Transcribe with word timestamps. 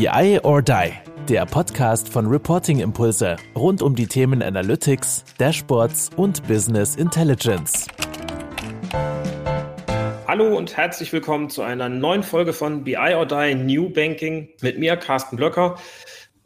BI 0.00 0.40
or 0.44 0.62
Die, 0.62 0.92
der 1.28 1.44
Podcast 1.44 2.08
von 2.08 2.24
Reporting 2.24 2.80
Impulse 2.80 3.36
rund 3.54 3.82
um 3.82 3.94
die 3.94 4.06
Themen 4.06 4.42
Analytics, 4.42 5.26
Dashboards 5.36 6.08
und 6.16 6.42
Business 6.48 6.96
Intelligence. 6.96 7.86
Hallo 10.26 10.56
und 10.56 10.74
herzlich 10.74 11.12
willkommen 11.12 11.50
zu 11.50 11.60
einer 11.60 11.90
neuen 11.90 12.22
Folge 12.22 12.54
von 12.54 12.82
BI 12.82 13.14
or 13.14 13.26
Die 13.26 13.54
New 13.54 13.90
Banking 13.90 14.48
mit 14.62 14.78
mir, 14.78 14.96
Carsten 14.96 15.36
Blöcker. 15.36 15.76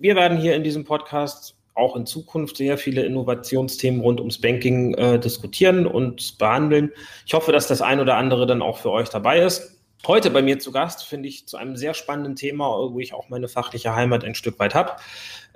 Wir 0.01 0.17
werden 0.17 0.37
hier 0.37 0.57
in 0.57 0.65
diesem 0.65 0.83
Podcast 0.83 1.55
auch 1.75 1.95
in 1.95 2.07
Zukunft 2.07 2.57
sehr 2.57 2.77
viele 2.77 3.05
Innovationsthemen 3.05 4.01
rund 4.01 4.19
ums 4.19 4.41
Banking 4.41 4.95
äh, 4.95 5.21
diskutieren 5.21 5.87
und 5.87 6.39
behandeln. 6.39 6.91
Ich 7.25 7.35
hoffe, 7.35 7.53
dass 7.53 7.69
das 7.69 7.83
ein 7.83 8.01
oder 8.01 8.17
andere 8.17 8.49
dann 8.49 8.63
auch 8.63 8.79
für 8.79 8.91
euch 8.91 9.11
dabei 9.11 9.39
ist. 9.39 9.74
Heute 10.07 10.31
bei 10.31 10.43
mir 10.43 10.59
zu 10.59 10.71
Gast 10.71 11.05
finde 11.05 11.29
ich 11.29 11.47
zu 11.47 11.57
einem 11.57 11.77
sehr 11.77 11.95
spannenden 11.95 12.37
Thema, 12.37 12.67
wo 12.67 13.01
ich 13.01 13.15
auch 13.15 13.31
meine 13.31 13.49
fachliche 13.49 13.95
Heimat 13.95 14.23
ein 14.23 14.35
Stück 14.35 14.59
weit 14.59 14.75
habe, 14.75 14.97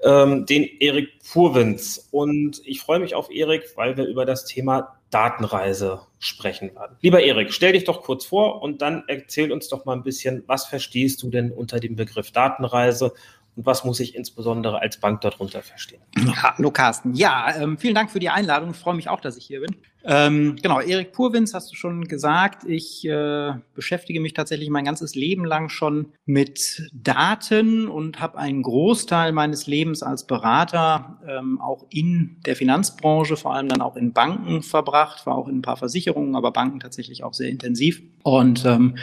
ähm, 0.03 0.47
den 0.47 0.65
Erik 0.81 1.19
Purwins. 1.31 2.09
Und 2.11 2.63
ich 2.65 2.81
freue 2.81 2.99
mich 2.99 3.15
auf 3.15 3.31
Erik, 3.31 3.65
weil 3.77 3.99
wir 3.99 4.07
über 4.07 4.25
das 4.25 4.47
Thema 4.47 4.97
Datenreise 5.11 6.01
sprechen 6.19 6.75
werden. 6.75 6.97
Lieber 7.03 7.23
Erik, 7.23 7.53
stell 7.53 7.73
dich 7.73 7.85
doch 7.85 8.03
kurz 8.03 8.25
vor 8.25 8.63
und 8.63 8.81
dann 8.81 9.05
erzähl 9.07 9.53
uns 9.53 9.69
doch 9.69 9.85
mal 9.85 9.95
ein 9.95 10.03
bisschen, 10.03 10.45
was 10.47 10.65
verstehst 10.65 11.23
du 11.23 11.31
denn 11.31 11.53
unter 11.53 11.79
dem 11.79 11.97
Begriff 11.97 12.31
Datenreise 12.31 13.13
und 13.57 13.67
was 13.67 13.85
muss 13.85 14.01
ich 14.01 14.15
insbesondere 14.15 14.81
als 14.81 14.99
Bank 14.99 15.21
darunter 15.21 15.63
verstehen? 15.63 16.01
Hallo 16.43 16.71
Carsten. 16.71 17.15
Ja, 17.15 17.55
ähm, 17.57 17.77
vielen 17.77 17.95
Dank 17.95 18.11
für 18.11 18.21
die 18.21 18.31
Einladung. 18.31 18.71
Ich 18.71 18.77
freue 18.77 18.95
mich 18.95 19.09
auch, 19.09 19.21
dass 19.21 19.37
ich 19.37 19.47
hier 19.47 19.61
bin. 19.61 19.77
Ähm, 20.11 20.57
genau, 20.63 20.81
Erik 20.81 21.13
Purwins 21.13 21.53
hast 21.53 21.71
du 21.71 21.77
schon 21.77 22.09
gesagt. 22.09 22.65
Ich 22.67 23.07
äh, 23.07 23.53
beschäftige 23.75 24.21
mich 24.21 24.33
tatsächlich 24.33 24.71
mein 24.71 24.87
ganzes 24.87 25.15
Leben 25.15 25.45
lang 25.45 25.69
schon 25.69 26.15
mit 26.25 26.89
Daten 26.95 27.89
und 27.89 28.19
habe 28.19 28.39
einen 28.39 28.63
Großteil 28.63 29.33
meines 29.33 29.67
Lebens 29.67 30.03
als 30.03 30.27
Berater 30.27 31.21
ähm, 31.29 31.61
auch 31.61 31.85
in 31.91 32.39
der 32.47 32.57
Finanzbranche, 32.57 33.37
vor 33.37 33.55
allem 33.55 33.69
dann 33.69 33.83
auch 33.83 33.97
in 33.97 34.15
Banken 34.15 34.63
verbracht, 34.63 35.27
war 35.27 35.35
auch 35.35 35.47
in 35.47 35.59
ein 35.59 35.63
paar 35.63 35.77
Versicherungen, 35.77 36.37
aber 36.37 36.53
Banken 36.53 36.81
tatsächlich 36.81 37.23
auch 37.23 37.35
sehr 37.35 37.51
intensiv. 37.51 38.01
Und 38.23 38.65
ähm, 38.65 38.97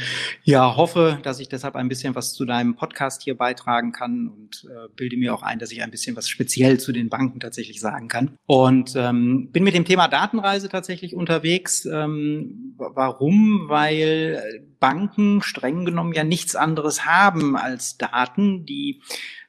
ja, 0.44 0.76
hoffe, 0.76 1.20
dass 1.22 1.40
ich 1.40 1.50
deshalb 1.50 1.76
ein 1.76 1.88
bisschen 1.88 2.16
was 2.16 2.34
zu 2.34 2.46
deinem 2.46 2.76
Podcast 2.76 3.22
hier 3.22 3.38
beitragen 3.38 3.92
kann 3.92 4.28
und 4.28 4.68
äh, 4.70 4.88
bilde 4.96 5.18
mir 5.18 5.36
auch 5.36 5.44
ein, 5.44 5.60
dass 5.60 5.72
ich 5.72 5.84
ein 5.84 5.92
bisschen 5.92 6.16
was 6.16 6.28
speziell 6.28 6.80
zu 6.80 6.92
den 6.92 7.10
Banken 7.10 7.40
tatsächlich 7.40 7.80
sagen 7.80 8.08
kann. 8.08 8.38
Und 8.48 8.96
ähm, 8.96 9.50
bin 9.52 9.64
mit 9.64 9.76
dem 9.76 9.86
Thema 9.86 10.08
Datenreise 10.08 10.68
tatsächlich 10.68 10.95
tatsächlich 10.96 11.16
unterwegs. 11.16 11.86
Ähm, 11.86 12.76
warum? 12.78 13.66
Weil 13.68 14.42
Banken 14.80 15.42
streng 15.42 15.84
genommen 15.84 16.14
ja 16.14 16.24
nichts 16.24 16.56
anderes 16.56 17.06
haben 17.06 17.58
als 17.58 17.98
Daten, 17.98 18.66
die 18.66 19.02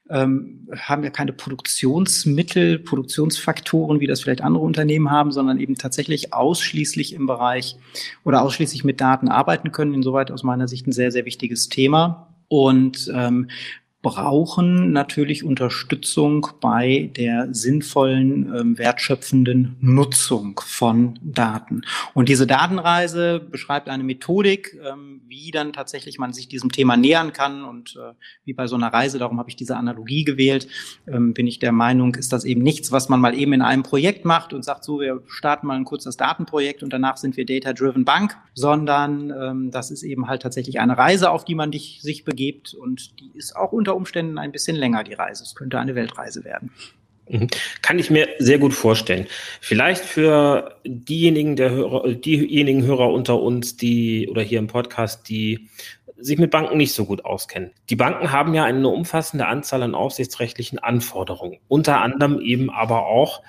ähm, 0.09 0.69
haben 0.77 1.05
ja 1.05 1.11
keine 1.11 1.33
Produktionsmittel, 1.33 2.81
Produktionsfaktoren, 2.81 4.01
wie 4.01 4.07
das 4.07 4.23
vielleicht 4.23 4.41
andere 4.41 4.65
Unternehmen 4.65 5.11
haben, 5.11 5.31
sondern 5.31 5.61
eben 5.61 5.77
tatsächlich 5.77 6.33
ausschließlich 6.33 7.13
im 7.13 7.27
Bereich 7.27 7.77
oder 8.25 8.43
ausschließlich 8.43 8.83
mit 8.83 9.01
Daten 9.01 9.29
arbeiten 9.29 9.71
können. 9.71 9.95
Insoweit 9.95 10.31
aus 10.33 10.43
meiner 10.43 10.69
Sicht 10.69 10.87
ein 10.87 10.93
sehr, 10.93 11.13
sehr 11.13 11.27
wichtiges 11.27 11.69
Thema. 11.69 12.35
Und 12.49 13.11
ähm, 13.15 13.51
brauchen 14.07 14.93
natürlich 14.93 15.43
Unterstützung 15.43 16.47
bei 16.61 17.11
der 17.17 17.53
sinnvollen, 17.53 18.55
ähm, 18.55 18.79
wertschöpfenden 18.79 19.75
Nutzung 19.81 20.61
von 20.65 21.19
Daten. 21.23 21.81
Und 22.15 22.29
diese 22.29 22.47
Datenreise 22.47 23.41
beschreibt 23.41 23.89
eine 23.89 24.05
Methodik, 24.05 24.79
ähm, 24.89 25.23
wie 25.27 25.51
dann 25.51 25.73
tatsächlich 25.73 26.21
man 26.21 26.33
sich 26.33 26.47
diesem 26.47 26.71
Thema 26.71 26.97
nähern 26.97 27.33
kann. 27.33 27.65
Und 27.65 27.97
äh, 27.97 28.13
wie 28.45 28.53
bei 28.53 28.69
so 28.69 28.77
einer 28.77 28.93
Reise, 28.93 29.19
darum 29.19 29.41
habe 29.41 29.51
ich 29.51 29.57
diese 29.57 29.77
Analogie 29.77 30.23
gewählt, 30.23 30.69
ähm, 31.09 31.35
bin 31.35 31.49
ich 31.49 31.59
der 31.59 31.73
Meinung, 31.73 32.15
ist 32.15 32.33
das 32.33 32.45
eben 32.45 32.63
nichts, 32.63 32.93
was 32.93 33.09
man 33.09 33.19
mal 33.19 33.35
eben 33.35 33.55
in 33.55 33.63
einem 33.63 33.83
Projekt 33.83 34.25
macht 34.25 34.53
und 34.53 34.65
sagt, 34.65 34.85
so, 34.85 35.01
wir 35.01 35.21
starten 35.27 35.67
mal 35.67 35.75
ein 35.75 35.85
kurzes 35.85 36.17
Datenprojekt 36.17 36.85
und 36.85 36.93
danach 36.93 37.17
sind 37.17 37.37
wir 37.37 37.45
Data-Driven 37.45 38.05
Bank, 38.05 38.37
sondern 38.55 39.71
das 39.71 39.91
ist 39.91 40.03
eben 40.05 40.29
halt 40.29 40.43
tatsächlich 40.43 40.79
eine 40.79 40.97
Reise, 40.97 41.31
auf 41.31 41.45
die 41.45 41.55
man 41.55 41.73
sich 41.73 42.25
begebt 42.25 42.75
und 42.75 43.19
die 43.19 43.31
ist 43.35 43.57
auch 43.57 43.73
unter 43.73 43.96
Umständen 43.97 44.39
ein 44.39 44.53
bisschen 44.53 44.77
länger, 44.77 45.05
die 45.05 45.15
Reise. 45.15 45.43
Es 45.43 45.55
könnte 45.55 45.79
eine 45.79 45.95
Weltreise 45.95 46.45
werden. 46.45 46.71
Mhm. 47.29 47.49
Kann 47.83 47.99
ich 47.99 48.11
mir 48.11 48.29
sehr 48.39 48.59
gut 48.59 48.75
vorstellen. 48.75 49.27
Vielleicht 49.61 50.05
für 50.05 50.77
diejenigen, 50.85 51.57
der 51.57 51.71
Hörer, 51.71 52.15
diejenigen 52.15 52.85
Hörer 52.85 53.11
unter 53.11 53.41
uns, 53.41 53.77
die 53.77 54.29
oder 54.29 54.43
hier 54.43 54.59
im 54.59 54.69
Podcast, 54.69 55.29
die 55.29 55.69
sich 56.19 56.39
mit 56.39 56.51
Banken 56.51 56.77
nicht 56.79 56.93
so 56.93 57.05
gut 57.05 57.25
auskennen. 57.25 57.73
Die 57.91 57.97
Banken 57.97 58.33
haben 58.33 58.55
ja 58.55 58.65
eine 58.65 58.89
umfassende 58.89 59.47
Anzahl 59.47 59.83
an 59.83 59.95
aufsichtsrechtlichen 59.95 60.79
Anforderungen. 60.79 61.59
Unter 61.69 62.01
anderem 62.01 62.41
eben 62.41 62.71
aber 62.71 63.07
auch 63.07 63.43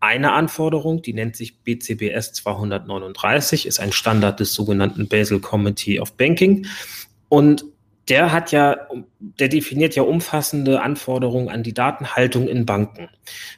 eine 0.00 0.32
Anforderung, 0.32 1.02
die 1.02 1.12
nennt 1.12 1.36
sich 1.36 1.62
BCBS 1.62 2.32
239, 2.32 3.66
ist 3.66 3.80
ein 3.80 3.92
Standard 3.92 4.40
des 4.40 4.54
sogenannten 4.54 5.08
Basel 5.08 5.40
Committee 5.40 6.00
of 6.00 6.16
Banking. 6.16 6.66
Und 7.28 7.64
der 8.10 8.32
hat 8.32 8.52
ja, 8.52 8.88
der 9.20 9.48
definiert 9.48 9.94
ja 9.94 10.02
umfassende 10.02 10.82
Anforderungen 10.82 11.48
an 11.48 11.62
die 11.62 11.72
Datenhaltung 11.72 12.48
in 12.48 12.66
Banken. 12.66 13.08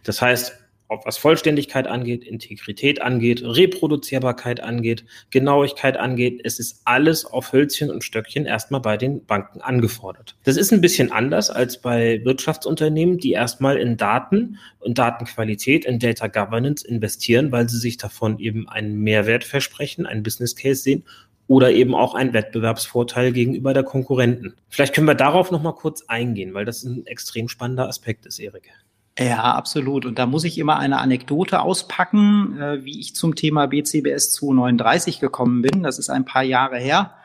Das 0.05 0.21
heißt, 0.21 0.59
ob 0.89 1.07
was 1.07 1.17
Vollständigkeit 1.17 1.87
angeht, 1.87 2.23
Integrität 2.23 3.01
angeht, 3.01 3.43
Reproduzierbarkeit 3.43 4.61
angeht, 4.61 5.07
Genauigkeit 5.31 5.97
angeht, 5.97 6.43
es 6.45 6.59
ist 6.59 6.83
alles 6.85 7.25
auf 7.25 7.55
Hölzchen 7.55 7.91
und 7.91 8.05
Stöckchen 8.05 8.45
erstmal 8.45 8.83
bei 8.83 8.99
den 8.99 9.25
Banken 9.25 9.63
angefordert. 9.63 10.37
Das 10.45 10.59
ist 10.59 10.71
ein 10.71 10.83
bisschen 10.83 11.11
anders 11.11 11.49
als 11.49 11.81
bei 11.81 12.21
Wirtschaftsunternehmen, 12.25 13.17
die 13.17 13.33
erstmal 13.33 13.79
in 13.79 13.97
Daten, 13.97 14.59
in 14.85 14.93
Datenqualität, 14.93 15.87
in 15.87 15.99
Data 15.99 16.27
Governance 16.27 16.87
investieren, 16.87 17.53
weil 17.53 17.71
sie 17.71 17.79
sich 17.79 17.97
davon 17.97 18.39
eben 18.39 18.69
einen 18.69 18.99
Mehrwert 18.99 19.45
versprechen, 19.45 20.05
einen 20.05 20.23
Business 20.23 20.55
Case 20.55 20.83
sehen 20.83 21.05
oder 21.53 21.71
eben 21.71 21.95
auch 21.95 22.15
ein 22.15 22.33
Wettbewerbsvorteil 22.33 23.31
gegenüber 23.31 23.75
der 23.75 23.83
Konkurrenten. 23.83 24.55
Vielleicht 24.71 24.95
können 24.95 25.07
wir 25.07 25.15
darauf 25.15 25.51
noch 25.51 25.63
mal 25.63 25.75
kurz 25.75 26.03
eingehen, 26.09 26.55
weil 26.55 26.65
das 26.65 26.83
ein 26.83 27.05
extrem 27.05 27.47
spannender 27.47 27.89
Aspekt 27.89 28.25
ist, 28.25 28.39
Erik. 28.39 28.71
Ja, 29.19 29.53
absolut. 29.53 30.07
Und 30.07 30.19
da 30.19 30.25
muss 30.25 30.45
ich 30.45 30.57
immer 30.57 30.79
eine 30.79 30.97
Anekdote 30.97 31.61
auspacken, 31.61 32.59
äh, 32.59 32.85
wie 32.87 32.99
ich 32.99 33.15
zum 33.15 33.35
Thema 33.35 33.67
BCBS 33.67 34.33
239 34.33 35.21
gekommen 35.21 35.61
bin. 35.61 35.83
Das 35.83 35.99
ist 35.99 36.09
ein 36.09 36.25
paar 36.25 36.43
Jahre 36.43 36.79
her. 36.79 37.17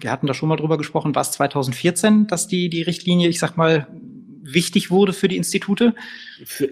Wir 0.00 0.10
hatten 0.10 0.26
da 0.26 0.32
schon 0.32 0.48
mal 0.48 0.56
drüber 0.56 0.78
gesprochen, 0.78 1.14
was 1.14 1.32
2014, 1.32 2.26
dass 2.28 2.48
die, 2.48 2.70
die 2.70 2.80
Richtlinie, 2.80 3.28
ich 3.28 3.38
sag 3.38 3.58
mal, 3.58 3.86
wichtig 4.42 4.90
wurde 4.90 5.12
für 5.12 5.28
die 5.28 5.36
Institute? 5.36 5.94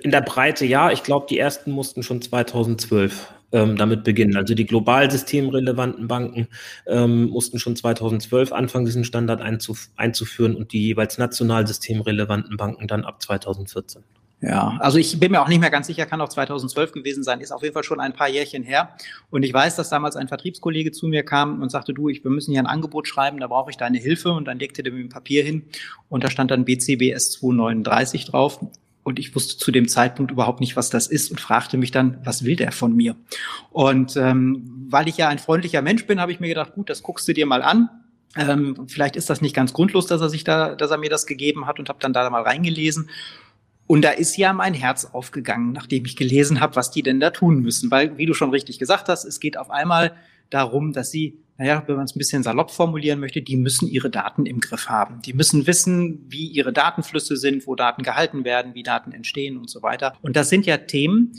In 0.01 0.11
der 0.11 0.23
Breite 0.23 0.65
ja. 0.65 0.91
Ich 0.91 1.03
glaube, 1.03 1.27
die 1.29 1.39
ersten 1.39 1.71
mussten 1.71 2.03
schon 2.03 2.23
2012 2.23 3.31
ähm, 3.55 3.77
damit 3.77 4.05
beginnen. 4.05 4.37
Also 4.37 4.55
die 4.55 4.67
global 4.67 5.11
systemrelevanten 5.11 6.09
Banken 6.09 6.49
ähm, 6.87 7.31
mussten 7.31 7.59
schon 7.59 7.77
2012 7.77 8.53
anfangen, 8.53 8.85
diesen 8.85 9.05
Standard 9.05 9.41
einzuf 9.41 9.89
einzuführen 9.97 10.57
und 10.57 10.73
die 10.73 10.83
jeweils 10.83 11.17
national 11.17 11.67
systemrelevanten 11.67 12.57
Banken 12.57 12.89
dann 12.89 13.05
ab 13.05 13.23
2014. 13.23 14.03
Ja, 14.41 14.77
also 14.81 14.99
ich 14.99 15.19
bin 15.19 15.33
mir 15.33 15.41
auch 15.41 15.49
nicht 15.49 15.61
mehr 15.61 15.71
ganz 15.71 15.87
sicher, 15.87 16.05
kann 16.05 16.21
auch 16.21 16.29
2012 16.29 16.93
gewesen 16.93 17.23
sein, 17.23 17.41
ist 17.41 17.51
auf 17.51 17.63
jeden 17.63 17.73
Fall 17.73 17.85
schon 17.85 18.01
ein 18.01 18.13
paar 18.13 18.29
Jährchen 18.29 18.63
her. 18.63 18.91
Und 19.31 19.43
ich 19.43 19.55
weiß, 19.55 19.77
dass 19.77 19.89
damals 19.89 20.17
ein 20.17 20.29
Vertriebskollege 20.29 20.93
zu 20.93 21.07
mir 21.07 21.25
kam 21.25 21.63
und 21.63 21.71
sagte, 21.71 21.95
du, 21.95 22.11
ich, 22.11 22.25
wir 22.25 22.31
müssen 22.31 22.51
hier 22.51 22.61
ein 22.61 22.67
Angebot 22.67 23.09
schreiben, 23.09 23.39
da 23.39 23.47
brauche 23.47 23.71
ich 23.71 23.79
deine 23.79 23.97
Hilfe. 23.97 24.33
Und 24.33 24.47
dann 24.47 24.59
legte 24.59 24.83
der 24.83 24.93
mir 24.93 25.01
ein 25.01 25.09
Papier 25.09 25.45
hin 25.45 25.63
und 26.11 26.25
da 26.25 26.31
stand 26.31 26.51
dann 26.51 26.67
BCBS 26.67 27.31
239 27.33 28.27
drauf. 28.27 28.61
Und 29.05 29.19
ich 29.19 29.35
wusste 29.35 29.59
zu 29.59 29.71
dem 29.71 29.87
Zeitpunkt 29.87 30.33
überhaupt 30.33 30.61
nicht, 30.61 30.77
was 30.77 30.91
das 30.91 31.07
ist 31.07 31.31
und 31.31 31.41
fragte 31.41 31.77
mich 31.77 31.91
dann, 31.91 32.19
was 32.25 32.45
will 32.45 32.57
der 32.57 32.73
von 32.73 32.97
mir? 32.97 33.17
Und 33.71 34.17
ähm, 34.17 34.87
weil 34.89 35.09
ich 35.09 35.19
ja 35.19 35.29
ein 35.29 35.39
freundlicher 35.39 35.83
Mensch 35.83 36.07
bin, 36.07 36.21
habe 36.21 36.33
ich 36.33 36.41
mir 36.41 36.49
gedacht, 36.49 36.73
gut, 36.73 36.89
das 36.89 37.03
guckst 37.03 37.29
du 37.29 37.35
dir 37.35 37.47
mal 37.47 37.63
an. 37.63 37.91
Ähm, 38.37 38.87
vielleicht 38.89 39.17
ist 39.17 39.31
das 39.31 39.43
nicht 39.43 39.55
ganz 39.55 39.75
grundlos, 39.75 40.07
dass 40.07 40.23
er 40.23 40.31
sich 40.31 40.43
da, 40.43 40.75
dass 40.75 40.91
er 40.91 40.99
mir 40.99 41.11
das 41.11 41.27
gegeben 41.27 41.67
hat 41.67 41.79
und 41.79 41.89
habe 41.91 41.99
dann 42.01 42.15
da 42.15 42.29
mal 42.31 42.43
reingelesen. 42.43 43.11
Und 43.87 44.03
da 44.03 44.11
ist 44.11 44.37
ja 44.39 44.55
mein 44.55 44.73
Herz 44.73 45.05
aufgegangen, 45.05 45.73
nachdem 45.73 46.07
ich 46.07 46.17
gelesen 46.17 46.61
habe, 46.61 46.75
was 46.77 46.91
die 46.91 47.03
denn 47.03 47.21
da 47.21 47.31
tun 47.31 47.61
müssen. 47.61 47.91
Weil, 47.91 48.17
wie 48.17 48.27
du 48.27 48.33
schon 48.33 48.51
richtig 48.51 48.79
gesagt 48.79 49.09
hast, 49.09 49.25
es 49.25 49.39
geht 49.39 49.59
auf 49.59 49.71
einmal 49.71 50.15
darum, 50.49 50.95
dass 50.95 51.11
sie 51.11 51.44
naja, 51.57 51.83
wenn 51.87 51.97
man 51.97 52.05
es 52.05 52.15
ein 52.15 52.19
bisschen 52.19 52.43
salopp 52.43 52.71
formulieren 52.71 53.21
möchte, 53.21 53.41
die 53.41 53.57
müssen 53.57 53.89
ihre 53.89 54.11
Daten 54.11 54.47
im 54.47 54.61
Griff 54.61 54.89
haben. 54.89 55.23
Die 55.23 55.33
müssen 55.33 55.67
wissen, 55.67 56.25
wie 56.29 56.47
ihre 56.47 56.73
Datenflüsse 56.73 57.37
sind, 57.37 57.67
wo 57.67 57.77
Daten 57.77 58.03
gehalten 58.03 58.45
werden, 58.45 58.75
wie 58.75 58.83
Daten 58.83 59.13
entstehen 59.13 59.57
und 59.57 59.71
so 59.71 59.83
weiter. 59.83 60.15
Und 60.21 60.37
das 60.37 60.49
sind 60.49 60.67
ja 60.67 60.79
Themen, 60.79 61.33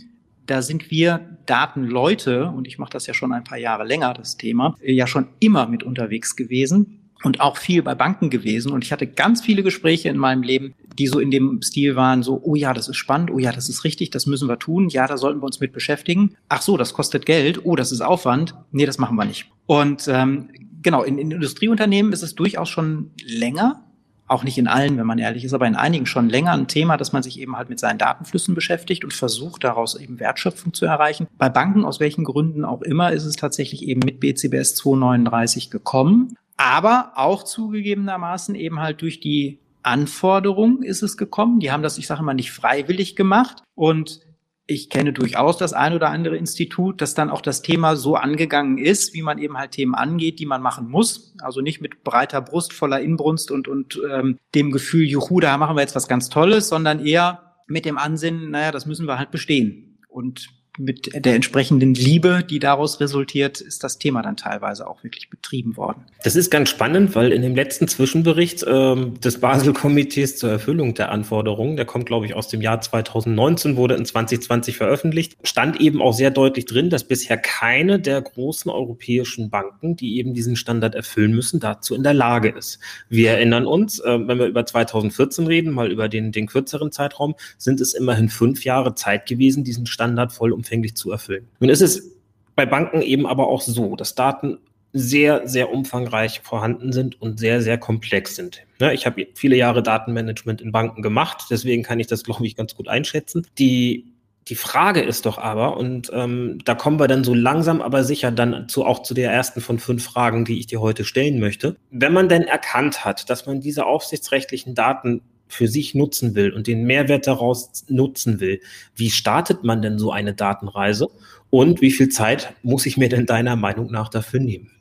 da 0.45 0.61
sind 0.61 0.91
wir 0.91 1.37
Datenleute, 1.45 2.47
und 2.47 2.67
ich 2.67 2.77
mache 2.77 2.91
das 2.91 3.07
ja 3.07 3.13
schon 3.13 3.33
ein 3.33 3.43
paar 3.43 3.57
Jahre 3.57 3.83
länger, 3.83 4.13
das 4.13 4.37
Thema, 4.37 4.75
ja 4.81 5.07
schon 5.07 5.27
immer 5.39 5.67
mit 5.67 5.83
unterwegs 5.83 6.35
gewesen 6.35 6.94
und 7.23 7.41
auch 7.41 7.57
viel 7.57 7.81
bei 7.81 7.95
Banken 7.95 8.29
gewesen. 8.29 8.71
Und 8.71 8.83
ich 8.83 8.91
hatte 8.91 9.07
ganz 9.07 9.41
viele 9.41 9.63
Gespräche 9.63 10.09
in 10.09 10.17
meinem 10.17 10.43
Leben, 10.43 10.75
die 10.97 11.07
so 11.07 11.19
in 11.19 11.31
dem 11.31 11.61
Stil 11.61 11.95
waren, 11.95 12.23
so, 12.23 12.39
oh 12.43 12.55
ja, 12.55 12.73
das 12.73 12.87
ist 12.87 12.97
spannend, 12.97 13.31
oh 13.31 13.39
ja, 13.39 13.51
das 13.51 13.69
ist 13.69 13.83
richtig, 13.83 14.11
das 14.11 14.25
müssen 14.25 14.47
wir 14.47 14.59
tun, 14.59 14.89
ja, 14.89 15.07
da 15.07 15.17
sollten 15.17 15.41
wir 15.41 15.45
uns 15.45 15.59
mit 15.59 15.73
beschäftigen. 15.73 16.35
Ach 16.49 16.61
so, 16.61 16.77
das 16.77 16.93
kostet 16.93 17.25
Geld, 17.25 17.61
oh, 17.63 17.75
das 17.75 17.91
ist 17.91 18.01
Aufwand, 18.01 18.55
nee, 18.71 18.85
das 18.85 18.97
machen 18.97 19.17
wir 19.17 19.25
nicht. 19.25 19.49
Und 19.65 20.07
ähm, 20.07 20.49
genau, 20.81 21.03
in, 21.03 21.17
in 21.17 21.31
Industrieunternehmen 21.31 22.13
ist 22.13 22.21
es 22.21 22.35
durchaus 22.35 22.69
schon 22.69 23.11
länger 23.23 23.85
auch 24.27 24.43
nicht 24.43 24.57
in 24.57 24.67
allen, 24.67 24.97
wenn 24.97 25.05
man 25.05 25.19
ehrlich 25.19 25.43
ist, 25.43 25.53
aber 25.53 25.67
in 25.67 25.75
einigen 25.75 26.05
schon 26.05 26.29
länger 26.29 26.53
ein 26.53 26.67
Thema, 26.67 26.97
dass 26.97 27.13
man 27.13 27.21
sich 27.21 27.39
eben 27.39 27.57
halt 27.57 27.69
mit 27.69 27.79
seinen 27.79 27.99
Datenflüssen 27.99 28.55
beschäftigt 28.55 29.03
und 29.03 29.13
versucht, 29.13 29.63
daraus 29.63 29.99
eben 29.99 30.19
Wertschöpfung 30.19 30.73
zu 30.73 30.85
erreichen. 30.85 31.27
Bei 31.37 31.49
Banken, 31.49 31.85
aus 31.85 31.99
welchen 31.99 32.23
Gründen 32.23 32.65
auch 32.65 32.81
immer, 32.81 33.11
ist 33.11 33.25
es 33.25 33.35
tatsächlich 33.35 33.83
eben 33.83 34.01
mit 34.03 34.19
BCBS 34.19 34.75
239 34.75 35.69
gekommen. 35.69 36.37
Aber 36.57 37.13
auch 37.15 37.43
zugegebenermaßen 37.43 38.55
eben 38.55 38.79
halt 38.79 39.01
durch 39.01 39.19
die 39.19 39.59
Anforderung 39.83 40.81
ist 40.81 41.03
es 41.03 41.17
gekommen. 41.17 41.59
Die 41.59 41.71
haben 41.71 41.83
das, 41.83 41.97
ich 41.97 42.07
sage 42.07 42.23
mal, 42.23 42.33
nicht 42.33 42.51
freiwillig 42.51 43.15
gemacht. 43.15 43.61
Und 43.75 44.21
ich 44.67 44.89
kenne 44.89 45.13
durchaus 45.13 45.57
das 45.57 45.73
ein 45.73 45.93
oder 45.93 46.09
andere 46.09 46.37
Institut, 46.37 46.99
das 47.01 47.13
dann 47.13 47.29
auch 47.29 47.41
das 47.41 47.61
Thema 47.61 47.95
so 47.95 48.15
angegangen 48.15 48.79
ist, 48.79 49.13
wie 49.13 49.21
man 49.21 49.37
eben 49.37 49.57
halt 49.57 49.71
Themen 49.71 49.93
angeht, 49.93 50.39
die 50.39 50.47
man 50.47 50.61
machen 50.61 50.89
muss. 50.89 51.35
Also 51.39 51.61
nicht 51.61 51.81
mit 51.81 52.03
breiter 52.03 52.41
Brust, 52.41 52.73
voller 52.73 52.99
Inbrunst 52.99 53.51
und, 53.51 53.67
und 53.67 53.99
ähm, 54.09 54.39
dem 54.55 54.71
Gefühl, 54.71 55.05
juhu, 55.05 55.39
da 55.39 55.57
machen 55.57 55.75
wir 55.75 55.81
jetzt 55.81 55.95
was 55.95 56.07
ganz 56.07 56.29
Tolles, 56.29 56.67
sondern 56.67 57.05
eher 57.05 57.55
mit 57.67 57.85
dem 57.85 57.97
Ansinnen, 57.97 58.49
naja, 58.51 58.71
das 58.71 58.85
müssen 58.85 59.07
wir 59.07 59.19
halt 59.19 59.31
bestehen. 59.31 59.99
Und 60.07 60.49
mit 60.77 61.09
der 61.13 61.35
entsprechenden 61.35 61.93
Liebe, 61.93 62.43
die 62.47 62.59
daraus 62.59 62.99
resultiert, 62.99 63.61
ist 63.61 63.83
das 63.83 63.97
Thema 63.97 64.21
dann 64.21 64.37
teilweise 64.37 64.87
auch 64.87 65.03
wirklich 65.03 65.29
betrieben 65.29 65.77
worden. 65.77 66.03
Das 66.23 66.35
ist 66.35 66.49
ganz 66.49 66.69
spannend, 66.69 67.15
weil 67.15 67.31
in 67.31 67.41
dem 67.41 67.55
letzten 67.55 67.87
Zwischenbericht 67.87 68.65
ähm, 68.67 69.19
des 69.21 69.39
Basel-Komitees 69.39 70.37
zur 70.37 70.49
Erfüllung 70.49 70.93
der 70.93 71.11
Anforderungen, 71.11 71.75
der 71.75 71.85
kommt, 71.85 72.05
glaube 72.05 72.25
ich, 72.25 72.35
aus 72.35 72.47
dem 72.47 72.61
Jahr 72.61 72.81
2019, 72.81 73.77
wurde 73.77 73.95
in 73.95 74.05
2020 74.05 74.77
veröffentlicht, 74.77 75.37
stand 75.43 75.79
eben 75.79 76.01
auch 76.01 76.13
sehr 76.13 76.31
deutlich 76.31 76.65
drin, 76.65 76.89
dass 76.89 77.05
bisher 77.05 77.37
keine 77.37 77.99
der 77.99 78.21
großen 78.21 78.69
europäischen 78.69 79.49
Banken, 79.49 79.95
die 79.95 80.17
eben 80.17 80.33
diesen 80.33 80.55
Standard 80.55 80.95
erfüllen 80.95 81.33
müssen, 81.33 81.59
dazu 81.59 81.95
in 81.95 82.03
der 82.03 82.13
Lage 82.13 82.49
ist. 82.49 82.79
Wir 83.09 83.31
erinnern 83.31 83.65
uns, 83.65 83.99
äh, 83.99 84.19
wenn 84.27 84.39
wir 84.39 84.47
über 84.47 84.65
2014 84.65 85.47
reden, 85.47 85.71
mal 85.71 85.91
über 85.91 86.09
den, 86.09 86.31
den 86.31 86.47
kürzeren 86.47 86.91
Zeitraum, 86.91 87.35
sind 87.57 87.79
es 87.79 87.93
immerhin 87.93 88.29
fünf 88.29 88.65
Jahre 88.65 88.95
Zeit 88.95 89.25
gewesen, 89.27 89.63
diesen 89.63 89.85
Standard 89.85 90.33
voll 90.33 90.51
um 90.51 90.64
vollumfänglich 90.65 90.95
zu 90.95 91.11
erfüllen. 91.11 91.47
Nun 91.59 91.69
ist 91.69 91.81
es 91.81 92.15
bei 92.55 92.65
Banken 92.65 93.01
eben 93.01 93.25
aber 93.27 93.47
auch 93.47 93.61
so, 93.61 93.95
dass 93.95 94.15
Daten 94.15 94.59
sehr, 94.93 95.45
sehr 95.45 95.73
umfangreich 95.73 96.39
vorhanden 96.41 96.93
sind 96.93 97.21
und 97.21 97.37
sehr, 97.37 97.61
sehr 97.61 97.77
komplex 97.77 98.35
sind. 98.35 98.61
Ja, 98.79 98.93
ich 98.93 99.05
habe 99.05 99.27
viele 99.35 99.57
Jahre 99.57 99.83
Datenmanagement 99.83 100.61
in 100.61 100.71
Banken 100.71 101.01
gemacht, 101.01 101.47
deswegen 101.49 101.83
kann 101.83 101.99
ich 101.99 102.07
das, 102.07 102.23
glaube 102.23 102.45
ich, 102.45 102.55
ganz 102.55 102.75
gut 102.75 102.87
einschätzen. 102.87 103.45
Die, 103.59 104.13
die 104.47 104.55
Frage 104.55 105.01
ist 105.01 105.25
doch 105.25 105.37
aber, 105.37 105.75
und 105.75 106.11
ähm, 106.13 106.59
da 106.63 106.75
kommen 106.75 106.97
wir 106.97 107.09
dann 107.09 107.25
so 107.25 107.33
langsam, 107.33 107.81
aber 107.81 108.05
sicher 108.05 108.31
dann 108.31 108.69
zu, 108.69 108.85
auch 108.85 109.03
zu 109.03 109.13
der 109.13 109.33
ersten 109.33 109.59
von 109.59 109.79
fünf 109.79 110.05
Fragen, 110.05 110.45
die 110.45 110.59
ich 110.59 110.67
dir 110.67 110.79
heute 110.79 111.03
stellen 111.03 111.41
möchte. 111.41 111.75
Wenn 111.91 112.13
man 112.13 112.29
denn 112.29 112.43
erkannt 112.43 113.03
hat, 113.03 113.29
dass 113.29 113.45
man 113.45 113.59
diese 113.59 113.85
aufsichtsrechtlichen 113.85 114.75
Daten 114.75 115.21
für 115.47 115.67
sich 115.67 115.95
nutzen 115.95 116.35
will 116.35 116.51
und 116.51 116.67
den 116.67 116.83
Mehrwert 116.83 117.27
daraus 117.27 117.85
nutzen 117.87 118.39
will, 118.39 118.59
wie 118.95 119.09
startet 119.09 119.63
man 119.63 119.81
denn 119.81 119.99
so 119.99 120.11
eine 120.11 120.33
Datenreise 120.33 121.07
und 121.49 121.81
wie 121.81 121.91
viel 121.91 122.09
Zeit 122.09 122.53
muss 122.63 122.85
ich 122.85 122.97
mir 122.97 123.09
denn 123.09 123.25
deiner 123.25 123.55
Meinung 123.55 123.91
nach 123.91 124.09
dafür 124.09 124.39
nehmen? 124.39 124.71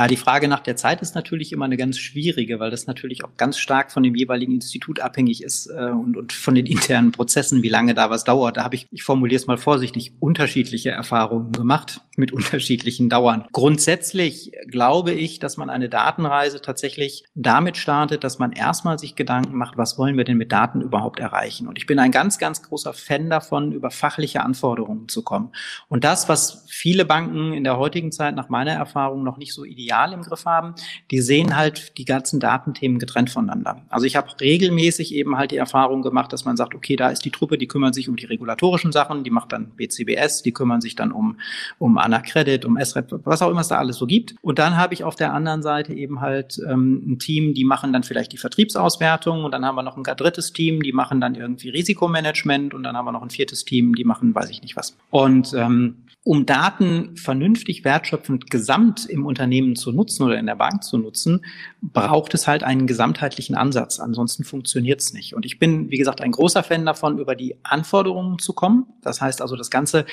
Ja, 0.00 0.06
die 0.06 0.16
Frage 0.16 0.48
nach 0.48 0.60
der 0.60 0.76
Zeit 0.76 1.02
ist 1.02 1.14
natürlich 1.14 1.52
immer 1.52 1.66
eine 1.66 1.76
ganz 1.76 1.98
schwierige, 1.98 2.58
weil 2.58 2.70
das 2.70 2.86
natürlich 2.86 3.22
auch 3.22 3.36
ganz 3.36 3.58
stark 3.58 3.92
von 3.92 4.02
dem 4.02 4.14
jeweiligen 4.14 4.54
Institut 4.54 4.98
abhängig 4.98 5.42
ist 5.42 5.66
äh, 5.66 5.90
und, 5.90 6.16
und 6.16 6.32
von 6.32 6.54
den 6.54 6.64
internen 6.64 7.12
Prozessen, 7.12 7.62
wie 7.62 7.68
lange 7.68 7.92
da 7.92 8.08
was 8.08 8.24
dauert. 8.24 8.56
Da 8.56 8.64
habe 8.64 8.76
ich, 8.76 8.88
ich 8.92 9.02
formuliere 9.02 9.38
es 9.38 9.46
mal 9.46 9.58
vorsichtig, 9.58 10.14
unterschiedliche 10.18 10.90
Erfahrungen 10.90 11.52
gemacht 11.52 12.00
mit 12.16 12.32
unterschiedlichen 12.32 13.10
Dauern. 13.10 13.44
Grundsätzlich 13.52 14.52
glaube 14.68 15.12
ich, 15.12 15.38
dass 15.38 15.58
man 15.58 15.68
eine 15.68 15.90
Datenreise 15.90 16.62
tatsächlich 16.62 17.24
damit 17.34 17.76
startet, 17.76 18.24
dass 18.24 18.38
man 18.38 18.52
erstmal 18.52 18.98
sich 18.98 19.16
Gedanken 19.16 19.58
macht, 19.58 19.76
was 19.76 19.98
wollen 19.98 20.16
wir 20.16 20.24
denn 20.24 20.38
mit 20.38 20.50
Daten 20.50 20.80
überhaupt 20.80 21.20
erreichen? 21.20 21.68
Und 21.68 21.76
ich 21.76 21.84
bin 21.84 21.98
ein 21.98 22.10
ganz, 22.10 22.38
ganz 22.38 22.62
großer 22.62 22.94
Fan 22.94 23.28
davon, 23.28 23.72
über 23.72 23.90
fachliche 23.90 24.42
Anforderungen 24.42 25.08
zu 25.08 25.22
kommen. 25.22 25.52
Und 25.88 26.04
das, 26.04 26.26
was 26.30 26.64
viele 26.70 27.04
Banken 27.04 27.52
in 27.52 27.64
der 27.64 27.76
heutigen 27.76 28.12
Zeit 28.12 28.34
nach 28.34 28.48
meiner 28.48 28.72
Erfahrung 28.72 29.24
noch 29.24 29.36
nicht 29.36 29.52
so 29.52 29.66
ideal 29.66 29.89
medial 29.90 30.12
im 30.12 30.22
Griff 30.22 30.44
haben, 30.46 30.74
die 31.10 31.20
sehen 31.20 31.56
halt 31.56 31.98
die 31.98 32.04
ganzen 32.04 32.40
Datenthemen 32.40 32.98
getrennt 32.98 33.30
voneinander. 33.30 33.82
Also 33.88 34.06
ich 34.06 34.16
habe 34.16 34.28
regelmäßig 34.40 35.14
eben 35.14 35.36
halt 35.36 35.50
die 35.50 35.56
Erfahrung 35.56 36.02
gemacht, 36.02 36.32
dass 36.32 36.44
man 36.44 36.56
sagt, 36.56 36.74
okay, 36.74 36.96
da 36.96 37.08
ist 37.10 37.24
die 37.24 37.30
Truppe, 37.30 37.58
die 37.58 37.66
kümmert 37.66 37.94
sich 37.94 38.08
um 38.08 38.16
die 38.16 38.26
regulatorischen 38.26 38.92
Sachen, 38.92 39.24
die 39.24 39.30
macht 39.30 39.52
dann 39.52 39.70
BCBS, 39.76 40.42
die 40.42 40.52
kümmern 40.52 40.80
sich 40.80 40.94
dann 40.94 41.12
um, 41.12 41.38
um 41.78 41.98
Anacredit, 41.98 42.64
um 42.64 42.78
SREP, 42.82 43.20
was 43.24 43.42
auch 43.42 43.50
immer 43.50 43.60
es 43.60 43.68
da 43.68 43.78
alles 43.78 43.96
so 43.96 44.06
gibt. 44.06 44.34
Und 44.42 44.58
dann 44.58 44.76
habe 44.76 44.94
ich 44.94 45.04
auf 45.04 45.16
der 45.16 45.32
anderen 45.32 45.62
Seite 45.62 45.92
eben 45.92 46.20
halt 46.20 46.60
ähm, 46.68 47.02
ein 47.06 47.18
Team, 47.18 47.54
die 47.54 47.64
machen 47.64 47.92
dann 47.92 48.02
vielleicht 48.02 48.32
die 48.32 48.38
Vertriebsauswertung 48.38 49.44
und 49.44 49.52
dann 49.52 49.64
haben 49.64 49.74
wir 49.74 49.82
noch 49.82 49.96
ein 49.96 50.04
drittes 50.04 50.52
Team, 50.52 50.82
die 50.82 50.92
machen 50.92 51.20
dann 51.20 51.34
irgendwie 51.34 51.70
Risikomanagement 51.70 52.74
und 52.74 52.82
dann 52.82 52.96
haben 52.96 53.06
wir 53.06 53.12
noch 53.12 53.22
ein 53.22 53.30
viertes 53.30 53.64
Team, 53.64 53.94
die 53.94 54.04
machen 54.04 54.34
weiß 54.34 54.50
ich 54.50 54.62
nicht 54.62 54.76
was. 54.76 54.96
Und 55.10 55.52
ähm, 55.54 56.04
um 56.22 56.44
Daten 56.44 57.16
vernünftig 57.16 57.82
wertschöpfend 57.84 58.50
gesamt 58.50 59.06
im 59.06 59.24
Unternehmen 59.24 59.74
zu 59.74 59.90
nutzen 59.90 60.24
oder 60.24 60.38
in 60.38 60.46
der 60.46 60.54
Bank 60.54 60.84
zu 60.84 60.98
nutzen, 60.98 61.44
braucht 61.80 62.34
es 62.34 62.46
halt 62.46 62.62
einen 62.62 62.86
gesamtheitlichen 62.86 63.56
Ansatz. 63.56 64.00
Ansonsten 64.00 64.44
funktioniert 64.44 65.00
es 65.00 65.14
nicht. 65.14 65.34
Und 65.34 65.46
ich 65.46 65.58
bin, 65.58 65.90
wie 65.90 65.96
gesagt, 65.96 66.20
ein 66.20 66.32
großer 66.32 66.62
Fan 66.62 66.84
davon, 66.84 67.18
über 67.18 67.34
die 67.34 67.56
Anforderungen 67.64 68.38
zu 68.38 68.52
kommen. 68.52 68.86
Das 69.00 69.22
heißt 69.22 69.40
also, 69.40 69.56
das 69.56 69.70
Ganze 69.70 70.04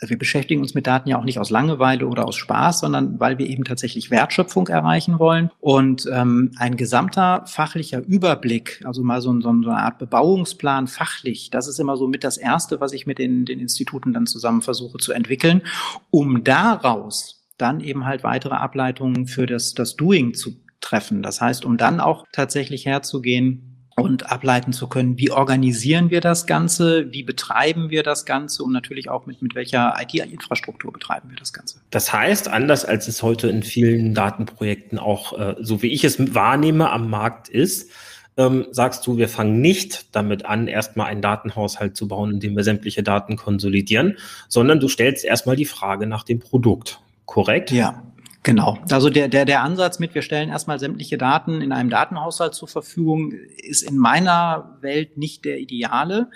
wir 0.00 0.18
beschäftigen 0.18 0.60
uns 0.60 0.74
mit 0.74 0.86
Daten 0.86 1.08
ja 1.08 1.18
auch 1.18 1.24
nicht 1.24 1.38
aus 1.38 1.50
Langeweile 1.50 2.06
oder 2.06 2.26
aus 2.26 2.36
Spaß, 2.36 2.80
sondern 2.80 3.20
weil 3.20 3.38
wir 3.38 3.48
eben 3.48 3.64
tatsächlich 3.64 4.10
Wertschöpfung 4.10 4.68
erreichen 4.68 5.18
wollen. 5.18 5.50
Und 5.60 6.08
ähm, 6.12 6.52
ein 6.58 6.76
gesamter 6.76 7.44
fachlicher 7.46 8.00
Überblick, 8.04 8.82
also 8.84 9.02
mal 9.02 9.20
so, 9.20 9.40
so 9.40 9.48
eine 9.48 9.76
Art 9.76 9.98
Bebauungsplan 9.98 10.86
fachlich, 10.86 11.50
das 11.50 11.68
ist 11.68 11.78
immer 11.78 11.96
so 11.96 12.08
mit 12.08 12.24
das 12.24 12.36
Erste, 12.36 12.80
was 12.80 12.92
ich 12.92 13.06
mit 13.06 13.18
den, 13.18 13.44
den 13.44 13.60
Instituten 13.60 14.12
dann 14.12 14.26
zusammen 14.26 14.62
versuche 14.62 14.98
zu 14.98 15.12
entwickeln, 15.12 15.62
um 16.10 16.44
daraus 16.44 17.44
dann 17.56 17.80
eben 17.80 18.04
halt 18.04 18.24
weitere 18.24 18.54
Ableitungen 18.54 19.26
für 19.26 19.46
das, 19.46 19.74
das 19.74 19.96
Doing 19.96 20.34
zu 20.34 20.56
treffen. 20.80 21.22
Das 21.22 21.40
heißt, 21.40 21.64
um 21.64 21.76
dann 21.76 22.00
auch 22.00 22.26
tatsächlich 22.32 22.84
herzugehen, 22.86 23.73
und 23.96 24.30
ableiten 24.30 24.72
zu 24.72 24.88
können, 24.88 25.18
wie 25.18 25.30
organisieren 25.30 26.10
wir 26.10 26.20
das 26.20 26.46
Ganze, 26.46 27.12
wie 27.12 27.22
betreiben 27.22 27.90
wir 27.90 28.02
das 28.02 28.24
Ganze 28.24 28.64
und 28.64 28.72
natürlich 28.72 29.08
auch 29.08 29.26
mit, 29.26 29.40
mit 29.40 29.54
welcher 29.54 29.94
IT-Infrastruktur 30.00 30.92
betreiben 30.92 31.30
wir 31.30 31.36
das 31.36 31.52
Ganze. 31.52 31.80
Das 31.90 32.12
heißt, 32.12 32.48
anders 32.48 32.84
als 32.84 33.06
es 33.08 33.22
heute 33.22 33.48
in 33.48 33.62
vielen 33.62 34.14
Datenprojekten 34.14 34.98
auch, 34.98 35.38
äh, 35.38 35.54
so 35.60 35.82
wie 35.82 35.92
ich 35.92 36.04
es 36.04 36.34
wahrnehme, 36.34 36.90
am 36.90 37.08
Markt 37.08 37.48
ist, 37.48 37.90
ähm, 38.36 38.66
sagst 38.72 39.06
du, 39.06 39.16
wir 39.16 39.28
fangen 39.28 39.60
nicht 39.60 40.14
damit 40.14 40.44
an, 40.44 40.66
erstmal 40.66 41.06
einen 41.06 41.22
Datenhaushalt 41.22 41.96
zu 41.96 42.08
bauen, 42.08 42.32
in 42.32 42.40
dem 42.40 42.56
wir 42.56 42.64
sämtliche 42.64 43.04
Daten 43.04 43.36
konsolidieren, 43.36 44.16
sondern 44.48 44.80
du 44.80 44.88
stellst 44.88 45.24
erstmal 45.24 45.56
die 45.56 45.66
Frage 45.66 46.06
nach 46.06 46.24
dem 46.24 46.40
Produkt. 46.40 47.00
Korrekt? 47.26 47.70
Ja, 47.70 48.02
Genau. 48.44 48.78
Also 48.90 49.08
der, 49.08 49.28
der, 49.28 49.46
der 49.46 49.62
Ansatz 49.62 49.98
mit, 49.98 50.14
wir 50.14 50.20
stellen 50.20 50.50
erstmal 50.50 50.78
sämtliche 50.78 51.16
Daten 51.16 51.62
in 51.62 51.72
einem 51.72 51.88
Datenhaushalt 51.88 52.54
zur 52.54 52.68
Verfügung, 52.68 53.32
ist 53.32 53.82
in 53.82 53.96
meiner 53.96 54.76
Welt 54.82 55.16
nicht 55.16 55.46
der 55.46 55.58
ideale, 55.58 56.28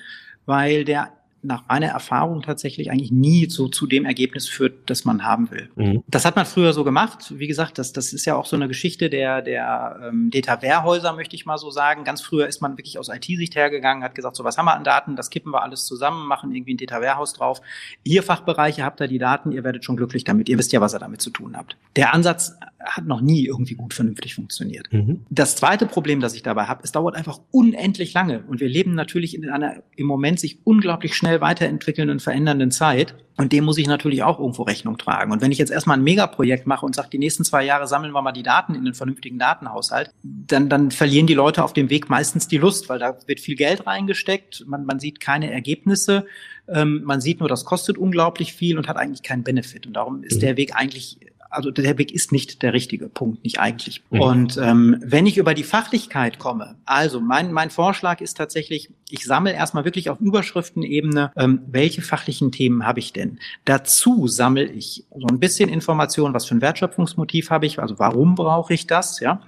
weil 0.47 0.87
der 0.87 1.13
nach 1.43 1.69
meiner 1.69 1.89
Erfahrung 1.89 2.43
tatsächlich 2.43 2.91
eigentlich 2.91 3.13
nie 3.13 3.49
so 3.49 3.69
zu 3.69 3.87
dem 3.87 4.05
Ergebnis 4.05 4.49
führt, 4.49 4.91
das 4.91 5.05
man 5.05 5.25
haben 5.25 5.51
will. 5.51 5.71
Mhm. 5.77 6.03
Das 6.09 6.25
hat 6.25 6.37
man 6.37 6.47
früher 6.47 6.73
so 6.73 6.85
gemacht. 6.85 7.33
Wie 7.37 7.47
gesagt, 7.47 7.79
das, 7.79 7.93
das 7.93 8.13
ist 8.13 8.25
ja 8.25 8.37
auch 8.37 8.47
so 8.47 8.57
eine 8.57 8.69
Geschichte 8.69 9.09
der, 9.09 9.43
der 9.43 10.01
ähm, 10.09 10.31
Data-Warehäuser, 10.31 11.13
möchte 11.13 11.37
ich 11.37 11.47
mal 11.47 11.59
so 11.59 11.71
sagen. 11.71 12.05
Ganz 12.05 12.21
früher 12.21 12.47
ist 12.49 12.61
man 12.61 12.77
wirklich 12.77 12.99
aus 12.99 13.09
IT-Sicht 13.09 13.55
hergegangen, 13.55 14.03
hat 14.03 14.15
gesagt, 14.15 14.37
so 14.37 14.45
was 14.45 14.59
haben 14.59 14.67
wir 14.67 14.75
an 14.75 14.85
Daten, 14.85 15.17
das 15.17 15.31
kippen 15.31 15.53
wir 15.53 15.63
alles 15.63 15.87
zusammen, 15.87 16.27
machen 16.27 16.55
irgendwie 16.55 16.75
ein 16.75 16.79
Data-Warehouse 16.79 17.35
drauf. 17.35 17.61
Ihr 18.05 18.23
Fachbereiche 18.23 18.85
habt 18.85 19.01
da 19.01 19.07
die 19.07 19.19
Daten, 19.19 19.53
ihr 19.53 19.65
werdet 19.65 19.85
schon 19.85 19.97
glücklich 19.97 20.25
damit. 20.25 20.49
Ihr 20.49 20.59
wisst 20.59 20.73
ja, 20.73 20.81
was 20.81 20.95
ihr 20.95 20.99
damit 20.99 21.23
zu 21.23 21.31
tun 21.31 21.57
habt. 21.57 21.77
Der 21.97 22.15
Ansatz 22.15 22.57
hat 22.81 23.07
noch 23.07 23.21
nie 23.21 23.45
irgendwie 23.45 23.75
gut 23.75 23.93
vernünftig 23.93 24.35
funktioniert. 24.35 24.93
Mhm. 24.93 25.25
Das 25.31 25.57
zweite 25.57 25.87
Problem, 25.87 26.21
das 26.21 26.35
ich 26.35 26.43
dabei 26.43 26.65
habe, 26.65 26.81
es 26.85 26.93
dauert 26.93 27.17
einfach 27.17 27.41
unendlich 27.51 28.15
lange. 28.15 28.45
Und 28.47 28.61
wir 28.61 28.69
leben 28.69 28.95
natürlich 28.95 29.35
in 29.35 29.49
einer 29.51 29.83
im 29.97 30.07
Moment 30.07 30.41
sich 30.41 30.59
unglaublich 30.65 31.15
schnell 31.15 31.28
weiterentwickelnden, 31.41 32.21
verändernden 32.21 32.71
Zeit. 32.71 33.15
Und 33.37 33.53
dem 33.53 33.65
muss 33.65 33.79
ich 33.79 33.87
natürlich 33.87 34.25
auch 34.25 34.41
irgendwo 34.41 34.63
Rechnung 34.63 34.99
tragen. 34.99 35.31
Und 35.31 35.41
wenn 35.41 35.53
ich 35.53 35.59
jetzt 35.59 35.71
erstmal 35.71 35.97
ein 35.97 36.03
Megaprojekt 36.03 36.67
mache 36.67 36.85
und 36.85 36.95
sage, 36.95 37.09
die 37.13 37.19
nächsten 37.19 37.45
zwei 37.45 37.65
Jahre 37.65 37.87
sammeln 37.87 38.13
wir 38.13 38.21
mal 38.21 38.33
die 38.33 38.43
Daten 38.43 38.75
in 38.75 38.85
den 38.85 38.95
vernünftigen 38.95 39.39
Datenhaushalt, 39.39 40.11
dann, 40.23 40.69
dann 40.69 40.91
verlieren 40.91 41.29
die 41.29 41.35
Leute 41.35 41.63
auf 41.63 41.73
dem 41.73 41.89
Weg 41.89 42.11
meistens 42.11 42.49
die 42.49 42.59
Lust, 42.59 42.89
weil 42.89 42.99
da 42.99 43.17
wird 43.27 43.39
viel 43.39 43.55
Geld 43.55 43.87
reingesteckt, 43.87 44.65
man, 44.67 44.85
man 44.85 44.99
sieht 44.99 45.21
keine 45.21 45.53
Ergebnisse, 45.53 46.27
ähm, 46.69 47.03
man 47.05 47.21
sieht 47.21 47.39
nur, 47.39 47.49
das 47.49 47.65
kostet 47.65 47.97
unglaublich 47.97 48.55
viel 48.55 48.77
und 48.77 48.89
hat 48.89 48.97
eigentlich 48.97 49.23
keinen 49.23 49.45
Benefit. 49.45 49.87
Und 49.87 49.93
darum 49.95 50.25
ist 50.25 50.37
mhm. 50.37 50.41
der 50.41 50.57
Weg 50.57 50.75
eigentlich 50.75 51.19
also 51.51 51.71
der 51.71 51.99
Weg 51.99 52.13
ist 52.13 52.33
nicht 52.33 52.63
der 52.63 52.73
richtige 52.73 53.09
Punkt, 53.09 53.45
nicht 53.45 53.59
eigentlich. 53.59 54.03
Mhm. 54.11 54.21
Und 54.21 54.57
ähm, 54.59 54.97
wenn 55.01 55.27
ich 55.27 55.39
über 55.39 55.55
die 55.55 55.65
Fachlichkeit 55.65 56.39
komme, 56.39 56.77
also 56.85 57.21
mein, 57.21 57.53
mein 57.53 57.71
Vorschlag 57.71 58.21
ist 58.21 58.37
tatsächlich, 58.37 58.91
ich 59.11 59.25
sammle 59.25 59.53
erstmal 59.53 59.85
wirklich 59.85 60.11
auf 60.11 60.21
Überschriftenebene, 60.21 61.33
ähm, 61.37 61.63
welche 61.67 62.03
fachlichen 62.03 62.53
Themen 62.53 62.87
habe 62.87 62.99
ich 62.99 63.13
denn? 63.13 63.39
Dazu 63.65 64.29
sammle 64.29 64.65
ich 64.65 65.05
so 65.11 65.27
ein 65.27 65.41
bisschen 65.41 65.71
Informationen, 65.71 66.35
was 66.35 66.47
für 66.47 66.55
ein 66.55 66.61
Wertschöpfungsmotiv 66.61 67.51
habe 67.51 67.67
ich, 67.67 67.79
also 67.79 67.99
warum 67.99 68.35
brauche 68.35 68.75
ich 68.75 68.87
das, 68.87 69.21
ja? 69.21 69.41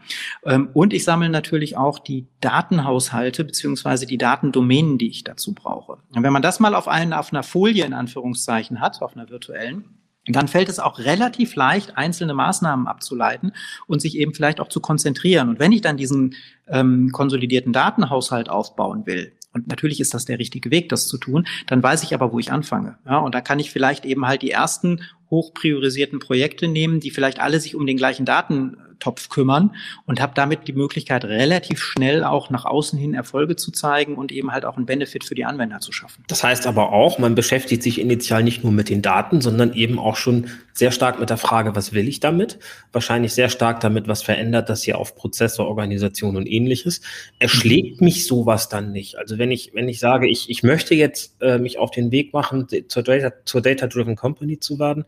Ähm, 0.44 0.70
und 0.72 0.92
ich 0.92 1.04
sammle 1.04 1.28
natürlich 1.28 1.76
auch 1.76 1.98
die 1.98 2.26
Datenhaushalte 2.40 3.44
beziehungsweise 3.44 4.06
die 4.06 4.18
Datendomänen, 4.18 4.98
die 4.98 5.08
ich 5.08 5.24
dazu 5.24 5.54
brauche. 5.54 5.98
Und 6.14 6.22
wenn 6.22 6.32
man 6.32 6.42
das 6.42 6.60
mal 6.60 6.74
auf, 6.74 6.88
einen, 6.88 7.12
auf 7.12 7.32
einer 7.32 7.42
Folie 7.42 7.84
in 7.84 7.92
Anführungszeichen 7.92 8.80
hat, 8.80 9.02
auf 9.02 9.16
einer 9.16 9.28
virtuellen, 9.28 9.99
dann 10.26 10.48
fällt 10.48 10.68
es 10.68 10.78
auch 10.78 10.98
relativ 10.98 11.54
leicht, 11.54 11.96
einzelne 11.96 12.34
Maßnahmen 12.34 12.86
abzuleiten 12.86 13.52
und 13.86 14.00
sich 14.00 14.16
eben 14.18 14.34
vielleicht 14.34 14.60
auch 14.60 14.68
zu 14.68 14.80
konzentrieren. 14.80 15.48
Und 15.48 15.58
wenn 15.58 15.72
ich 15.72 15.80
dann 15.80 15.96
diesen 15.96 16.34
ähm, 16.68 17.10
konsolidierten 17.12 17.72
Datenhaushalt 17.72 18.48
aufbauen 18.48 19.06
will, 19.06 19.32
und 19.52 19.66
natürlich 19.66 20.00
ist 20.00 20.14
das 20.14 20.26
der 20.26 20.38
richtige 20.38 20.70
Weg, 20.70 20.90
das 20.90 21.08
zu 21.08 21.18
tun, 21.18 21.46
dann 21.66 21.82
weiß 21.82 22.04
ich 22.04 22.14
aber, 22.14 22.32
wo 22.32 22.38
ich 22.38 22.52
anfange. 22.52 22.98
Ja, 23.04 23.18
und 23.18 23.34
da 23.34 23.40
kann 23.40 23.58
ich 23.58 23.70
vielleicht 23.70 24.04
eben 24.04 24.26
halt 24.26 24.42
die 24.42 24.52
ersten 24.52 25.02
hochpriorisierten 25.28 26.20
Projekte 26.20 26.68
nehmen, 26.68 27.00
die 27.00 27.10
vielleicht 27.10 27.40
alle 27.40 27.58
sich 27.58 27.74
um 27.74 27.86
den 27.86 27.96
gleichen 27.96 28.24
Daten 28.24 28.76
Topf 29.00 29.28
kümmern 29.28 29.74
und 30.06 30.20
habe 30.20 30.32
damit 30.34 30.68
die 30.68 30.72
Möglichkeit, 30.72 31.24
relativ 31.24 31.82
schnell 31.82 32.24
auch 32.24 32.50
nach 32.50 32.64
außen 32.64 32.98
hin 32.98 33.14
Erfolge 33.14 33.56
zu 33.56 33.72
zeigen 33.72 34.14
und 34.14 34.30
eben 34.30 34.52
halt 34.52 34.64
auch 34.64 34.76
einen 34.76 34.86
Benefit 34.86 35.24
für 35.24 35.34
die 35.34 35.44
Anwender 35.44 35.80
zu 35.80 35.92
schaffen. 35.92 36.24
Das 36.28 36.44
heißt 36.44 36.66
aber 36.66 36.92
auch, 36.92 37.18
man 37.18 37.34
beschäftigt 37.34 37.82
sich 37.82 38.00
initial 38.00 38.44
nicht 38.44 38.62
nur 38.62 38.72
mit 38.72 38.88
den 38.88 39.02
Daten, 39.02 39.40
sondern 39.40 39.72
eben 39.72 39.98
auch 39.98 40.16
schon 40.16 40.46
sehr 40.72 40.92
stark 40.92 41.20
mit 41.20 41.30
der 41.30 41.36
Frage, 41.36 41.74
was 41.76 41.92
will 41.92 42.08
ich 42.08 42.20
damit? 42.20 42.58
Wahrscheinlich 42.92 43.34
sehr 43.34 43.48
stark 43.48 43.80
damit, 43.80 44.08
was 44.08 44.22
verändert 44.22 44.68
das 44.68 44.82
hier 44.82 44.98
auf 44.98 45.14
Prozesse, 45.14 45.64
Organisation 45.64 46.36
und 46.36 46.46
ähnliches. 46.46 47.02
Erschlägt 47.38 48.00
mich 48.00 48.26
sowas 48.26 48.68
dann 48.68 48.92
nicht? 48.92 49.16
Also 49.18 49.38
wenn 49.38 49.50
ich, 49.50 49.72
wenn 49.74 49.88
ich 49.88 50.00
sage, 50.00 50.28
ich, 50.28 50.48
ich 50.48 50.62
möchte 50.62 50.94
jetzt 50.94 51.42
äh, 51.42 51.58
mich 51.58 51.78
auf 51.78 51.90
den 51.90 52.10
Weg 52.12 52.32
machen, 52.32 52.66
zur 52.88 53.02
Data, 53.02 53.32
zur 53.44 53.60
Data-Driven 53.60 54.16
Company 54.16 54.58
zu 54.58 54.78
werden, 54.78 55.04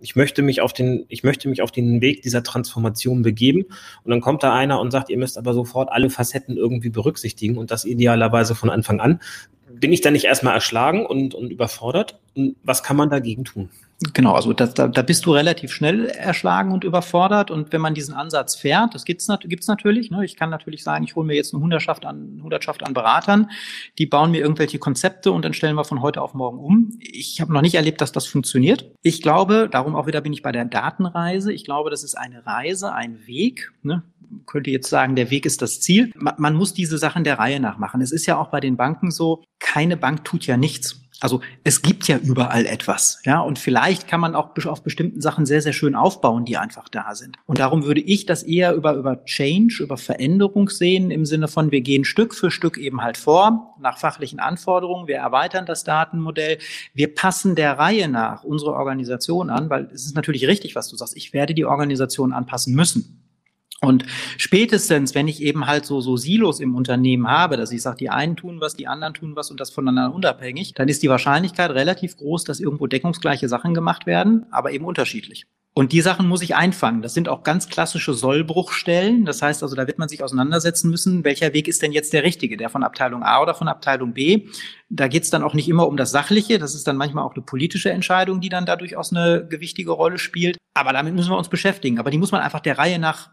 ich 0.00 0.16
möchte 0.16 0.42
mich 0.42 0.60
auf 0.60 0.72
den, 0.72 1.04
ich 1.08 1.22
möchte 1.22 1.48
mich 1.48 1.62
auf 1.62 1.70
den 1.70 2.00
Weg 2.00 2.22
dieser 2.22 2.42
Transformation 2.42 3.22
begeben. 3.22 3.31
Und 4.04 4.10
dann 4.10 4.20
kommt 4.20 4.42
da 4.42 4.54
einer 4.54 4.80
und 4.80 4.90
sagt, 4.90 5.10
ihr 5.10 5.18
müsst 5.18 5.38
aber 5.38 5.54
sofort 5.54 5.90
alle 5.90 6.10
Facetten 6.10 6.56
irgendwie 6.56 6.90
berücksichtigen 6.90 7.58
und 7.58 7.70
das 7.70 7.84
idealerweise 7.84 8.54
von 8.54 8.70
Anfang 8.70 9.00
an. 9.00 9.20
Bin 9.70 9.92
ich 9.92 10.00
dann 10.00 10.12
nicht 10.12 10.24
erstmal 10.24 10.54
erschlagen 10.54 11.06
und, 11.06 11.34
und 11.34 11.50
überfordert? 11.50 12.20
Und 12.34 12.56
was 12.62 12.82
kann 12.82 12.96
man 12.96 13.10
dagegen 13.10 13.44
tun? 13.44 13.70
Genau, 14.14 14.34
also 14.34 14.52
das, 14.52 14.74
da, 14.74 14.88
da 14.88 15.02
bist 15.02 15.26
du 15.26 15.32
relativ 15.32 15.72
schnell 15.72 16.06
erschlagen 16.06 16.72
und 16.72 16.82
überfordert. 16.82 17.50
Und 17.50 17.72
wenn 17.72 17.80
man 17.80 17.94
diesen 17.94 18.14
Ansatz 18.14 18.56
fährt, 18.56 18.94
das 18.94 19.04
gibt's, 19.04 19.28
gibt's 19.44 19.68
natürlich. 19.68 20.10
Ne? 20.10 20.24
Ich 20.24 20.36
kann 20.36 20.50
natürlich 20.50 20.82
sagen, 20.82 21.04
ich 21.04 21.14
hole 21.14 21.26
mir 21.26 21.34
jetzt 21.34 21.54
eine 21.54 21.62
Hundertschaft 21.62 22.04
an, 22.04 22.40
Hundertschaft 22.42 22.84
an 22.84 22.94
Beratern, 22.94 23.50
die 23.98 24.06
bauen 24.06 24.30
mir 24.30 24.40
irgendwelche 24.40 24.78
Konzepte 24.78 25.30
und 25.30 25.44
dann 25.44 25.54
stellen 25.54 25.76
wir 25.76 25.84
von 25.84 26.02
heute 26.02 26.20
auf 26.20 26.34
morgen 26.34 26.58
um. 26.58 26.98
Ich 27.00 27.40
habe 27.40 27.52
noch 27.52 27.62
nicht 27.62 27.74
erlebt, 27.74 28.00
dass 28.00 28.12
das 28.12 28.26
funktioniert. 28.26 28.90
Ich 29.02 29.22
glaube, 29.22 29.68
darum 29.70 29.94
auch 29.94 30.06
wieder 30.06 30.20
bin 30.20 30.32
ich 30.32 30.42
bei 30.42 30.52
der 30.52 30.64
Datenreise. 30.64 31.52
Ich 31.52 31.64
glaube, 31.64 31.90
das 31.90 32.02
ist 32.02 32.16
eine 32.16 32.44
Reise, 32.44 32.92
ein 32.92 33.26
Weg. 33.26 33.72
Ne? 33.82 34.02
könnte 34.46 34.70
jetzt 34.70 34.88
sagen, 34.88 35.14
der 35.14 35.30
Weg 35.30 35.46
ist 35.46 35.62
das 35.62 35.80
Ziel. 35.80 36.10
Man, 36.14 36.34
man 36.38 36.54
muss 36.54 36.72
diese 36.72 36.98
Sachen 36.98 37.24
der 37.24 37.38
Reihe 37.38 37.60
nach 37.60 37.78
machen. 37.78 38.00
Es 38.00 38.12
ist 38.12 38.26
ja 38.26 38.38
auch 38.38 38.48
bei 38.48 38.60
den 38.60 38.76
Banken 38.76 39.10
so, 39.10 39.44
keine 39.58 39.96
Bank 39.96 40.24
tut 40.24 40.46
ja 40.46 40.56
nichts. 40.56 41.01
Also 41.22 41.40
es 41.62 41.82
gibt 41.82 42.08
ja 42.08 42.18
überall 42.18 42.66
etwas, 42.66 43.20
ja, 43.24 43.40
und 43.40 43.60
vielleicht 43.60 44.08
kann 44.08 44.20
man 44.20 44.34
auch 44.34 44.50
auf 44.66 44.82
bestimmten 44.82 45.20
Sachen 45.20 45.46
sehr, 45.46 45.62
sehr 45.62 45.72
schön 45.72 45.94
aufbauen, 45.94 46.44
die 46.44 46.56
einfach 46.56 46.88
da 46.88 47.14
sind. 47.14 47.36
Und 47.46 47.60
darum 47.60 47.84
würde 47.84 48.00
ich 48.00 48.26
das 48.26 48.42
eher 48.42 48.74
über, 48.74 48.94
über 48.94 49.24
Change, 49.24 49.84
über 49.84 49.96
Veränderung 49.96 50.68
sehen, 50.68 51.12
im 51.12 51.24
Sinne 51.24 51.46
von, 51.46 51.70
wir 51.70 51.80
gehen 51.80 52.04
Stück 52.04 52.34
für 52.34 52.50
Stück 52.50 52.76
eben 52.76 53.02
halt 53.02 53.16
vor, 53.16 53.76
nach 53.80 53.98
fachlichen 53.98 54.40
Anforderungen, 54.40 55.06
wir 55.06 55.18
erweitern 55.18 55.64
das 55.64 55.84
Datenmodell, 55.84 56.58
wir 56.92 57.14
passen 57.14 57.54
der 57.54 57.78
Reihe 57.78 58.08
nach 58.08 58.42
unsere 58.42 58.72
Organisation 58.72 59.48
an, 59.48 59.70
weil 59.70 59.88
es 59.94 60.06
ist 60.06 60.16
natürlich 60.16 60.48
richtig, 60.48 60.74
was 60.74 60.88
du 60.88 60.96
sagst, 60.96 61.16
ich 61.16 61.32
werde 61.32 61.54
die 61.54 61.64
Organisation 61.64 62.32
anpassen 62.32 62.74
müssen. 62.74 63.21
Und 63.84 64.04
spätestens, 64.38 65.14
wenn 65.16 65.26
ich 65.26 65.42
eben 65.42 65.66
halt 65.66 65.84
so, 65.84 66.00
so 66.00 66.16
Silos 66.16 66.60
im 66.60 66.76
Unternehmen 66.76 67.26
habe, 67.26 67.56
dass 67.56 67.72
ich 67.72 67.82
sage, 67.82 67.96
die 67.96 68.10
einen 68.10 68.36
tun 68.36 68.60
was, 68.60 68.76
die 68.76 68.86
anderen 68.86 69.12
tun 69.12 69.34
was 69.34 69.50
und 69.50 69.58
das 69.58 69.70
voneinander 69.70 70.14
unabhängig, 70.14 70.74
dann 70.74 70.88
ist 70.88 71.02
die 71.02 71.08
Wahrscheinlichkeit 71.08 71.72
relativ 71.72 72.16
groß, 72.16 72.44
dass 72.44 72.60
irgendwo 72.60 72.86
deckungsgleiche 72.86 73.48
Sachen 73.48 73.74
gemacht 73.74 74.06
werden, 74.06 74.46
aber 74.52 74.70
eben 74.70 74.84
unterschiedlich. 74.84 75.46
Und 75.74 75.92
die 75.92 76.02
Sachen 76.02 76.28
muss 76.28 76.42
ich 76.42 76.54
einfangen. 76.54 77.02
Das 77.02 77.14
sind 77.14 77.28
auch 77.28 77.42
ganz 77.42 77.68
klassische 77.68 78.12
Sollbruchstellen. 78.12 79.24
Das 79.24 79.42
heißt 79.42 79.62
also, 79.62 79.74
da 79.74 79.86
wird 79.86 79.98
man 79.98 80.08
sich 80.08 80.22
auseinandersetzen 80.22 80.90
müssen, 80.90 81.24
welcher 81.24 81.52
Weg 81.54 81.66
ist 81.66 81.82
denn 81.82 81.92
jetzt 81.92 82.12
der 82.12 82.22
richtige, 82.22 82.58
der 82.58 82.68
von 82.68 82.84
Abteilung 82.84 83.22
A 83.22 83.40
oder 83.40 83.54
von 83.54 83.68
Abteilung 83.68 84.12
B. 84.12 84.48
Da 84.90 85.08
geht 85.08 85.24
es 85.24 85.30
dann 85.30 85.42
auch 85.42 85.54
nicht 85.54 85.70
immer 85.70 85.88
um 85.88 85.96
das 85.96 86.10
Sachliche. 86.10 86.58
Das 86.58 86.74
ist 86.74 86.86
dann 86.86 86.98
manchmal 86.98 87.24
auch 87.24 87.34
eine 87.34 87.42
politische 87.42 87.90
Entscheidung, 87.90 88.42
die 88.42 88.50
dann 88.50 88.66
da 88.66 88.76
durchaus 88.76 89.12
eine 89.12 89.46
gewichtige 89.48 89.92
Rolle 89.92 90.18
spielt. 90.18 90.58
Aber 90.74 90.92
damit 90.92 91.14
müssen 91.14 91.30
wir 91.30 91.38
uns 91.38 91.48
beschäftigen. 91.48 91.98
Aber 91.98 92.10
die 92.10 92.18
muss 92.18 92.32
man 92.32 92.42
einfach 92.42 92.60
der 92.60 92.76
Reihe 92.76 92.98
nach 92.98 93.30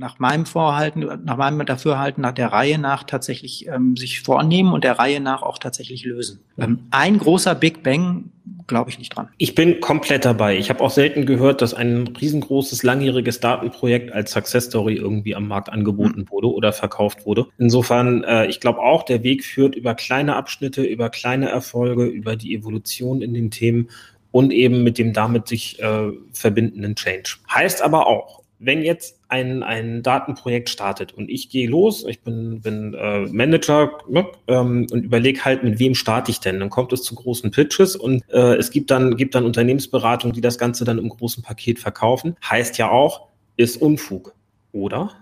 nach 0.00 0.18
meinem 0.18 0.46
Vorhalten, 0.46 1.06
nach 1.24 1.36
meinem 1.36 1.64
Dafürhalten, 1.66 2.22
nach 2.22 2.32
der 2.32 2.48
Reihe 2.48 2.78
nach 2.78 3.04
tatsächlich 3.04 3.68
ähm, 3.68 3.96
sich 3.98 4.20
vornehmen 4.20 4.72
und 4.72 4.82
der 4.82 4.98
Reihe 4.98 5.20
nach 5.20 5.42
auch 5.42 5.58
tatsächlich 5.58 6.04
lösen. 6.04 6.40
Ähm, 6.58 6.86
ein 6.90 7.18
großer 7.18 7.54
Big 7.54 7.82
Bang 7.82 8.30
glaube 8.66 8.88
ich 8.88 8.98
nicht 8.98 9.14
dran. 9.14 9.28
Ich 9.36 9.54
bin 9.54 9.80
komplett 9.80 10.24
dabei. 10.24 10.56
Ich 10.56 10.70
habe 10.70 10.82
auch 10.82 10.90
selten 10.90 11.26
gehört, 11.26 11.60
dass 11.60 11.74
ein 11.74 12.06
riesengroßes, 12.18 12.82
langjähriges 12.82 13.40
Datenprojekt 13.40 14.10
als 14.12 14.30
Success 14.32 14.66
Story 14.66 14.94
irgendwie 14.94 15.36
am 15.36 15.46
Markt 15.46 15.68
angeboten 15.68 16.22
mhm. 16.22 16.30
wurde 16.30 16.50
oder 16.50 16.72
verkauft 16.72 17.26
wurde. 17.26 17.46
Insofern, 17.58 18.24
äh, 18.24 18.46
ich 18.46 18.58
glaube 18.58 18.80
auch, 18.80 19.02
der 19.02 19.22
Weg 19.22 19.44
führt 19.44 19.74
über 19.74 19.94
kleine 19.94 20.34
Abschnitte, 20.34 20.82
über 20.82 21.10
kleine 21.10 21.50
Erfolge, 21.50 22.06
über 22.06 22.36
die 22.36 22.54
Evolution 22.54 23.20
in 23.20 23.34
den 23.34 23.50
Themen 23.50 23.90
und 24.30 24.50
eben 24.50 24.82
mit 24.82 24.96
dem 24.96 25.12
damit 25.12 25.46
sich 25.46 25.78
äh, 25.82 26.12
verbindenden 26.32 26.94
Change. 26.94 27.36
Heißt 27.52 27.82
aber 27.82 28.06
auch, 28.06 28.39
wenn 28.60 28.82
jetzt 28.82 29.18
ein, 29.28 29.62
ein 29.62 30.02
Datenprojekt 30.02 30.68
startet 30.68 31.14
und 31.14 31.30
ich 31.30 31.48
gehe 31.48 31.68
los, 31.68 32.04
ich 32.06 32.20
bin, 32.20 32.60
bin 32.60 32.92
äh, 32.92 33.20
Manager 33.20 33.98
ne, 34.06 34.26
ähm, 34.48 34.86
und 34.92 35.02
überlege 35.02 35.44
halt, 35.44 35.64
mit 35.64 35.78
wem 35.78 35.94
starte 35.94 36.30
ich 36.30 36.40
denn? 36.40 36.60
Dann 36.60 36.68
kommt 36.68 36.92
es 36.92 37.02
zu 37.02 37.14
großen 37.14 37.50
Pitches 37.50 37.96
und 37.96 38.22
äh, 38.28 38.56
es 38.56 38.70
gibt 38.70 38.90
dann, 38.90 39.16
gibt 39.16 39.34
dann 39.34 39.46
Unternehmensberatungen, 39.46 40.34
die 40.34 40.42
das 40.42 40.58
Ganze 40.58 40.84
dann 40.84 40.98
im 40.98 41.08
großen 41.08 41.42
Paket 41.42 41.78
verkaufen. 41.78 42.36
Heißt 42.44 42.76
ja 42.76 42.90
auch, 42.90 43.28
ist 43.56 43.80
Unfug, 43.80 44.34
oder? 44.72 45.14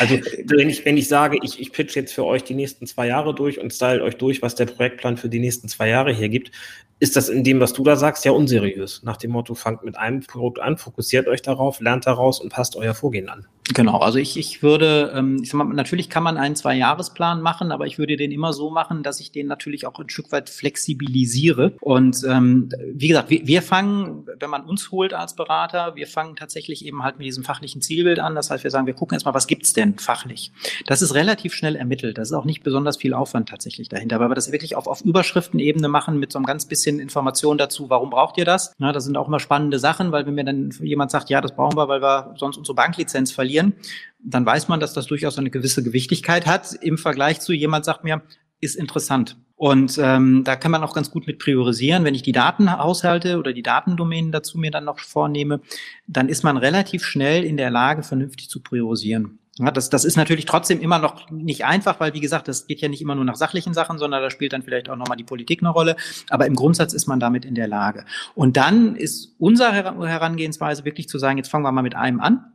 Also 0.00 0.18
wenn 0.46 0.70
ich, 0.70 0.84
wenn 0.86 0.96
ich 0.96 1.06
sage, 1.06 1.38
ich, 1.42 1.60
ich 1.60 1.72
pitch 1.72 1.96
jetzt 1.96 2.14
für 2.14 2.24
euch 2.24 2.44
die 2.44 2.54
nächsten 2.54 2.86
zwei 2.86 3.06
Jahre 3.08 3.34
durch 3.34 3.60
und 3.60 3.72
style 3.72 4.02
euch 4.02 4.16
durch, 4.16 4.40
was 4.40 4.54
der 4.54 4.66
Projektplan 4.66 5.18
für 5.18 5.28
die 5.28 5.38
nächsten 5.38 5.68
zwei 5.68 5.88
Jahre 5.88 6.14
hier 6.14 6.30
gibt, 6.30 6.50
ist 6.98 7.14
das 7.14 7.28
in 7.28 7.44
dem, 7.44 7.60
was 7.60 7.74
du 7.74 7.84
da 7.84 7.94
sagst, 7.94 8.24
ja 8.24 8.32
unseriös. 8.32 9.02
Nach 9.02 9.18
dem 9.18 9.32
Motto, 9.32 9.54
fangt 9.54 9.84
mit 9.84 9.98
einem 9.98 10.20
Produkt 10.20 10.60
an, 10.60 10.78
fokussiert 10.78 11.28
euch 11.28 11.42
darauf, 11.42 11.80
lernt 11.80 12.06
daraus 12.06 12.40
und 12.40 12.50
passt 12.50 12.74
euer 12.76 12.94
Vorgehen 12.94 13.28
an. 13.28 13.46
Genau, 13.74 13.98
also 13.98 14.18
ich, 14.18 14.36
ich 14.36 14.62
würde, 14.62 15.12
ähm, 15.14 15.40
ich 15.42 15.50
sag 15.50 15.58
mal, 15.58 15.64
natürlich 15.64 16.08
kann 16.08 16.22
man 16.22 16.36
einen 16.36 16.54
Zwei-Jahres-Plan 16.54 17.42
machen, 17.42 17.72
aber 17.72 17.86
ich 17.86 17.98
würde 17.98 18.16
den 18.16 18.30
immer 18.30 18.52
so 18.52 18.70
machen, 18.70 19.02
dass 19.02 19.18
ich 19.18 19.32
den 19.32 19.48
natürlich 19.48 19.86
auch 19.86 19.98
ein 19.98 20.08
Stück 20.08 20.30
weit 20.30 20.48
flexibilisiere. 20.50 21.72
Und 21.80 22.22
ähm, 22.28 22.68
wie 22.92 23.08
gesagt, 23.08 23.28
wir, 23.30 23.46
wir 23.46 23.62
fangen, 23.62 24.24
wenn 24.38 24.50
man 24.50 24.64
uns 24.64 24.92
holt 24.92 25.12
als 25.12 25.34
Berater, 25.34 25.96
wir 25.96 26.06
fangen 26.06 26.36
tatsächlich 26.36 26.84
eben 26.84 27.02
halt 27.02 27.18
mit 27.18 27.26
diesem 27.26 27.42
fachlichen 27.42 27.82
Zielbild 27.82 28.20
an. 28.20 28.36
Das 28.36 28.50
heißt, 28.50 28.62
wir 28.62 28.70
sagen, 28.70 28.86
wir 28.86 28.94
gucken 28.94 29.14
erstmal, 29.16 29.34
was 29.34 29.48
gibt's 29.48 29.72
denn 29.72 29.98
fachlich? 29.98 30.52
Das 30.86 31.02
ist 31.02 31.14
relativ 31.14 31.52
schnell 31.52 31.74
ermittelt. 31.74 32.18
Das 32.18 32.28
ist 32.28 32.34
auch 32.34 32.44
nicht 32.44 32.62
besonders 32.62 32.96
viel 32.96 33.14
Aufwand 33.14 33.48
tatsächlich 33.48 33.88
dahinter, 33.88 34.20
weil 34.20 34.30
wir 34.30 34.36
das 34.36 34.52
wirklich 34.52 34.76
auf, 34.76 34.86
auf 34.86 35.00
Überschriftenebene 35.00 35.88
machen 35.88 36.20
mit 36.20 36.30
so 36.30 36.38
einem 36.38 36.46
ganz 36.46 36.66
bisschen 36.66 37.00
Information 37.00 37.58
dazu, 37.58 37.90
warum 37.90 38.10
braucht 38.10 38.38
ihr 38.38 38.44
das? 38.44 38.72
Na, 38.78 38.92
das 38.92 39.04
sind 39.04 39.16
auch 39.16 39.26
immer 39.26 39.40
spannende 39.40 39.80
Sachen, 39.80 40.12
weil 40.12 40.24
wenn 40.24 40.34
mir 40.34 40.44
dann 40.44 40.70
jemand 40.80 41.10
sagt, 41.10 41.30
ja, 41.30 41.40
das 41.40 41.54
brauchen 41.54 41.76
wir, 41.76 41.88
weil 41.88 42.00
wir 42.00 42.34
sonst 42.36 42.56
unsere 42.56 42.76
Banklizenz 42.76 43.32
verlieren, 43.32 43.55
verlieren, 43.56 43.74
dann 44.18 44.44
weiß 44.44 44.68
man, 44.68 44.80
dass 44.80 44.92
das 44.92 45.06
durchaus 45.06 45.38
eine 45.38 45.50
gewisse 45.50 45.82
Gewichtigkeit 45.82 46.46
hat 46.46 46.74
im 46.80 46.98
Vergleich 46.98 47.40
zu 47.40 47.52
jemand 47.52 47.84
sagt 47.84 48.04
mir, 48.04 48.22
ist 48.60 48.76
interessant. 48.76 49.36
Und 49.54 49.98
ähm, 50.02 50.42
da 50.44 50.56
kann 50.56 50.70
man 50.70 50.82
auch 50.82 50.94
ganz 50.94 51.10
gut 51.10 51.26
mit 51.26 51.38
priorisieren. 51.38 52.04
Wenn 52.04 52.14
ich 52.14 52.22
die 52.22 52.32
Datenhaushalte 52.32 53.38
oder 53.38 53.52
die 53.52 53.62
Datendomänen 53.62 54.32
dazu 54.32 54.58
mir 54.58 54.70
dann 54.70 54.84
noch 54.84 54.98
vornehme, 54.98 55.60
dann 56.06 56.28
ist 56.28 56.42
man 56.42 56.56
relativ 56.56 57.04
schnell 57.04 57.44
in 57.44 57.56
der 57.56 57.70
Lage, 57.70 58.02
vernünftig 58.02 58.50
zu 58.50 58.62
priorisieren. 58.62 59.38
Ja, 59.58 59.70
das, 59.70 59.88
das 59.88 60.04
ist 60.04 60.16
natürlich 60.16 60.44
trotzdem 60.44 60.80
immer 60.80 60.98
noch 60.98 61.30
nicht 61.30 61.64
einfach, 61.64 62.00
weil 62.00 62.12
wie 62.12 62.20
gesagt, 62.20 62.48
das 62.48 62.66
geht 62.66 62.82
ja 62.82 62.88
nicht 62.88 63.00
immer 63.00 63.14
nur 63.14 63.24
nach 63.24 63.36
sachlichen 63.36 63.72
Sachen, 63.72 63.98
sondern 63.98 64.20
da 64.20 64.30
spielt 64.30 64.52
dann 64.52 64.62
vielleicht 64.62 64.90
auch 64.90 64.96
nochmal 64.96 65.16
die 65.16 65.24
Politik 65.24 65.62
eine 65.62 65.70
Rolle. 65.70 65.96
Aber 66.28 66.46
im 66.46 66.54
Grundsatz 66.54 66.92
ist 66.92 67.06
man 67.06 67.20
damit 67.20 67.46
in 67.46 67.54
der 67.54 67.68
Lage. 67.68 68.04
Und 68.34 68.58
dann 68.58 68.96
ist 68.96 69.34
unsere 69.38 69.72
Herangehensweise 69.72 70.84
wirklich 70.84 71.08
zu 71.08 71.18
sagen, 71.18 71.38
jetzt 71.38 71.48
fangen 71.48 71.64
wir 71.64 71.72
mal 71.72 71.82
mit 71.82 71.94
einem 71.94 72.20
an 72.20 72.52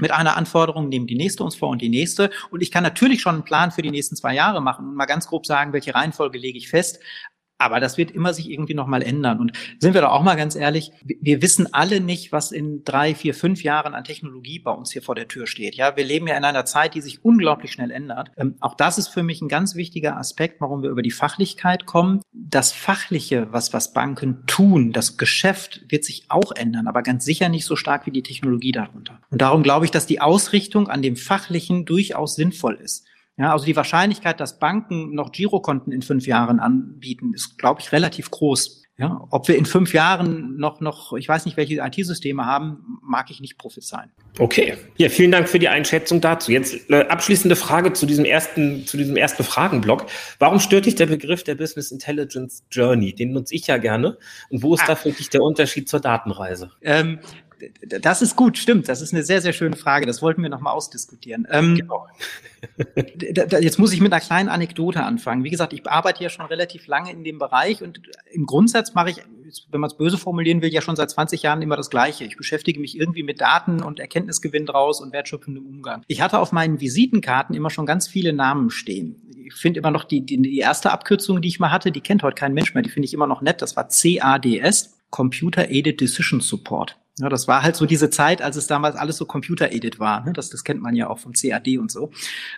mit 0.00 0.10
einer 0.10 0.36
Anforderung, 0.36 0.88
nehmen 0.88 1.06
die 1.06 1.16
nächste 1.16 1.44
uns 1.44 1.56
vor 1.56 1.68
und 1.70 1.82
die 1.82 1.88
nächste. 1.88 2.30
Und 2.50 2.62
ich 2.62 2.70
kann 2.70 2.82
natürlich 2.82 3.20
schon 3.20 3.34
einen 3.34 3.44
Plan 3.44 3.70
für 3.70 3.82
die 3.82 3.90
nächsten 3.90 4.16
zwei 4.16 4.34
Jahre 4.34 4.60
machen 4.60 4.88
und 4.88 4.94
mal 4.94 5.06
ganz 5.06 5.26
grob 5.26 5.46
sagen, 5.46 5.72
welche 5.72 5.94
Reihenfolge 5.94 6.38
lege 6.38 6.58
ich 6.58 6.68
fest. 6.68 7.00
Aber 7.58 7.80
das 7.80 7.98
wird 7.98 8.12
immer 8.12 8.32
sich 8.32 8.50
irgendwie 8.50 8.74
nochmal 8.74 9.02
ändern. 9.02 9.40
Und 9.40 9.52
sind 9.80 9.94
wir 9.94 10.00
doch 10.00 10.12
auch 10.12 10.22
mal 10.22 10.36
ganz 10.36 10.54
ehrlich, 10.54 10.92
wir 11.04 11.42
wissen 11.42 11.72
alle 11.74 12.00
nicht, 12.00 12.30
was 12.30 12.52
in 12.52 12.84
drei, 12.84 13.14
vier, 13.14 13.34
fünf 13.34 13.64
Jahren 13.64 13.94
an 13.94 14.04
Technologie 14.04 14.60
bei 14.60 14.70
uns 14.70 14.92
hier 14.92 15.02
vor 15.02 15.16
der 15.16 15.26
Tür 15.26 15.46
steht. 15.46 15.74
Ja, 15.74 15.96
wir 15.96 16.04
leben 16.04 16.28
ja 16.28 16.36
in 16.36 16.44
einer 16.44 16.64
Zeit, 16.64 16.94
die 16.94 17.00
sich 17.00 17.24
unglaublich 17.24 17.72
schnell 17.72 17.90
ändert. 17.90 18.30
Ähm, 18.36 18.54
auch 18.60 18.74
das 18.74 18.96
ist 18.96 19.08
für 19.08 19.24
mich 19.24 19.42
ein 19.42 19.48
ganz 19.48 19.74
wichtiger 19.74 20.16
Aspekt, 20.16 20.60
warum 20.60 20.82
wir 20.82 20.90
über 20.90 21.02
die 21.02 21.10
Fachlichkeit 21.10 21.84
kommen. 21.84 22.22
Das 22.32 22.72
Fachliche, 22.72 23.48
was, 23.50 23.72
was 23.72 23.92
Banken 23.92 24.46
tun, 24.46 24.92
das 24.92 25.16
Geschäft 25.16 25.84
wird 25.88 26.04
sich 26.04 26.26
auch 26.28 26.52
ändern, 26.52 26.86
aber 26.86 27.02
ganz 27.02 27.24
sicher 27.24 27.48
nicht 27.48 27.64
so 27.64 27.74
stark 27.74 28.06
wie 28.06 28.12
die 28.12 28.22
Technologie 28.22 28.72
darunter. 28.72 29.20
Und 29.30 29.42
darum 29.42 29.64
glaube 29.64 29.84
ich, 29.84 29.90
dass 29.90 30.06
die 30.06 30.20
Ausrichtung 30.20 30.88
an 30.88 31.02
dem 31.02 31.16
Fachlichen 31.16 31.84
durchaus 31.84 32.36
sinnvoll 32.36 32.76
ist. 32.76 33.04
Ja, 33.38 33.52
also 33.52 33.64
die 33.64 33.76
Wahrscheinlichkeit, 33.76 34.40
dass 34.40 34.58
Banken 34.58 35.14
noch 35.14 35.30
Girokonten 35.30 35.92
in 35.92 36.02
fünf 36.02 36.26
Jahren 36.26 36.58
anbieten, 36.58 37.32
ist, 37.34 37.56
glaube 37.56 37.80
ich, 37.80 37.92
relativ 37.92 38.30
groß. 38.30 38.82
Ja, 39.00 39.24
ob 39.30 39.46
wir 39.46 39.56
in 39.56 39.64
fünf 39.64 39.92
Jahren 39.92 40.56
noch, 40.56 40.80
noch, 40.80 41.12
ich 41.12 41.28
weiß 41.28 41.44
nicht, 41.44 41.56
welche 41.56 41.76
IT-Systeme 41.76 42.44
haben, 42.44 42.98
mag 43.00 43.30
ich 43.30 43.40
nicht 43.40 43.56
prophezeien. 43.56 44.10
Okay. 44.40 44.76
Ja, 44.96 45.08
vielen 45.08 45.30
Dank 45.30 45.48
für 45.48 45.60
die 45.60 45.68
Einschätzung 45.68 46.20
dazu. 46.20 46.50
Jetzt 46.50 46.90
äh, 46.90 47.06
abschließende 47.06 47.54
Frage 47.54 47.92
zu 47.92 48.06
diesem 48.06 48.24
ersten, 48.24 48.84
zu 48.86 48.96
diesem 48.96 49.16
ersten 49.16 49.44
Fragenblock. 49.44 50.06
Warum 50.40 50.58
stört 50.58 50.86
dich 50.86 50.96
der 50.96 51.06
Begriff 51.06 51.44
der 51.44 51.54
Business 51.54 51.92
Intelligence 51.92 52.64
Journey? 52.72 53.14
Den 53.14 53.30
nutze 53.30 53.54
ich 53.54 53.68
ja 53.68 53.76
gerne. 53.76 54.18
Und 54.50 54.64
wo 54.64 54.74
ist 54.74 54.82
ah. 54.82 54.86
da 54.88 54.96
für 54.96 55.12
dich 55.12 55.30
der 55.30 55.42
Unterschied 55.42 55.88
zur 55.88 56.00
Datenreise? 56.00 56.72
Ähm, 56.82 57.20
das 58.00 58.22
ist 58.22 58.36
gut, 58.36 58.58
stimmt. 58.58 58.88
Das 58.88 59.00
ist 59.00 59.12
eine 59.12 59.22
sehr, 59.22 59.40
sehr 59.40 59.52
schöne 59.52 59.76
Frage. 59.76 60.06
Das 60.06 60.22
wollten 60.22 60.42
wir 60.42 60.48
nochmal 60.48 60.74
ausdiskutieren. 60.74 61.46
Ähm, 61.50 61.76
genau. 61.76 62.06
jetzt 63.60 63.78
muss 63.78 63.92
ich 63.92 64.00
mit 64.00 64.12
einer 64.12 64.20
kleinen 64.20 64.48
Anekdote 64.48 65.02
anfangen. 65.02 65.44
Wie 65.44 65.50
gesagt, 65.50 65.72
ich 65.72 65.88
arbeite 65.88 66.22
ja 66.22 66.30
schon 66.30 66.46
relativ 66.46 66.86
lange 66.86 67.10
in 67.10 67.24
dem 67.24 67.38
Bereich 67.38 67.82
und 67.82 68.00
im 68.32 68.46
Grundsatz 68.46 68.94
mache 68.94 69.10
ich, 69.10 69.22
wenn 69.70 69.80
man 69.80 69.90
es 69.90 69.96
böse 69.96 70.18
formulieren 70.18 70.62
will, 70.62 70.72
ja 70.72 70.80
schon 70.80 70.96
seit 70.96 71.10
20 71.10 71.42
Jahren 71.42 71.62
immer 71.62 71.76
das 71.76 71.90
Gleiche. 71.90 72.24
Ich 72.24 72.36
beschäftige 72.36 72.80
mich 72.80 72.98
irgendwie 72.98 73.22
mit 73.22 73.40
Daten 73.40 73.82
und 73.82 74.00
Erkenntnisgewinn 74.00 74.66
draus 74.66 75.00
und 75.00 75.12
wertschöpfendem 75.12 75.66
Umgang. 75.66 76.02
Ich 76.06 76.20
hatte 76.20 76.38
auf 76.38 76.52
meinen 76.52 76.80
Visitenkarten 76.80 77.54
immer 77.54 77.70
schon 77.70 77.86
ganz 77.86 78.08
viele 78.08 78.32
Namen 78.32 78.70
stehen. 78.70 79.22
Ich 79.44 79.54
finde 79.54 79.80
immer 79.80 79.90
noch 79.90 80.04
die, 80.04 80.20
die, 80.20 80.40
die 80.40 80.58
erste 80.58 80.90
Abkürzung, 80.90 81.40
die 81.40 81.48
ich 81.48 81.58
mal 81.58 81.70
hatte, 81.70 81.90
die 81.90 82.02
kennt 82.02 82.22
heute 82.22 82.34
kein 82.34 82.52
Mensch 82.52 82.74
mehr. 82.74 82.82
Die 82.82 82.90
finde 82.90 83.06
ich 83.06 83.14
immer 83.14 83.26
noch 83.26 83.40
nett. 83.40 83.62
Das 83.62 83.76
war 83.76 83.88
CADS. 83.88 84.97
Computer 85.10 85.68
Aided 85.70 86.00
Decision 86.00 86.40
Support. 86.40 86.96
Ja, 87.20 87.28
das 87.28 87.48
war 87.48 87.62
halt 87.62 87.74
so 87.74 87.84
diese 87.84 88.10
Zeit, 88.10 88.42
als 88.42 88.54
es 88.54 88.68
damals 88.68 88.94
alles 88.94 89.16
so 89.16 89.26
Computer-Aided 89.26 89.98
war. 89.98 90.24
Ne? 90.24 90.32
Das, 90.32 90.50
das 90.50 90.62
kennt 90.62 90.80
man 90.82 90.94
ja 90.94 91.10
auch 91.10 91.18
vom 91.18 91.32
CAD 91.32 91.78
und 91.78 91.90
so. 91.90 92.10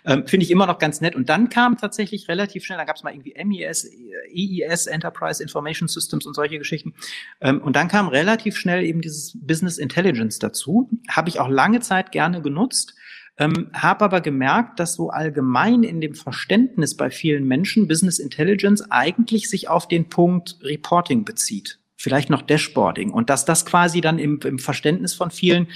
Ähm, 0.05 0.27
Finde 0.27 0.45
ich 0.45 0.51
immer 0.51 0.67
noch 0.67 0.77
ganz 0.77 1.01
nett. 1.01 1.15
Und 1.15 1.29
dann 1.29 1.49
kam 1.49 1.77
tatsächlich 1.77 2.27
relativ 2.27 2.63
schnell, 2.63 2.77
da 2.77 2.83
gab 2.83 2.95
es 2.95 3.03
mal 3.03 3.11
irgendwie 3.11 3.33
MES, 3.43 3.89
EIS, 4.31 4.85
Enterprise 4.85 5.41
Information 5.41 5.87
Systems 5.87 6.27
und 6.27 6.35
solche 6.35 6.59
Geschichten. 6.59 6.93
Ähm, 7.41 7.59
und 7.61 7.75
dann 7.75 7.87
kam 7.87 8.07
relativ 8.07 8.55
schnell 8.55 8.83
eben 8.83 9.01
dieses 9.01 9.35
Business 9.41 9.79
Intelligence 9.79 10.37
dazu. 10.37 10.89
Habe 11.09 11.29
ich 11.29 11.39
auch 11.39 11.49
lange 11.49 11.79
Zeit 11.79 12.11
gerne 12.11 12.41
genutzt. 12.41 12.93
Ähm, 13.37 13.71
habe 13.73 14.05
aber 14.05 14.21
gemerkt, 14.21 14.79
dass 14.79 14.93
so 14.93 15.09
allgemein 15.09 15.81
in 15.81 16.01
dem 16.01 16.13
Verständnis 16.13 16.95
bei 16.95 17.09
vielen 17.09 17.47
Menschen 17.47 17.87
Business 17.87 18.19
Intelligence 18.19 18.91
eigentlich 18.91 19.49
sich 19.49 19.69
auf 19.69 19.87
den 19.87 20.09
Punkt 20.09 20.59
Reporting 20.61 21.25
bezieht 21.25 21.80
vielleicht 22.01 22.29
noch 22.29 22.41
Dashboarding 22.41 23.11
und 23.11 23.29
dass 23.29 23.45
das 23.45 23.65
quasi 23.65 24.01
dann 24.01 24.19
im, 24.19 24.39
im 24.43 24.59
Verständnis 24.59 25.13
von 25.13 25.31
vielen 25.31 25.67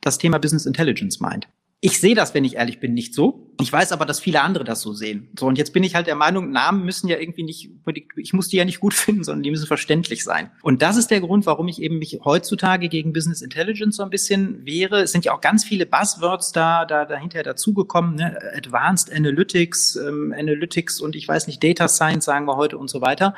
das 0.00 0.18
Thema 0.18 0.38
Business 0.38 0.66
Intelligence 0.66 1.20
meint. 1.20 1.48
Ich 1.82 1.98
sehe 1.98 2.14
das, 2.14 2.34
wenn 2.34 2.44
ich 2.44 2.56
ehrlich 2.56 2.78
bin, 2.78 2.92
nicht 2.92 3.14
so. 3.14 3.54
Ich 3.58 3.72
weiß 3.72 3.92
aber, 3.92 4.04
dass 4.04 4.20
viele 4.20 4.42
andere 4.42 4.64
das 4.64 4.82
so 4.82 4.92
sehen. 4.92 5.30
So, 5.38 5.46
und 5.46 5.56
jetzt 5.56 5.72
bin 5.72 5.82
ich 5.82 5.94
halt 5.94 6.06
der 6.06 6.14
Meinung, 6.14 6.50
Namen 6.50 6.84
müssen 6.84 7.08
ja 7.08 7.18
irgendwie 7.18 7.42
nicht, 7.42 7.70
ich 8.16 8.34
muss 8.34 8.48
die 8.48 8.58
ja 8.58 8.66
nicht 8.66 8.80
gut 8.80 8.92
finden, 8.94 9.24
sondern 9.24 9.42
die 9.42 9.50
müssen 9.50 9.66
verständlich 9.66 10.22
sein. 10.22 10.50
Und 10.60 10.82
das 10.82 10.98
ist 10.98 11.10
der 11.10 11.22
Grund, 11.22 11.46
warum 11.46 11.68
ich 11.68 11.80
eben 11.80 11.98
mich 11.98 12.20
heutzutage 12.22 12.90
gegen 12.90 13.14
Business 13.14 13.40
Intelligence 13.40 13.96
so 13.96 14.02
ein 14.02 14.10
bisschen 14.10 14.66
wehre. 14.66 15.00
Es 15.00 15.12
sind 15.12 15.24
ja 15.24 15.32
auch 15.32 15.40
ganz 15.40 15.64
viele 15.64 15.86
Buzzwords 15.86 16.52
da, 16.52 16.84
da 16.84 17.06
dahinter 17.06 17.42
dazugekommen, 17.42 18.16
ne? 18.16 18.38
Advanced 18.54 19.10
Analytics, 19.10 19.96
ähm, 19.96 20.34
Analytics 20.36 21.00
und 21.00 21.16
ich 21.16 21.26
weiß 21.26 21.46
nicht, 21.46 21.64
Data 21.64 21.88
Science 21.88 22.26
sagen 22.26 22.44
wir 22.44 22.56
heute 22.56 22.76
und 22.76 22.90
so 22.90 23.00
weiter. 23.00 23.34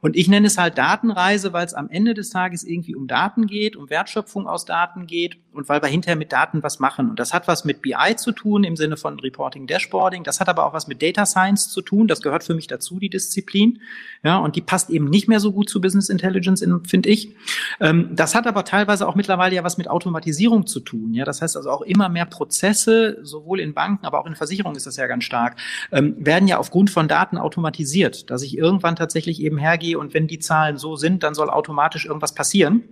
Und 0.00 0.16
ich 0.16 0.28
nenne 0.28 0.46
es 0.46 0.56
halt 0.56 0.78
Datenreise, 0.78 1.52
weil 1.52 1.66
es 1.66 1.74
am 1.74 1.90
Ende 1.90 2.14
des 2.14 2.30
Tages 2.30 2.64
irgendwie 2.64 2.94
um 2.94 3.06
Daten 3.06 3.46
geht, 3.46 3.76
um 3.76 3.90
Wertschöpfung 3.90 4.46
aus 4.46 4.64
Daten 4.64 5.06
geht 5.06 5.36
und 5.52 5.68
weil 5.68 5.82
wir 5.82 5.88
hinterher 5.88 6.16
mit 6.16 6.32
Daten 6.32 6.62
was 6.62 6.78
machen. 6.78 7.10
Und 7.10 7.18
das 7.18 7.34
hat 7.34 7.48
was 7.48 7.64
mit 7.64 7.82
BI 7.82 8.16
zu 8.16 8.32
tun 8.32 8.64
im 8.64 8.76
Sinne 8.76 8.96
von 8.96 9.18
Reporting, 9.18 9.66
Dashboarding. 9.66 10.24
Das 10.24 10.40
hat 10.40 10.48
aber 10.48 10.64
auch 10.66 10.72
was 10.72 10.86
mit 10.86 11.02
Data 11.02 11.26
Science 11.26 11.70
zu 11.70 11.82
tun. 11.82 12.08
Das 12.08 12.22
gehört 12.22 12.44
für 12.44 12.54
mich 12.54 12.66
dazu, 12.66 12.98
die 12.98 13.10
Disziplin. 13.10 13.80
Ja, 14.22 14.38
und 14.38 14.56
die 14.56 14.60
passt 14.60 14.90
eben 14.90 15.06
nicht 15.06 15.28
mehr 15.28 15.40
so 15.40 15.52
gut 15.52 15.68
zu 15.68 15.80
Business 15.80 16.08
Intelligence, 16.08 16.64
finde 16.86 17.08
ich. 17.08 17.34
Ähm, 17.80 18.10
das 18.12 18.34
hat 18.34 18.46
aber 18.46 18.64
teilweise 18.64 19.08
auch 19.08 19.14
mittlerweile 19.14 19.56
ja 19.56 19.64
was 19.64 19.78
mit 19.78 19.88
Automatisierung 19.88 20.66
zu 20.66 20.80
tun. 20.80 21.14
Ja, 21.14 21.24
das 21.24 21.42
heißt 21.42 21.56
also 21.56 21.70
auch 21.70 21.82
immer 21.82 22.08
mehr 22.08 22.26
Prozesse, 22.26 23.18
sowohl 23.22 23.60
in 23.60 23.74
Banken, 23.74 24.06
aber 24.06 24.20
auch 24.20 24.26
in 24.26 24.36
Versicherungen 24.36 24.76
ist 24.76 24.86
das 24.86 24.96
ja 24.96 25.06
ganz 25.06 25.24
stark, 25.24 25.56
ähm, 25.90 26.14
werden 26.18 26.48
ja 26.48 26.58
aufgrund 26.58 26.90
von 26.90 27.08
Daten 27.08 27.38
automatisiert, 27.38 28.30
dass 28.30 28.42
ich 28.42 28.56
irgendwann 28.56 28.96
tatsächlich 28.96 29.42
eben 29.42 29.58
hergehe 29.58 29.89
und 29.96 30.14
wenn 30.14 30.26
die 30.26 30.38
Zahlen 30.38 30.76
so 30.76 30.96
sind, 30.96 31.22
dann 31.22 31.34
soll 31.34 31.50
automatisch 31.50 32.06
irgendwas 32.06 32.34
passieren. 32.34 32.84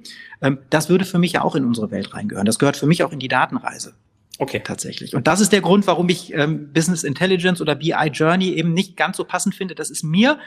Ähm, 0.42 0.58
das 0.70 0.88
würde 0.88 1.04
für 1.04 1.18
mich 1.18 1.32
ja 1.32 1.42
auch 1.42 1.54
in 1.54 1.64
unsere 1.64 1.90
Welt 1.90 2.14
reingehören. 2.14 2.46
Das 2.46 2.58
gehört 2.58 2.76
für 2.76 2.86
mich 2.86 3.02
auch 3.04 3.12
in 3.12 3.18
die 3.18 3.28
Datenreise. 3.28 3.94
Okay. 4.38 4.60
Tatsächlich. 4.64 5.14
Und 5.14 5.26
das 5.26 5.40
ist 5.40 5.52
der 5.52 5.60
Grund, 5.60 5.86
warum 5.86 6.08
ich 6.08 6.32
ähm, 6.32 6.72
Business 6.72 7.02
Intelligence 7.02 7.60
oder 7.60 7.74
BI 7.74 8.10
Journey 8.12 8.50
eben 8.50 8.72
nicht 8.72 8.96
ganz 8.96 9.16
so 9.16 9.24
passend 9.24 9.54
finde. 9.54 9.74
Das 9.74 9.90
ist 9.90 10.04
mir 10.04 10.38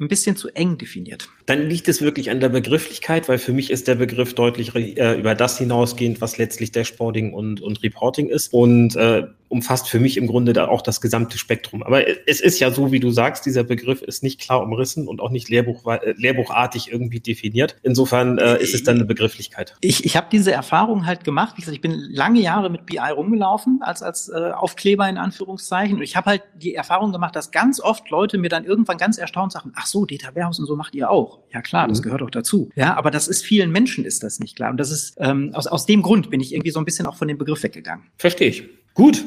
ein 0.00 0.08
bisschen 0.08 0.36
zu 0.36 0.48
eng 0.48 0.76
definiert. 0.78 1.28
Dann 1.46 1.68
liegt 1.68 1.86
es 1.86 2.02
wirklich 2.02 2.30
an 2.30 2.40
der 2.40 2.48
Begrifflichkeit, 2.48 3.28
weil 3.28 3.38
für 3.38 3.52
mich 3.52 3.70
ist 3.70 3.86
der 3.86 3.94
Begriff 3.94 4.34
deutlich 4.34 4.74
äh, 4.74 5.18
über 5.18 5.34
das 5.34 5.58
hinausgehend, 5.58 6.20
was 6.20 6.36
letztlich 6.36 6.72
Dashboarding 6.72 7.32
und, 7.32 7.60
und 7.60 7.82
Reporting 7.82 8.28
ist 8.28 8.52
und 8.52 8.96
äh, 8.96 9.24
umfasst 9.54 9.88
für 9.88 10.00
mich 10.00 10.16
im 10.16 10.26
Grunde 10.26 10.52
da 10.52 10.66
auch 10.66 10.82
das 10.82 11.00
gesamte 11.00 11.38
Spektrum. 11.38 11.84
Aber 11.84 12.02
es 12.28 12.40
ist 12.40 12.58
ja 12.58 12.72
so, 12.72 12.90
wie 12.90 12.98
du 12.98 13.10
sagst, 13.12 13.46
dieser 13.46 13.62
Begriff 13.62 14.02
ist 14.02 14.24
nicht 14.24 14.40
klar 14.40 14.60
umrissen 14.60 15.06
und 15.06 15.20
auch 15.20 15.30
nicht 15.30 15.48
Lehrbuch, 15.48 15.86
äh, 15.86 16.12
lehrbuchartig 16.16 16.90
irgendwie 16.90 17.20
definiert. 17.20 17.76
Insofern 17.84 18.38
äh, 18.38 18.60
ist 18.60 18.74
es 18.74 18.82
dann 18.82 18.96
eine 18.96 19.04
Begrifflichkeit. 19.04 19.76
Ich, 19.80 20.04
ich 20.04 20.16
habe 20.16 20.26
diese 20.32 20.50
Erfahrung 20.50 21.06
halt 21.06 21.22
gemacht. 21.22 21.54
Wie 21.56 21.60
gesagt, 21.60 21.76
ich 21.76 21.80
bin 21.80 21.92
lange 22.10 22.40
Jahre 22.40 22.68
mit 22.68 22.84
BI 22.84 22.98
rumgelaufen 22.98 23.78
als, 23.80 24.02
als 24.02 24.28
äh, 24.28 24.50
Aufkleber 24.50 25.08
in 25.08 25.18
Anführungszeichen. 25.18 25.98
Und 25.98 26.02
ich 26.02 26.16
habe 26.16 26.30
halt 26.30 26.42
die 26.56 26.74
Erfahrung 26.74 27.12
gemacht, 27.12 27.36
dass 27.36 27.52
ganz 27.52 27.80
oft 27.80 28.10
Leute 28.10 28.36
mir 28.38 28.48
dann 28.48 28.64
irgendwann 28.64 28.98
ganz 28.98 29.18
erstaunt 29.18 29.52
sagen, 29.52 29.70
ach 29.76 29.86
so, 29.86 30.04
Data 30.04 30.34
Warehouse 30.34 30.58
und 30.58 30.66
so 30.66 30.74
macht 30.74 30.96
ihr 30.96 31.10
auch. 31.10 31.38
Ja 31.52 31.62
klar, 31.62 31.86
das 31.86 32.00
mhm. 32.00 32.04
gehört 32.04 32.22
auch 32.22 32.30
dazu. 32.30 32.70
Ja, 32.74 32.96
aber 32.96 33.12
das 33.12 33.28
ist 33.28 33.44
vielen 33.44 33.70
Menschen 33.70 34.04
ist 34.04 34.24
das 34.24 34.40
nicht 34.40 34.56
klar. 34.56 34.72
Und 34.72 34.78
das 34.78 34.90
ist 34.90 35.14
ähm, 35.18 35.52
aus, 35.54 35.68
aus 35.68 35.86
dem 35.86 36.02
Grund 36.02 36.30
bin 36.30 36.40
ich 36.40 36.52
irgendwie 36.52 36.70
so 36.72 36.80
ein 36.80 36.84
bisschen 36.84 37.06
auch 37.06 37.14
von 37.14 37.28
dem 37.28 37.38
Begriff 37.38 37.62
weggegangen. 37.62 38.06
Verstehe 38.16 38.48
ich. 38.48 38.64
Gut. 38.94 39.24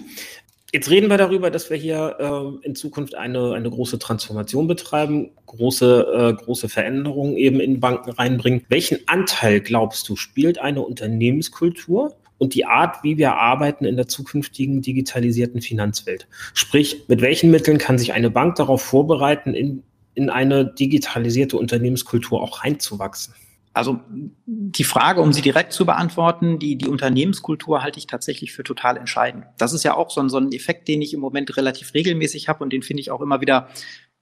Jetzt 0.73 0.89
reden 0.89 1.09
wir 1.09 1.17
darüber, 1.17 1.49
dass 1.49 1.69
wir 1.69 1.77
hier 1.77 2.17
äh, 2.19 2.65
in 2.65 2.75
Zukunft 2.75 3.15
eine, 3.15 3.53
eine 3.53 3.69
große 3.69 3.99
Transformation 3.99 4.67
betreiben, 4.67 5.31
große, 5.45 6.35
äh, 6.37 6.43
große 6.43 6.67
Veränderungen 6.67 7.37
eben 7.37 7.61
in 7.61 7.79
Banken 7.79 8.11
reinbringen. 8.11 8.63
Welchen 8.67 8.99
Anteil, 9.07 9.61
glaubst 9.61 10.09
du, 10.09 10.17
spielt 10.17 10.59
eine 10.59 10.81
Unternehmenskultur 10.81 12.15
und 12.37 12.53
die 12.53 12.65
Art, 12.65 13.01
wie 13.03 13.17
wir 13.17 13.35
arbeiten 13.35 13.85
in 13.85 13.95
der 13.95 14.09
zukünftigen 14.09 14.81
digitalisierten 14.81 15.61
Finanzwelt? 15.61 16.27
Sprich, 16.53 17.05
mit 17.07 17.21
welchen 17.21 17.49
Mitteln 17.49 17.77
kann 17.77 17.97
sich 17.97 18.11
eine 18.11 18.29
Bank 18.29 18.55
darauf 18.55 18.81
vorbereiten, 18.81 19.53
in, 19.53 19.83
in 20.15 20.29
eine 20.29 20.65
digitalisierte 20.65 21.57
Unternehmenskultur 21.57 22.41
auch 22.41 22.65
reinzuwachsen? 22.65 23.33
Also 23.77 24.01
die 24.45 24.83
Frage, 24.83 25.21
um 25.21 25.31
sie 25.31 25.41
direkt 25.41 25.71
zu 25.71 25.85
beantworten, 25.85 26.59
die, 26.59 26.77
die 26.77 26.87
Unternehmenskultur 26.87 27.83
halte 27.83 27.99
ich 27.99 28.07
tatsächlich 28.07 28.51
für 28.51 28.63
total 28.63 28.97
entscheidend. 28.97 29.45
Das 29.57 29.73
ist 29.73 29.83
ja 29.83 29.93
auch 29.93 30.09
so 30.09 30.21
ein, 30.21 30.29
so 30.29 30.37
ein 30.37 30.51
Effekt, 30.51 30.87
den 30.87 31.01
ich 31.01 31.13
im 31.13 31.19
Moment 31.19 31.55
relativ 31.57 31.93
regelmäßig 31.93 32.49
habe 32.49 32.63
und 32.63 32.73
den 32.73 32.83
finde 32.83 33.01
ich 33.01 33.11
auch 33.11 33.21
immer 33.21 33.41
wieder 33.41 33.69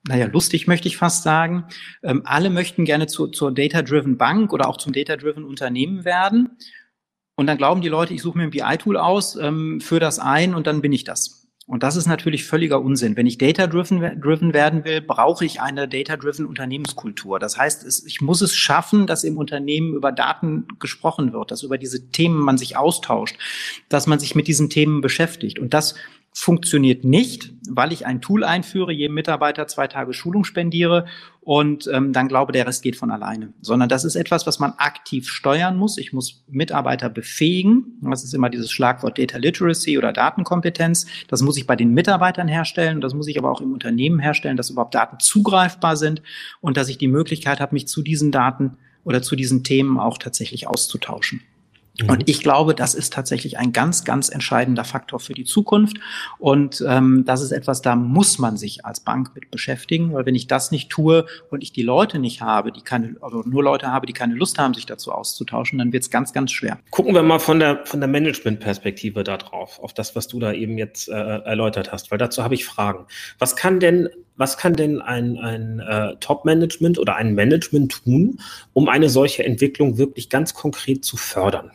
naja, 0.08 0.28
lustig 0.28 0.68
möchte 0.68 0.88
ich 0.88 0.98
fast 0.98 1.24
sagen. 1.24 1.66
Ähm, 2.04 2.22
alle 2.26 2.52
möchten 2.52 2.86
gerne 2.86 3.08
zu, 3.08 3.28
zur 3.28 3.52
Data-Driven 3.52 4.18
Bank 4.18 4.54
oder 4.54 4.68
auch 4.68 4.78
zum 4.78 4.94
Data-Driven 4.94 5.44
Unternehmen 5.44 6.06
werden. 6.06 6.58
Und 7.36 7.48
dann 7.48 7.58
glauben 7.58 7.82
die 7.82 7.90
Leute, 7.90 8.14
ich 8.14 8.22
suche 8.22 8.38
mir 8.38 8.44
ein 8.44 8.52
BI-Tool 8.52 8.98
aus, 8.98 9.36
ähm, 9.36 9.82
für 9.82 10.00
das 10.00 10.20
ein 10.20 10.54
und 10.54 10.68
dann 10.68 10.82
bin 10.82 10.94
ich 10.94 11.04
das. 11.06 11.45
Und 11.68 11.82
das 11.82 11.96
ist 11.96 12.06
natürlich 12.06 12.46
völliger 12.46 12.80
Unsinn. 12.80 13.18
Wenn 13.18 13.26
ich 13.26 13.40
data-driven 13.40 14.22
driven 14.22 14.54
werden 14.54 14.86
will, 14.86 15.02
brauche 15.02 15.46
ich 15.46 15.62
eine 15.62 15.88
data-driven 15.88 16.46
Unternehmenskultur. 16.46 17.40
Das 17.40 17.58
heißt, 17.58 18.06
ich 18.06 18.22
muss 18.22 18.42
es 18.42 18.56
schaffen, 18.56 19.08
dass 19.08 19.24
im 19.24 19.38
Unternehmen 19.38 19.96
über 19.96 20.12
Daten 20.12 20.68
gesprochen 20.80 21.34
wird, 21.34 21.50
dass 21.50 21.64
über 21.64 21.80
diese 21.80 22.12
Themen 22.12 22.38
man 22.38 22.60
sich 22.60 22.78
austauscht, 22.78 23.38
dass 23.90 24.06
man 24.06 24.20
sich 24.20 24.36
mit 24.36 24.48
diesen 24.48 24.70
Themen 24.70 25.02
beschäftigt. 25.02 25.58
Und 25.58 25.74
das 25.74 25.96
funktioniert 26.38 27.06
nicht, 27.06 27.54
weil 27.70 27.94
ich 27.94 28.06
ein 28.06 28.20
Tool 28.22 28.44
einführe, 28.44 28.92
jedem 28.92 29.14
Mitarbeiter 29.14 29.68
zwei 29.68 29.88
Tage 29.88 30.14
Schulung 30.14 30.44
spendiere 30.44 31.06
und 31.40 31.90
ähm, 31.94 32.12
dann 32.12 32.28
glaube, 32.28 32.52
der 32.52 32.68
Rest 32.68 32.84
geht 32.84 32.98
von 32.98 33.10
alleine. 33.10 33.54
Sondern 33.62 33.88
das 33.88 34.04
ist 34.04 34.16
etwas, 34.16 34.46
was 34.46 34.60
man 34.60 34.74
aktiv 34.74 35.30
steuern 35.30 35.78
muss. 35.78 35.98
Ich 35.98 36.12
muss 36.12 36.44
Mitarbeiter 36.50 37.08
befähigen. 37.08 38.00
Das 38.02 38.26
ist 38.26 38.34
immer 38.34 38.50
dieses 38.50 38.70
Schlagwort 38.70 39.18
Data 39.18 39.38
Literacy 39.38 39.98
oder 39.98 40.12
Datenkompetenz. 40.12 41.08
Das 41.30 41.42
muss 41.42 41.56
ich 41.56 41.68
bei 41.68 41.78
den 41.78 41.94
Mitarbeitern 41.94 42.50
herstellen. 42.50 43.00
Das 43.00 43.14
muss 43.14 43.30
ich 43.30 43.40
aber 43.40 43.50
auch 43.50 43.62
im 43.62 43.72
Unternehmen 43.72 44.20
herstellen, 44.20 44.58
dass 44.58 44.70
überhaupt 44.70 44.94
Daten 44.94 45.20
zugreifbar 45.22 45.96
sind 45.96 46.22
und 46.60 46.76
dass 46.76 46.90
ich 46.90 46.98
die 46.98 47.08
Möglichkeit 47.08 47.62
habe, 47.62 47.74
mich 47.74 47.88
zu 47.88 48.02
diesen 48.02 48.32
Daten 48.32 48.78
oder 49.06 49.22
zu 49.22 49.38
diesen 49.38 49.64
Themen 49.64 49.98
auch 49.98 50.18
tatsächlich 50.18 50.68
auszutauschen. 50.68 51.42
Mhm. 52.02 52.10
Und 52.10 52.30
ich 52.30 52.42
glaube, 52.42 52.76
das 52.76 52.94
ist 52.94 53.14
tatsächlich 53.14 53.58
ein 53.58 53.72
ganz, 53.72 54.04
ganz 54.04 54.30
entscheidender 54.30 54.84
Faktor 54.84 55.20
für 55.20 55.34
die 55.34 55.46
Zukunft. 55.46 55.98
Und 56.40 56.84
ähm, 56.88 57.24
das 57.26 57.42
ist 57.42 57.52
etwas, 57.52 57.82
da 57.82 57.96
muss 57.96 58.40
man 58.40 58.58
sich 58.58 58.86
als 58.86 59.00
Bank 59.00 59.32
mit 59.36 59.52
beschäftigen, 59.52 60.14
weil 60.14 60.26
wenn 60.26 60.36
ich 60.36 60.48
das 60.48 60.72
nicht 60.72 60.90
tue 60.90 61.26
und 61.50 61.64
ich 61.64 61.72
die 61.72 61.84
Leute 61.84 62.20
nicht 62.20 62.42
habe, 62.42 62.72
die 62.72 62.82
keine, 62.82 63.16
also 63.22 63.44
nur 63.46 63.64
Leute 63.64 63.92
habe, 63.92 64.06
die 64.06 64.14
keine 64.14 64.36
Lust 64.36 64.58
haben, 64.60 64.74
sich 64.74 64.86
dazu 64.86 65.12
auszutauschen, 65.12 65.80
dann 65.80 65.94
wird 65.94 66.04
es 66.04 66.10
ganz, 66.10 66.34
ganz 66.34 66.52
schwer. 66.52 66.80
Gucken 66.92 67.14
wir 67.14 67.24
mal 67.24 67.40
von 67.40 67.60
der 67.60 67.86
von 67.86 68.00
der 68.00 68.10
Management-Perspektive 68.10 69.24
da 69.24 69.38
drauf, 69.38 69.80
auf 69.82 69.94
das, 69.94 70.16
was 70.16 70.28
du 70.28 70.40
da 70.40 70.54
eben 70.54 70.78
jetzt 70.78 71.08
äh, 71.08 71.14
erläutert 71.14 71.92
hast, 71.92 72.12
weil 72.12 72.18
dazu 72.18 72.44
habe 72.44 72.56
ich 72.56 72.66
Fragen. 72.66 73.06
Was 73.40 73.56
kann 73.56 73.80
denn 73.80 74.10
was 74.38 74.58
kann 74.58 74.74
denn 74.74 75.02
ein, 75.02 75.38
ein 75.38 75.80
äh, 75.80 76.16
Top-Management 76.20 77.00
oder 77.00 77.16
ein 77.16 77.36
Management 77.36 78.04
tun, 78.04 78.42
um 78.74 78.90
eine 78.90 79.08
solche 79.08 79.46
Entwicklung 79.46 79.98
wirklich 79.98 80.30
ganz 80.30 80.54
konkret 80.54 81.06
zu 81.06 81.16
fördern? 81.16 81.72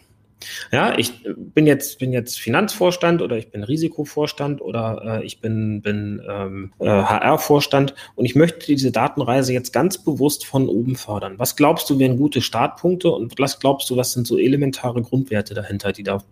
Ja, 0.72 0.96
ich 0.98 1.24
bin 1.36 1.66
jetzt, 1.66 1.98
bin 1.98 2.12
jetzt 2.12 2.38
Finanzvorstand 2.38 3.22
oder 3.22 3.36
ich 3.36 3.50
bin 3.50 3.62
Risikovorstand 3.62 4.60
oder 4.60 5.20
äh, 5.20 5.24
ich 5.24 5.40
bin, 5.40 5.82
bin 5.82 6.22
ähm, 6.28 6.72
äh, 6.78 6.86
HR-Vorstand 6.88 7.94
und 8.14 8.24
ich 8.24 8.34
möchte 8.34 8.66
diese 8.66 8.90
Datenreise 8.90 9.52
jetzt 9.52 9.72
ganz 9.72 9.98
bewusst 9.98 10.46
von 10.46 10.68
oben 10.68 10.96
fördern. 10.96 11.38
Was 11.38 11.56
glaubst 11.56 11.90
du, 11.90 11.98
wären 11.98 12.16
gute 12.16 12.40
Startpunkte 12.40 13.10
und 13.10 13.38
was 13.38 13.60
glaubst 13.60 13.90
du, 13.90 13.96
was 13.96 14.12
sind 14.12 14.26
so 14.26 14.38
elementare 14.38 15.02
Grundwerte 15.02 15.54
dahinter, 15.54 15.92
die 15.92 16.02
da 16.02 16.22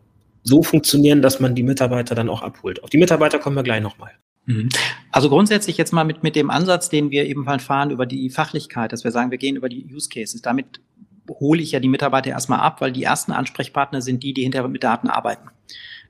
so 0.43 0.63
funktionieren, 0.63 1.21
dass 1.21 1.41
man 1.41 1.55
die 1.55 1.63
Mitarbeiter 1.63 2.15
dann 2.15 2.29
auch 2.29 2.43
abholt? 2.43 2.83
Auf 2.83 2.91
die 2.91 2.99
Mitarbeiter 2.99 3.39
kommen 3.39 3.57
wir 3.57 3.63
gleich 3.63 3.83
nochmal. 3.83 4.13
Mhm. 4.47 4.71
Also 5.13 5.29
grundsätzlich 5.29 5.77
jetzt 5.77 5.93
mal 5.93 6.05
mit, 6.05 6.23
mit 6.23 6.35
dem 6.35 6.49
Ansatz, 6.49 6.89
den 6.89 7.11
wir 7.11 7.27
ebenfalls 7.27 7.63
fahren 7.63 7.91
über 7.91 8.07
die 8.07 8.31
Fachlichkeit, 8.31 8.93
dass 8.93 9.05
wir 9.05 9.11
sagen, 9.11 9.31
wir 9.31 9.39
gehen 9.39 9.57
über 9.57 9.69
die 9.69 9.85
Use 9.93 10.09
Cases. 10.09 10.41
Damit 10.41 10.81
hole 11.29 11.63
ich 11.63 11.73
ja 11.73 11.81
die 11.81 11.89
Mitarbeiter 11.89 12.31
erstmal 12.31 12.61
ab, 12.61 12.81
weil 12.81 12.93
die 12.93 13.05
ersten 13.05 13.33
Ansprechpartner 13.33 14.03
sind 14.03 14.23
die, 14.23 14.35
die 14.35 14.43
hinterher 14.43 14.69
mit 14.69 14.85
Daten 14.85 15.09
arbeiten. 15.09 15.51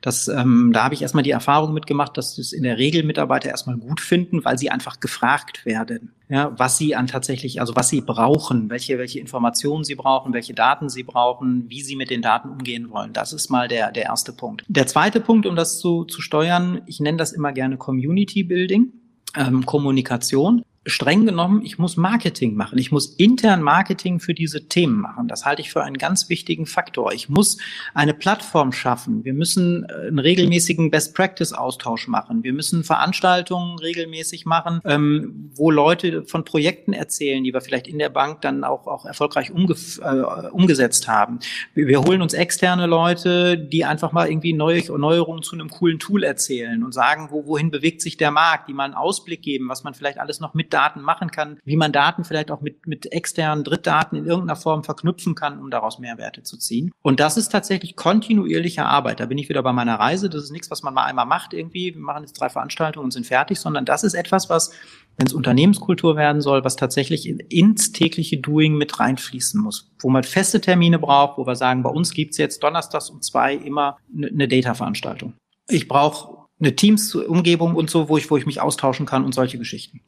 Das, 0.01 0.29
ähm, 0.29 0.71
da 0.73 0.85
habe 0.85 0.95
ich 0.95 1.03
erstmal 1.03 1.25
die 1.25 1.33
Erfahrung 1.33 1.75
mitgemacht, 1.75 2.17
dass 2.17 2.37
das 2.37 2.53
in 2.53 2.63
der 2.63 2.79
Regel 2.79 3.03
Mitarbeiter 3.03 3.49
erstmal 3.49 3.77
gut 3.77 4.01
finden, 4.01 4.45
weil 4.45 4.57
sie 4.57 4.71
einfach 4.71 5.01
gefragt 5.01 5.67
werden, 5.67 6.13
ja, 6.29 6.53
was 6.57 6.79
sie 6.79 6.95
an 6.95 7.09
tatsächlich, 7.09 7.61
also 7.61 7.75
was 7.75 7.89
sie 7.89 8.01
brauchen, 8.01 8.71
welche, 8.71 8.99
welche 8.99 9.19
Informationen 9.19 9.83
sie 9.83 9.97
brauchen, 9.97 10.33
welche 10.33 10.55
Daten 10.55 10.89
sie 10.89 11.03
brauchen, 11.03 11.65
wie 11.69 11.83
sie 11.83 11.97
mit 11.97 12.11
den 12.11 12.23
Daten 12.23 12.49
umgehen 12.49 12.91
wollen. 12.91 13.13
Das 13.13 13.33
ist 13.33 13.49
mal 13.49 13.67
der, 13.67 13.91
der 13.91 14.05
erste 14.05 14.33
Punkt. 14.33 14.65
Der 14.69 14.87
zweite 14.87 15.21
Punkt, 15.21 15.47
um 15.47 15.57
das 15.57 15.81
zu, 15.81 16.05
zu 16.05 16.23
steuern, 16.23 16.83
ich 16.87 17.01
nenne 17.01 17.19
das 17.19 17.33
immer 17.33 17.53
gerne 17.53 17.77
Community 17.77 18.45
Building. 18.45 18.93
Ähm, 19.37 19.67
Kommunikation 19.67 20.63
streng 20.87 21.27
genommen, 21.27 21.63
ich 21.65 21.79
muss 21.79 21.97
Marketing 21.97 22.55
machen. 22.55 22.79
Ich 22.79 22.91
muss 22.91 23.07
intern 23.07 23.63
Marketing 23.63 24.21
für 24.21 24.35
diese 24.35 24.69
Themen 24.69 25.01
machen. 25.01 25.29
Das 25.29 25.45
halte 25.45 25.61
ich 25.61 25.71
für 25.71 25.83
einen 25.83 25.99
ganz 25.99 26.29
wichtigen 26.29 26.67
Faktor. 26.67 27.13
Ich 27.13 27.29
muss 27.29 27.59
eine 27.95 28.15
Plattform 28.15 28.73
schaffen. 28.73 29.25
Wir 29.25 29.35
müssen 29.35 29.85
äh, 29.85 30.09
einen 30.09 30.19
regelmäßigen 30.19 30.91
Best-Practice-Austausch 30.91 32.09
machen. 32.09 32.43
Wir 32.43 32.53
müssen 32.53 32.85
Veranstaltungen 32.85 33.79
regelmäßig 33.79 34.47
machen, 34.47 34.81
ähm, 34.85 35.51
wo 35.55 35.71
Leute 35.71 36.25
von 36.25 36.45
Projekten 36.45 36.93
erzählen, 36.93 37.45
die 37.45 37.53
wir 37.53 37.61
vielleicht 37.61 37.87
in 37.89 37.99
der 37.99 38.09
Bank 38.09 38.41
dann 38.41 38.65
auch, 38.65 38.87
auch 38.87 39.05
erfolgreich 39.05 39.51
umge 39.51 39.75
äh, 40.03 40.49
umgesetzt 40.51 41.09
haben. 41.09 41.41
Wir, 41.75 42.01
holen 42.01 42.23
uns 42.23 42.33
externe 42.33 42.87
Leute, 42.87 43.59
die 43.59 43.85
einfach 43.85 44.13
mal 44.13 44.29
irgendwie 44.29 44.53
neue 44.53 44.79
Neuerungen 44.97 45.43
zu 45.43 45.55
einem 45.55 45.69
coolen 45.69 45.99
Tool 45.99 46.23
erzählen 46.23 46.83
und 46.83 46.93
sagen, 46.93 47.29
wo, 47.31 47.47
wohin 47.47 47.71
bewegt 47.71 48.01
sich 48.01 48.17
der 48.17 48.31
Markt, 48.31 48.69
die 48.69 48.73
mal 48.73 48.85
einen 48.85 48.95
Ausblick 48.95 49.43
geben, 49.43 49.69
was 49.69 49.85
man 49.85 49.95
vielleicht 49.95 50.19
alles 50.19 50.41
noch 50.41 50.55
mit 50.55 50.68
Daten 50.69 51.01
machen 51.01 51.31
kann, 51.31 51.59
wie 51.65 51.77
man 51.77 51.93
Daten 51.93 52.25
vielleicht 52.25 52.51
auch 52.51 52.61
mit, 52.61 52.87
mit 52.87 53.13
externen 53.13 53.65
Drittdaten 53.65 54.19
in 54.19 54.27
irgendeiner 54.27 54.57
Form 54.57 54.85
verknüpfen 54.85 55.35
kann, 55.35 55.59
um 55.59 55.71
daraus 55.71 55.99
Mehrwerte 55.99 56.43
zu 56.43 56.57
ziehen. 56.59 56.91
Und 57.03 57.21
das 57.21 57.37
ist 57.37 57.51
tatsächlich 57.51 57.97
kontinuierliche 57.97 58.85
Arbeit. 58.85 59.21
Da 59.21 59.27
bin 59.27 59.39
ich 59.39 59.49
wieder 59.49 59.63
bei 59.63 59.73
meiner 59.73 59.97
Reise. 59.97 60.29
Das 60.29 60.43
ist 60.43 60.51
nichts, 60.51 60.71
was 60.71 60.83
man 60.83 60.95
mal 60.95 61.05
einmal 61.05 61.27
macht 61.27 61.55
irgendwie. 61.55 61.95
Wir 61.95 62.01
machen 62.01 62.23
jetzt 62.23 62.41
drei 62.41 62.49
Veranstaltungen 62.49 63.05
und 63.05 63.13
sind 63.13 63.27
fertig, 63.27 63.61
sondern 63.61 63.85
das 63.85 64.05
ist 64.05 64.15
etwas, 64.15 64.49
was 64.49 64.73
wenn 65.19 65.27
es 65.27 65.35
Unternehmenskultur 65.35 66.17
werden 66.17 66.41
soll, 66.41 66.65
was 66.65 66.77
tatsächlich 66.77 67.29
ins 67.29 67.91
tägliche 67.91 68.39
Doing 68.39 68.77
mit 68.77 69.01
reinfließen 69.01 69.61
muss, 69.61 69.91
wo 69.99 70.11
man 70.11 70.23
feste 70.23 70.61
Termine 70.61 71.01
braucht, 71.01 71.39
wo 71.39 71.47
wir 71.47 71.57
sagen, 71.57 71.83
bei 71.83 71.91
uns 71.91 72.13
gibt's 72.13 72.39
jetzt 72.39 72.63
donnerstags 72.63 73.11
um 73.11 73.21
zwei 73.21 73.55
immer 73.55 73.99
eine 74.17 74.31
ne 74.31 74.49
Data-Veranstaltung. 74.49 75.35
Ich 75.69 75.89
brauche 75.89 76.47
eine 76.61 76.75
Teams-Umgebung 76.75 77.75
und 77.75 77.91
so, 77.91 78.09
wo 78.09 78.17
ich, 78.17 78.31
wo 78.31 78.37
ich 78.37 78.47
mich 78.47 78.61
austauschen 78.61 79.07
kann 79.07 79.25
und 79.25 79.35
solche 79.35 79.59
Geschichten. 79.59 80.01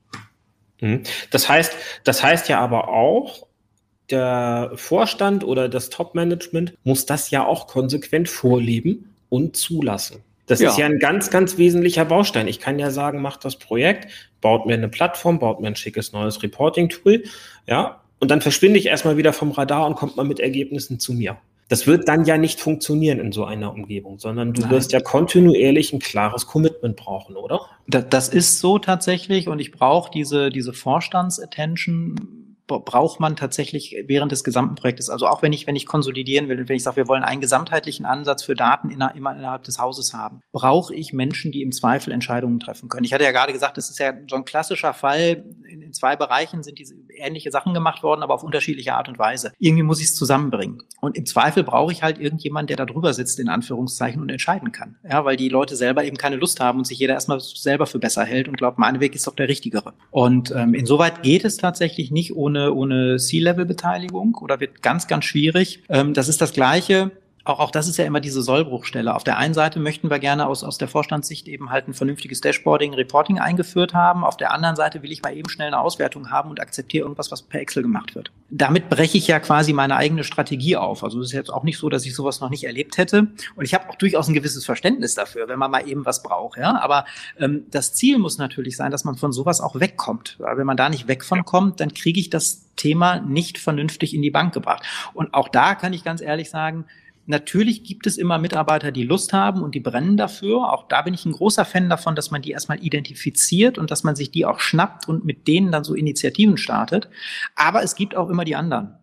Mhm. 0.81 1.03
Das 1.31 1.49
heißt, 1.49 1.75
das 2.05 2.23
heißt 2.23 2.49
ja 2.49 2.61
aber 2.61 2.89
auch, 2.89 3.47
der 4.11 4.73
Vorstand 4.75 5.45
oder 5.45 5.69
das 5.69 5.89
Top-Management 5.89 6.75
muss 6.83 7.07
das 7.07 7.31
ja 7.31 7.47
auch 7.47 7.69
konsequent 7.69 8.29
vorleben 8.29 9.15
und 9.29 9.57
zulassen. 9.57 10.25
Das 10.47 10.59
ja. 10.59 10.71
ist 10.71 10.79
ja 10.79 10.87
ein 10.87 10.99
ganz, 10.99 11.31
ganz 11.31 11.59
wesentlicher 11.59 12.05
Baustein. 12.05 12.49
Ich 12.49 12.59
kann 12.59 12.81
ja 12.81 12.91
sagen, 12.91 13.23
macht 13.23 13.45
das 13.45 13.57
Projekt, 13.57 14.09
baut 14.41 14.67
mir 14.67 14.75
eine 14.75 14.89
Plattform, 14.89 15.39
baut 15.39 15.61
mir 15.61 15.69
ein 15.69 15.77
schickes 15.77 16.13
neues 16.13 16.43
Reporting-Tool, 16.43 17.23
ja, 17.69 18.01
und 18.19 18.31
dann 18.31 18.41
verschwinde 18.41 18.79
ich 18.79 18.87
erstmal 18.87 19.17
wieder 19.17 19.33
vom 19.33 19.51
Radar 19.51 19.87
und 19.87 19.95
kommt 19.95 20.17
mal 20.17 20.25
mit 20.25 20.41
Ergebnissen 20.41 21.01
zu 21.01 21.15
mir. 21.15 21.39
Das 21.71 21.87
wird 21.87 22.09
dann 22.09 22.25
ja 22.25 22.37
nicht 22.37 22.61
funktionieren 22.61 23.21
in 23.21 23.31
so 23.31 23.45
einer 23.45 23.73
Umgebung, 23.73 24.19
sondern 24.19 24.53
du 24.53 24.63
Nein. 24.63 24.71
wirst 24.73 24.91
ja 24.91 25.01
kontinuierlich 25.01 25.93
ein 25.93 26.01
klares 26.01 26.49
Commitment 26.49 26.97
brauchen, 26.97 27.37
oder? 27.37 27.61
Das 27.87 28.29
ist 28.29 28.59
so 28.59 28.81
tatsächlich 28.81 29.47
und 29.47 29.61
ich 29.61 29.71
brauche 29.71 30.11
diese, 30.11 30.51
diese 30.51 30.73
Vorstandsattention 30.73 32.40
braucht 32.79 33.21
man 33.21 33.37
tatsächlich 33.37 33.97
während 34.07 34.33
des 34.33 34.45
gesamten 34.45 34.77
Projektes. 34.77 35.11
Also 35.11 35.27
auch 35.27 35.43
wenn 35.43 35.53
ich, 35.53 35.67
wenn 35.67 35.77
ich 35.77 35.87
konsolidieren 35.87 36.49
will, 36.49 36.69
wenn 36.69 36.77
ich 36.77 36.83
sage, 36.83 36.97
wir 36.97 37.09
wollen 37.09 37.25
einen 37.25 37.41
gesamtheitlichen 37.41 38.07
Ansatz 38.07 38.45
für 38.45 38.55
Daten 38.55 38.91
inner, 38.91 39.15
immer 39.17 39.35
innerhalb 39.37 39.65
des 39.65 39.79
Hauses 39.79 40.15
haben, 40.15 40.41
brauche 40.53 40.95
ich 40.95 41.13
Menschen, 41.13 41.53
die 41.53 41.63
im 41.63 41.73
Zweifel 41.73 42.13
Entscheidungen 42.13 42.61
treffen 42.61 42.89
können. 42.89 43.05
Ich 43.05 43.13
hatte 43.13 43.25
ja 43.25 43.33
gerade 43.33 43.53
gesagt, 43.53 43.77
das 43.77 43.91
ist 43.91 43.99
ja 43.99 44.13
so 44.29 44.37
ein 44.37 44.45
klassischer 44.45 44.95
Fall. 44.95 45.45
In, 45.69 45.83
in 45.83 45.93
zwei 45.93 46.17
Bereichen 46.17 46.63
sind 46.63 46.79
diese 46.79 46.95
ähnliche 47.17 47.51
Sachen 47.51 47.75
gemacht 47.75 48.03
worden, 48.03 48.23
aber 48.23 48.35
auf 48.35 48.43
unterschiedliche 48.43 48.95
Art 48.95 49.09
und 49.09 49.19
Weise. 49.19 49.53
Irgendwie 49.59 49.83
muss 49.83 50.01
ich 50.01 50.07
es 50.07 50.15
zusammenbringen. 50.15 50.83
Und 51.01 51.17
im 51.17 51.27
Zweifel 51.27 51.65
brauche 51.65 51.93
ich 51.93 52.03
halt 52.03 52.19
irgendjemand, 52.19 52.71
der 52.71 52.77
da 52.77 52.87
drüber 52.87 53.15
sitzt, 53.15 53.41
in 53.41 53.49
Anführungszeichen, 53.49 54.21
und 54.21 54.29
entscheiden 54.29 54.73
kann. 54.73 54.97
Ja, 55.09 55.25
weil 55.25 55.37
die 55.37 55.49
Leute 55.49 55.77
selber 55.77 56.05
eben 56.05 56.17
keine 56.17 56.37
Lust 56.37 56.61
haben 56.61 56.79
und 56.79 56.87
sich 56.87 56.99
jeder 56.99 57.15
erstmal 57.15 57.41
selber 57.41 57.87
für 57.87 57.99
besser 57.99 58.25
hält 58.25 58.49
und 58.49 58.57
glaubt, 58.57 58.79
mein 58.79 59.01
Weg 59.01 59.15
ist 59.15 59.27
doch 59.27 59.35
der 59.35 59.49
richtigere. 59.49 59.95
Und 60.11 60.53
ähm, 60.55 60.75
insoweit 60.75 61.23
geht 61.23 61.45
es 61.45 61.57
tatsächlich 61.57 62.11
nicht 62.11 62.35
ohne 62.37 62.60
ohne, 62.69 63.17
C-Level-Beteiligung 63.17 64.37
oder 64.41 64.61
wird 64.61 64.83
ganz, 64.83 65.07
ganz 65.07 65.25
schwierig. 65.25 65.83
Ähm, 65.89 66.15
das 66.15 66.29
ist 66.29 66.41
das 66.41 66.53
Gleiche 66.53 67.11
auch, 67.45 67.59
auch 67.59 67.71
das 67.71 67.89
ist 67.89 67.97
ja 67.97 68.05
immer 68.05 68.21
diese 68.21 68.43
Sollbruchstelle. 68.43 69.15
Auf 69.15 69.25
der 69.25 69.39
einen 69.39 69.55
Seite 69.55 69.81
möchten 69.81 70.11
wir 70.11 70.19
gerne 70.19 70.47
aus, 70.47 70.63
aus 70.63 70.79
der 70.79 70.89
Vorstandssicht 70.89 71.49
eben 71.49 71.71
halt 71.71 71.89
ein 71.89 71.95
vernünftiges 71.95 72.41
Dashboarding, 72.41 72.95
Reporting 72.95 73.39
eingeführt 73.39 73.95
haben. 73.95 74.25
Auf 74.25 74.37
der 74.37 74.53
anderen 74.53 74.77
Seite 74.77 75.03
will 75.03 75.13
ich 75.13 75.23
mal 75.23 75.35
eben 75.35 75.49
schnell 75.49 75.69
eine 75.69 75.81
Auswertung 75.81 76.31
haben 76.31 76.51
und 76.51 76.61
akzeptiere 76.61 77.05
irgendwas, 77.05 77.31
was 77.31 77.43
per 77.43 77.61
Excel 77.61 77.83
gemacht 77.83 78.15
wird. 78.15 78.31
Damit 78.51 78.91
breche 78.91 79.17
ich 79.17 79.27
ja 79.27 79.41
quasi 79.41 79.73
meine 79.73 79.97
eigene 79.97 80.25
Strategie 80.25 80.77
auf. 80.77 81.03
Also 81.03 81.21
es 81.21 81.29
ist 81.29 81.33
jetzt 81.33 81.53
auch 81.53 81.63
nicht 81.63 81.79
so, 81.79 81.89
dass 81.89 82.05
ich 82.05 82.15
sowas 82.15 82.41
noch 82.41 82.51
nicht 82.51 82.65
erlebt 82.65 82.99
hätte. 82.99 83.29
Und 83.57 83.65
ich 83.65 83.75
habe 83.75 83.89
auch 83.89 83.95
durchaus 83.95 84.29
ein 84.29 84.35
gewisses 84.35 84.65
Verständnis 84.65 85.15
dafür, 85.15 85.49
wenn 85.49 85.59
man 85.59 85.71
mal 85.71 85.89
eben 85.89 86.05
was 86.05 86.23
braucht. 86.23 86.59
Ja? 86.59 86.81
Aber 86.81 87.07
ähm, 87.39 87.65
das 87.71 87.95
Ziel 87.95 88.19
muss 88.19 88.39
natürlich 88.39 88.77
sein, 88.77 88.91
dass 88.91 89.05
man 89.05 89.17
von 89.17 89.33
sowas 89.33 89.61
auch 89.61 89.79
wegkommt. 89.79 90.37
Weil 90.39 90.59
wenn 90.59 90.67
man 90.67 90.77
da 90.77 90.89
nicht 90.89 91.09
weg 91.09 91.25
von 91.25 91.45
kommt, 91.45 91.81
dann 91.81 91.95
kriege 91.95 92.21
ich 92.21 92.29
das 92.29 92.67
Thema 92.77 93.21
nicht 93.21 93.59
vernünftig 93.59 94.15
in 94.15 94.23
die 94.23 94.31
Bank 94.31 94.53
gebracht. 94.53 94.85
Und 95.15 95.33
auch 95.35 95.49
da 95.49 95.75
kann 95.75 95.93
ich 95.93 96.05
ganz 96.05 96.21
ehrlich 96.21 96.51
sagen, 96.51 96.87
Natürlich 97.31 97.85
gibt 97.85 98.09
es 98.09 98.19
immer 98.19 98.39
Mitarbeiter, 98.39 98.91
die 98.91 99.05
Lust 99.05 99.33
haben 99.33 99.63
und 99.63 99.77
die 99.77 99.81
brennen 99.81 100.17
dafür. 100.17 100.73
Auch 100.73 100.89
da 100.89 101.03
bin 101.03 101.15
ich 101.15 101.25
ein 101.25 101.33
großer 101.33 101.65
Fan 101.65 101.89
davon, 101.89 102.17
dass 102.17 102.33
man 102.33 102.43
die 102.43 102.51
erstmal 102.51 102.85
identifiziert 102.85 103.79
und 103.79 103.93
dass 103.93 104.03
man 104.03 104.17
sich 104.17 104.33
die 104.33 104.45
auch 104.45 104.59
schnappt 104.59 105.09
und 105.09 105.25
mit 105.25 105.47
denen 105.47 105.71
dann 105.71 105.85
so 105.85 105.95
Initiativen 105.95 106.57
startet. 106.57 107.09
Aber 107.55 107.85
es 107.85 107.95
gibt 107.95 108.17
auch 108.17 108.31
immer 108.31 108.45
die 108.45 108.57
anderen. 108.57 108.97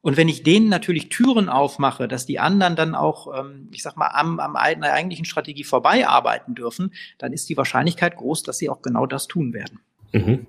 Und 0.00 0.16
wenn 0.16 0.28
ich 0.28 0.44
denen 0.44 0.68
natürlich 0.68 1.08
Türen 1.08 1.48
aufmache, 1.48 2.06
dass 2.06 2.24
die 2.24 2.38
anderen 2.38 2.76
dann 2.76 2.94
auch, 2.94 3.36
ähm, 3.36 3.68
ich 3.72 3.82
sag 3.82 3.96
mal, 3.96 4.08
am, 4.08 4.38
am 4.38 4.54
eigentlichen 4.54 5.24
Strategie 5.24 5.64
vorbei 5.64 6.06
arbeiten 6.06 6.54
dürfen, 6.54 6.92
dann 7.18 7.32
ist 7.32 7.48
die 7.48 7.56
Wahrscheinlichkeit 7.56 8.16
groß, 8.16 8.44
dass 8.44 8.58
sie 8.58 8.70
auch 8.70 8.82
genau 8.82 9.06
das 9.06 9.26
tun 9.26 9.52
werden. 9.52 9.80
Mhm. 10.12 10.46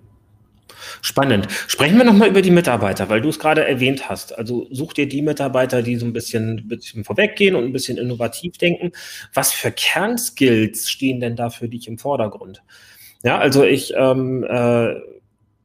Spannend. 1.01 1.47
Sprechen 1.67 1.97
wir 1.97 2.05
nochmal 2.05 2.29
über 2.29 2.41
die 2.41 2.51
Mitarbeiter, 2.51 3.09
weil 3.09 3.21
du 3.21 3.29
es 3.29 3.39
gerade 3.39 3.65
erwähnt 3.67 4.09
hast. 4.09 4.37
Also 4.37 4.67
such 4.71 4.93
dir 4.93 5.07
die 5.07 5.21
Mitarbeiter, 5.21 5.81
die 5.81 5.95
so 5.95 6.05
ein 6.05 6.13
bisschen, 6.13 6.67
bisschen 6.67 7.03
vorweggehen 7.03 7.55
und 7.55 7.65
ein 7.65 7.73
bisschen 7.73 7.97
innovativ 7.97 8.57
denken. 8.57 8.91
Was 9.33 9.51
für 9.51 9.71
Kernskills 9.71 10.89
stehen 10.89 11.19
denn 11.19 11.35
da 11.35 11.49
für 11.49 11.67
dich 11.67 11.87
im 11.87 11.97
Vordergrund? 11.97 12.63
Ja, 13.23 13.37
also 13.37 13.63
ich 13.63 13.93
ähm, 13.95 14.43
äh, 14.43 14.95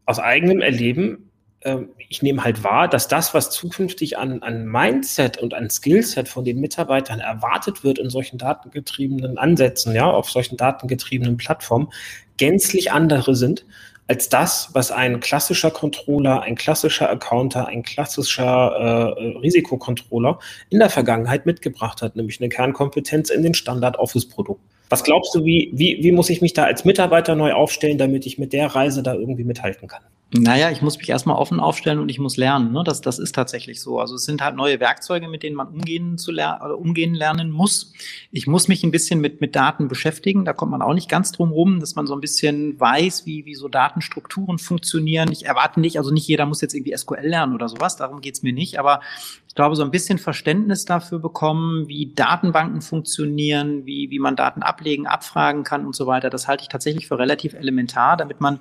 aus 0.06 0.18
eigenem 0.18 0.60
Erleben, 0.60 1.30
äh, 1.60 1.78
ich 2.08 2.22
nehme 2.22 2.44
halt 2.44 2.64
wahr, 2.64 2.88
dass 2.88 3.08
das, 3.08 3.34
was 3.34 3.50
zukünftig 3.50 4.16
an, 4.16 4.42
an 4.42 4.66
Mindset 4.66 5.38
und 5.38 5.54
an 5.54 5.68
Skillset 5.68 6.28
von 6.28 6.44
den 6.44 6.60
Mitarbeitern 6.60 7.20
erwartet 7.20 7.84
wird 7.84 7.98
in 7.98 8.10
solchen 8.10 8.38
datengetriebenen 8.38 9.38
Ansätzen, 9.38 9.94
ja, 9.94 10.06
auf 10.06 10.30
solchen 10.30 10.56
datengetriebenen 10.56 11.36
Plattformen, 11.36 11.88
gänzlich 12.36 12.92
andere 12.92 13.34
sind 13.34 13.64
als 14.08 14.30
das, 14.30 14.70
was 14.72 14.90
ein 14.90 15.20
klassischer 15.20 15.70
Controller, 15.70 16.40
ein 16.42 16.56
klassischer 16.56 17.10
Accounter, 17.10 17.68
ein 17.68 17.82
klassischer 17.82 19.14
äh, 19.16 19.38
Risikocontroller 19.38 20.38
in 20.70 20.78
der 20.78 20.88
Vergangenheit 20.88 21.44
mitgebracht 21.44 22.00
hat, 22.00 22.16
nämlich 22.16 22.40
eine 22.40 22.48
Kernkompetenz 22.48 23.28
in 23.28 23.42
den 23.42 23.52
Standard-Office-Produkten. 23.52 24.64
Was 24.88 25.04
glaubst 25.04 25.34
du, 25.34 25.44
wie, 25.44 25.70
wie, 25.74 25.98
wie 26.02 26.12
muss 26.12 26.30
ich 26.30 26.40
mich 26.40 26.54
da 26.54 26.64
als 26.64 26.86
Mitarbeiter 26.86 27.34
neu 27.34 27.52
aufstellen, 27.52 27.98
damit 27.98 28.24
ich 28.24 28.38
mit 28.38 28.54
der 28.54 28.68
Reise 28.68 29.02
da 29.02 29.12
irgendwie 29.12 29.44
mithalten 29.44 29.86
kann? 29.86 30.02
Naja, 30.30 30.70
ich 30.70 30.82
muss 30.82 30.98
mich 30.98 31.08
erstmal 31.08 31.36
offen 31.36 31.58
aufstellen 31.58 32.00
und 32.00 32.10
ich 32.10 32.18
muss 32.18 32.36
lernen. 32.36 32.70
Ne? 32.70 32.82
Das, 32.84 33.00
das 33.00 33.18
ist 33.18 33.34
tatsächlich 33.34 33.80
so. 33.80 33.98
Also 33.98 34.16
es 34.16 34.24
sind 34.24 34.42
halt 34.42 34.56
neue 34.56 34.78
Werkzeuge, 34.78 35.26
mit 35.26 35.42
denen 35.42 35.56
man 35.56 35.68
umgehen, 35.68 36.18
zu 36.18 36.32
ler 36.32 36.78
umgehen 36.78 37.14
lernen 37.14 37.50
muss. 37.50 37.94
Ich 38.30 38.46
muss 38.46 38.68
mich 38.68 38.84
ein 38.84 38.90
bisschen 38.90 39.22
mit, 39.22 39.40
mit 39.40 39.56
Daten 39.56 39.88
beschäftigen. 39.88 40.44
Da 40.44 40.52
kommt 40.52 40.70
man 40.70 40.82
auch 40.82 40.92
nicht 40.92 41.08
ganz 41.08 41.32
drum 41.32 41.50
rum, 41.50 41.80
dass 41.80 41.94
man 41.94 42.06
so 42.06 42.12
ein 42.12 42.20
bisschen 42.20 42.78
weiß, 42.78 43.24
wie, 43.24 43.46
wie 43.46 43.54
so 43.54 43.68
Datenstrukturen 43.68 44.58
funktionieren. 44.58 45.32
Ich 45.32 45.46
erwarte 45.46 45.80
nicht, 45.80 45.96
also 45.96 46.10
nicht 46.10 46.28
jeder 46.28 46.44
muss 46.44 46.60
jetzt 46.60 46.74
irgendwie 46.74 46.94
SQL 46.94 47.26
lernen 47.26 47.54
oder 47.54 47.70
sowas, 47.70 47.96
darum 47.96 48.20
geht's 48.20 48.42
mir 48.42 48.52
nicht. 48.52 48.78
Aber 48.78 49.00
ich 49.48 49.54
glaube, 49.54 49.76
so 49.76 49.82
ein 49.82 49.90
bisschen 49.90 50.18
Verständnis 50.18 50.84
dafür 50.84 51.20
bekommen, 51.20 51.88
wie 51.88 52.12
Datenbanken 52.14 52.82
funktionieren, 52.82 53.86
wie, 53.86 54.10
wie 54.10 54.18
man 54.18 54.36
Daten 54.36 54.62
ablegen, 54.62 55.06
abfragen 55.06 55.64
kann 55.64 55.86
und 55.86 55.96
so 55.96 56.06
weiter, 56.06 56.28
das 56.28 56.48
halte 56.48 56.64
ich 56.64 56.68
tatsächlich 56.68 57.08
für 57.08 57.18
relativ 57.18 57.54
elementar, 57.54 58.18
damit 58.18 58.42
man 58.42 58.60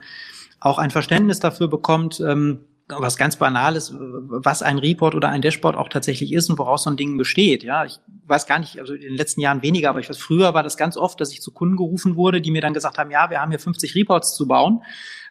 auch 0.59 0.77
ein 0.77 0.91
Verständnis 0.91 1.39
dafür 1.39 1.67
bekommt, 1.67 2.19
ähm, 2.19 2.59
was 2.89 3.17
ganz 3.17 3.35
Banales, 3.35 3.93
was 3.97 4.63
ein 4.63 4.77
Report 4.77 5.13
oder 5.13 5.27
ein 5.29 5.41
Dashboard 5.41 5.75
auch 5.75 5.89
tatsächlich 5.89 6.31
ist 6.31 6.49
und 6.49 6.57
woraus 6.57 6.83
so 6.83 6.89
ein 6.89 6.95
Ding 6.95 7.17
besteht. 7.17 7.63
Ja, 7.63 7.83
ich 7.83 7.99
weiß 8.27 8.47
gar 8.47 8.59
nicht, 8.59 8.79
also 8.79 8.93
in 8.93 9.01
den 9.01 9.17
letzten 9.17 9.41
Jahren 9.41 9.61
weniger, 9.61 9.89
aber 9.89 9.99
ich 9.99 10.09
weiß, 10.09 10.17
früher 10.17 10.53
war 10.53 10.63
das 10.63 10.77
ganz 10.77 10.95
oft, 10.95 11.19
dass 11.19 11.33
ich 11.33 11.41
zu 11.41 11.51
Kunden 11.51 11.75
gerufen 11.75 12.15
wurde, 12.15 12.39
die 12.39 12.51
mir 12.51 12.61
dann 12.61 12.73
gesagt 12.73 12.97
haben, 12.97 13.11
ja, 13.11 13.29
wir 13.29 13.41
haben 13.41 13.51
hier 13.51 13.59
50 13.59 13.93
Reports 13.95 14.35
zu 14.35 14.47
bauen, 14.47 14.83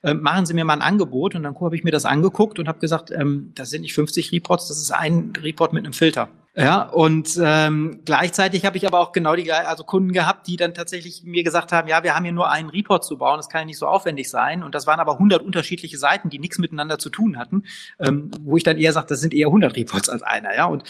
äh, 0.03 0.12
machen 0.12 0.45
Sie 0.45 0.53
mir 0.53 0.67
mal 0.67 0.75
ein 0.75 0.83
Angebot. 0.83 1.35
Und 1.35 1.45
dann 1.45 1.59
habe 1.59 1.77
ich 1.77 1.83
mir 1.83 1.93
das 1.93 2.05
angeguckt 2.05 2.59
und 2.59 2.69
habe 2.69 2.79
gesagt, 2.79 3.11
ähm, 3.11 3.53
das 3.55 3.71
sind 3.71 3.83
nicht 3.83 3.95
50 3.95 4.33
Reports, 4.33 4.69
das 4.69 4.77
ist 4.77 4.91
ein 4.91 5.33
Report 5.43 5.73
mit 5.73 5.85
einem 5.85 5.95
Filter. 5.95 6.29
Ja, 6.59 6.85
und 6.85 7.38
ähm, 7.38 8.01
gleichzeitig 8.07 8.64
habe 8.64 8.79
ich 8.79 8.87
aber 8.87 8.99
auch 8.99 9.12
genau 9.12 9.37
die 9.37 9.53
also 9.53 9.85
Kunden 9.85 10.12
gehabt, 10.12 10.47
die 10.47 10.57
dann 10.57 10.73
tatsächlich 10.73 11.23
mir 11.23 11.45
gesagt 11.45 11.71
haben, 11.71 11.87
ja, 11.87 12.03
wir 12.03 12.14
haben 12.14 12.25
hier 12.25 12.33
nur 12.33 12.51
einen 12.51 12.71
Report 12.71 13.05
zu 13.05 13.19
bauen, 13.19 13.37
das 13.37 13.51
kann 13.51 13.61
ja 13.61 13.64
nicht 13.66 13.79
so 13.79 13.87
aufwendig 13.87 14.31
sein. 14.31 14.62
Und 14.62 14.75
das 14.75 14.87
waren 14.87 14.99
aber 14.99 15.12
100 15.12 15.42
unterschiedliche 15.42 15.99
Seiten, 15.99 16.31
die 16.31 16.38
nichts 16.38 16.57
miteinander 16.57 16.99
zu 16.99 17.11
tun 17.11 17.37
hatten, 17.37 17.64
ähm, 18.01 18.31
wo 18.40 18.57
ich 18.57 18.62
dann 18.62 18.79
eher 18.79 18.95
sage, 18.95 19.09
das 19.09 19.21
sind 19.21 19.35
eher 19.35 19.49
100 19.49 19.77
Reports 19.77 20.09
als 20.09 20.23
einer. 20.23 20.57
Ja, 20.57 20.64
und 20.64 20.85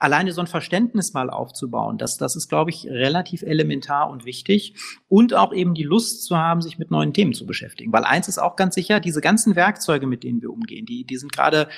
alleine 0.00 0.32
so 0.32 0.40
ein 0.40 0.48
Verständnis 0.48 1.12
mal 1.12 1.30
aufzubauen, 1.30 1.98
das, 1.98 2.18
das 2.18 2.34
ist, 2.34 2.48
glaube 2.48 2.70
ich, 2.70 2.88
relativ 2.88 3.42
elementar 3.42 4.10
und 4.10 4.24
wichtig. 4.24 4.74
Und 5.06 5.34
auch 5.34 5.52
eben 5.52 5.74
die 5.74 5.84
Lust 5.84 6.24
zu 6.24 6.36
haben, 6.36 6.62
sich 6.62 6.80
mit 6.80 6.90
neuen 6.90 7.14
Themen 7.14 7.32
zu 7.32 7.46
beschäftigen. 7.46 7.92
Weil 7.92 8.02
eins 8.02 8.26
ist 8.26 8.38
auch 8.38 8.56
ganz 8.56 8.74
sicher, 8.74 8.98
diese 8.98 9.20
ganzen 9.20 9.54
Werkzeuge, 9.54 10.08
mit 10.08 10.24
denen 10.24 10.42
wir 10.42 10.50
umgehen, 10.50 10.84
die, 10.84 11.04
die 11.04 11.16
sind 11.16 11.30
gerade 11.30 11.68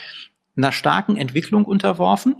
einer 0.56 0.72
starken 0.72 1.18
Entwicklung 1.18 1.66
unterworfen. 1.66 2.36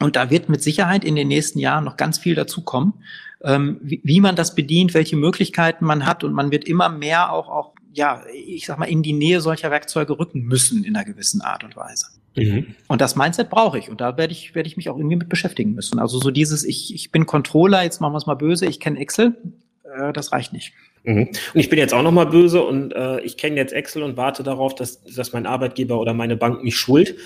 Und 0.00 0.16
da 0.16 0.30
wird 0.30 0.48
mit 0.48 0.62
Sicherheit 0.62 1.04
in 1.04 1.14
den 1.14 1.28
nächsten 1.28 1.58
Jahren 1.58 1.84
noch 1.84 1.96
ganz 1.96 2.18
viel 2.18 2.34
dazukommen, 2.34 2.94
ähm, 3.42 3.78
wie, 3.82 4.00
wie, 4.02 4.20
man 4.20 4.34
das 4.34 4.54
bedient, 4.54 4.94
welche 4.94 5.16
Möglichkeiten 5.16 5.84
man 5.84 6.06
hat. 6.06 6.24
Und 6.24 6.32
man 6.32 6.50
wird 6.50 6.64
immer 6.64 6.88
mehr 6.88 7.32
auch, 7.32 7.48
auch, 7.48 7.74
ja, 7.92 8.22
ich 8.34 8.66
sag 8.66 8.78
mal, 8.78 8.86
in 8.86 9.02
die 9.02 9.12
Nähe 9.12 9.40
solcher 9.40 9.70
Werkzeuge 9.70 10.18
rücken 10.18 10.42
müssen 10.42 10.84
in 10.84 10.96
einer 10.96 11.04
gewissen 11.04 11.42
Art 11.42 11.64
und 11.64 11.76
Weise. 11.76 12.06
Mhm. 12.36 12.74
Und 12.88 13.00
das 13.00 13.16
Mindset 13.16 13.50
brauche 13.50 13.78
ich. 13.78 13.90
Und 13.90 14.00
da 14.00 14.16
werde 14.16 14.32
ich, 14.32 14.54
werde 14.54 14.68
ich 14.68 14.76
mich 14.76 14.88
auch 14.88 14.96
irgendwie 14.96 15.16
mit 15.16 15.28
beschäftigen 15.28 15.74
müssen. 15.74 15.98
Also 15.98 16.18
so 16.18 16.30
dieses, 16.30 16.64
ich, 16.64 16.94
ich 16.94 17.12
bin 17.12 17.26
Controller, 17.26 17.82
jetzt 17.82 18.00
machen 18.00 18.14
wir 18.14 18.18
es 18.18 18.26
mal 18.26 18.34
böse, 18.34 18.66
ich 18.66 18.80
kenne 18.80 18.98
Excel, 18.98 19.36
äh, 19.84 20.12
das 20.12 20.32
reicht 20.32 20.52
nicht. 20.52 20.72
Mhm. 21.04 21.28
Und 21.28 21.60
ich 21.60 21.68
bin 21.68 21.78
jetzt 21.78 21.92
auch 21.92 22.02
noch 22.02 22.12
mal 22.12 22.26
böse 22.26 22.62
und 22.62 22.92
äh, 22.92 23.20
ich 23.20 23.36
kenne 23.36 23.56
jetzt 23.56 23.72
Excel 23.72 24.02
und 24.02 24.16
warte 24.16 24.42
darauf, 24.42 24.74
dass, 24.74 25.02
dass 25.04 25.32
mein 25.32 25.46
Arbeitgeber 25.46 25.98
oder 25.98 26.14
meine 26.14 26.36
Bank 26.36 26.62
mich 26.62 26.76
schult. 26.76 27.16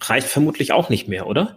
Reicht 0.00 0.26
vermutlich 0.26 0.72
auch 0.72 0.90
nicht 0.90 1.08
mehr, 1.08 1.26
oder? 1.26 1.56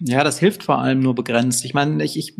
Ja, 0.00 0.22
das 0.22 0.38
hilft 0.38 0.62
vor 0.62 0.78
allem 0.78 1.00
nur 1.00 1.14
begrenzt. 1.14 1.64
Ich 1.64 1.74
meine, 1.74 2.04
ich, 2.04 2.16
ich, 2.16 2.34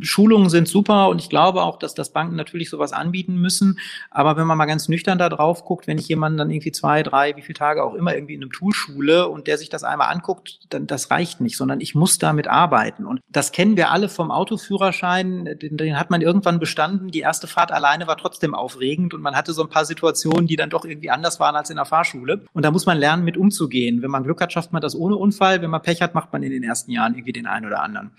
Schulungen 0.00 0.50
sind 0.50 0.66
super 0.66 1.08
und 1.08 1.20
ich 1.20 1.30
glaube 1.30 1.62
auch, 1.62 1.78
dass 1.78 1.94
das 1.94 2.10
Banken 2.10 2.34
natürlich 2.34 2.70
sowas 2.70 2.92
anbieten 2.92 3.36
müssen. 3.36 3.78
Aber 4.10 4.36
wenn 4.36 4.48
man 4.48 4.58
mal 4.58 4.66
ganz 4.66 4.88
nüchtern 4.88 5.18
da 5.18 5.28
drauf 5.28 5.64
guckt, 5.64 5.86
wenn 5.86 5.98
ich 5.98 6.08
jemanden 6.08 6.38
dann 6.38 6.50
irgendwie 6.50 6.72
zwei, 6.72 7.04
drei, 7.04 7.36
wie 7.36 7.42
viele 7.42 7.58
Tage 7.58 7.84
auch 7.84 7.94
immer 7.94 8.14
irgendwie 8.14 8.34
in 8.34 8.42
einem 8.42 8.50
Tool 8.50 8.74
schule 8.74 9.28
und 9.28 9.46
der 9.46 9.58
sich 9.58 9.68
das 9.68 9.84
einmal 9.84 10.12
anguckt, 10.12 10.58
dann 10.70 10.88
das 10.88 11.12
reicht 11.12 11.40
nicht, 11.40 11.56
sondern 11.56 11.80
ich 11.80 11.94
muss 11.94 12.18
damit 12.18 12.48
arbeiten. 12.48 13.06
Und 13.06 13.20
das 13.28 13.52
kennen 13.52 13.76
wir 13.76 13.92
alle 13.92 14.08
vom 14.08 14.32
Autoführerschein. 14.32 15.56
Den, 15.62 15.76
den 15.76 15.98
hat 15.98 16.10
man 16.10 16.20
irgendwann 16.20 16.58
bestanden. 16.58 17.12
Die 17.12 17.20
erste 17.20 17.46
Fahrt 17.46 17.70
alleine 17.70 18.08
war 18.08 18.16
trotzdem 18.16 18.56
aufregend 18.56 19.14
und 19.14 19.22
man 19.22 19.36
hatte 19.36 19.52
so 19.52 19.62
ein 19.62 19.68
paar 19.68 19.84
Situationen, 19.84 20.48
die 20.48 20.56
dann 20.56 20.70
doch 20.70 20.84
irgendwie 20.84 21.10
anders 21.10 21.38
waren 21.38 21.54
als 21.54 21.70
in 21.70 21.76
der 21.76 21.84
Fahrschule. 21.84 22.44
Und 22.52 22.64
da 22.64 22.72
muss 22.72 22.86
man 22.86 22.98
lernen, 22.98 23.24
mit 23.24 23.36
umzugehen. 23.36 24.02
Wenn 24.02 24.10
man 24.10 24.24
Glück 24.24 24.40
hat, 24.40 24.52
schafft 24.52 24.72
man 24.72 24.82
das 24.82 24.96
ohne 24.96 25.14
Unfall. 25.14 25.62
Wenn 25.62 25.70
man 25.70 25.82
Pech 25.82 26.02
hat, 26.02 26.14
macht 26.14 26.32
man 26.32 26.42
in 26.42 26.50
den 26.50 26.64
ersten 26.64 26.90
Jahren 26.90 27.03
Jahren 27.04 27.14
irgendwie 27.14 27.32
den 27.32 27.46
einen 27.46 27.66
oder 27.66 27.82
anderen. 27.82 28.12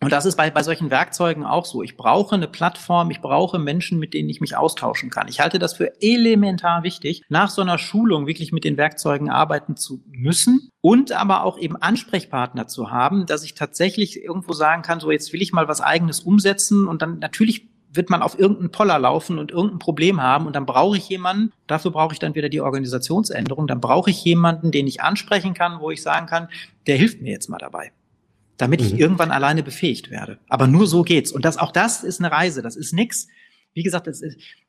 Und 0.00 0.12
das 0.12 0.26
ist 0.26 0.36
bei, 0.36 0.50
bei 0.50 0.62
solchen 0.62 0.90
Werkzeugen 0.90 1.46
auch 1.46 1.64
so. 1.64 1.82
Ich 1.82 1.96
brauche 1.96 2.34
eine 2.34 2.46
Plattform, 2.46 3.10
ich 3.10 3.22
brauche 3.22 3.58
Menschen, 3.58 3.98
mit 3.98 4.12
denen 4.12 4.28
ich 4.28 4.40
mich 4.42 4.54
austauschen 4.54 5.08
kann. 5.08 5.28
Ich 5.28 5.40
halte 5.40 5.58
das 5.58 5.72
für 5.72 6.02
elementar 6.02 6.82
wichtig, 6.82 7.22
nach 7.30 7.48
so 7.48 7.62
einer 7.62 7.78
Schulung 7.78 8.26
wirklich 8.26 8.52
mit 8.52 8.64
den 8.64 8.76
Werkzeugen 8.76 9.30
arbeiten 9.30 9.76
zu 9.76 10.02
müssen 10.06 10.68
und 10.82 11.12
aber 11.12 11.44
auch 11.44 11.58
eben 11.58 11.76
Ansprechpartner 11.76 12.66
zu 12.66 12.90
haben, 12.90 13.24
dass 13.24 13.44
ich 13.44 13.54
tatsächlich 13.54 14.22
irgendwo 14.22 14.52
sagen 14.52 14.82
kann, 14.82 15.00
so 15.00 15.10
jetzt 15.10 15.32
will 15.32 15.40
ich 15.40 15.52
mal 15.52 15.68
was 15.68 15.80
eigenes 15.80 16.20
umsetzen 16.20 16.86
und 16.86 17.00
dann 17.00 17.18
natürlich 17.20 17.68
wird 17.90 18.10
man 18.10 18.20
auf 18.20 18.38
irgendeinen 18.38 18.72
Poller 18.72 18.98
laufen 18.98 19.38
und 19.38 19.52
irgendein 19.52 19.78
Problem 19.78 20.20
haben 20.20 20.46
und 20.46 20.54
dann 20.54 20.66
brauche 20.66 20.98
ich 20.98 21.08
jemanden, 21.08 21.52
dafür 21.66 21.92
brauche 21.92 22.12
ich 22.12 22.18
dann 22.18 22.34
wieder 22.34 22.50
die 22.50 22.60
Organisationsänderung, 22.60 23.68
dann 23.68 23.80
brauche 23.80 24.10
ich 24.10 24.22
jemanden, 24.22 24.70
den 24.70 24.86
ich 24.86 25.00
ansprechen 25.00 25.54
kann, 25.54 25.80
wo 25.80 25.90
ich 25.90 26.02
sagen 26.02 26.26
kann, 26.26 26.48
der 26.88 26.96
hilft 26.96 27.22
mir 27.22 27.30
jetzt 27.30 27.48
mal 27.48 27.58
dabei 27.58 27.92
damit 28.56 28.80
ich 28.80 28.92
mhm. 28.92 28.98
irgendwann 28.98 29.30
alleine 29.30 29.62
befähigt 29.62 30.10
werde. 30.10 30.38
Aber 30.48 30.66
nur 30.66 30.86
so 30.86 31.02
geht's. 31.02 31.32
Und 31.32 31.44
das, 31.44 31.58
auch 31.58 31.72
das 31.72 32.04
ist 32.04 32.20
eine 32.20 32.30
Reise. 32.30 32.62
Das 32.62 32.76
ist 32.76 32.92
nix. 32.92 33.26
Wie 33.72 33.82
gesagt, 33.82 34.06
ist, 34.06 34.22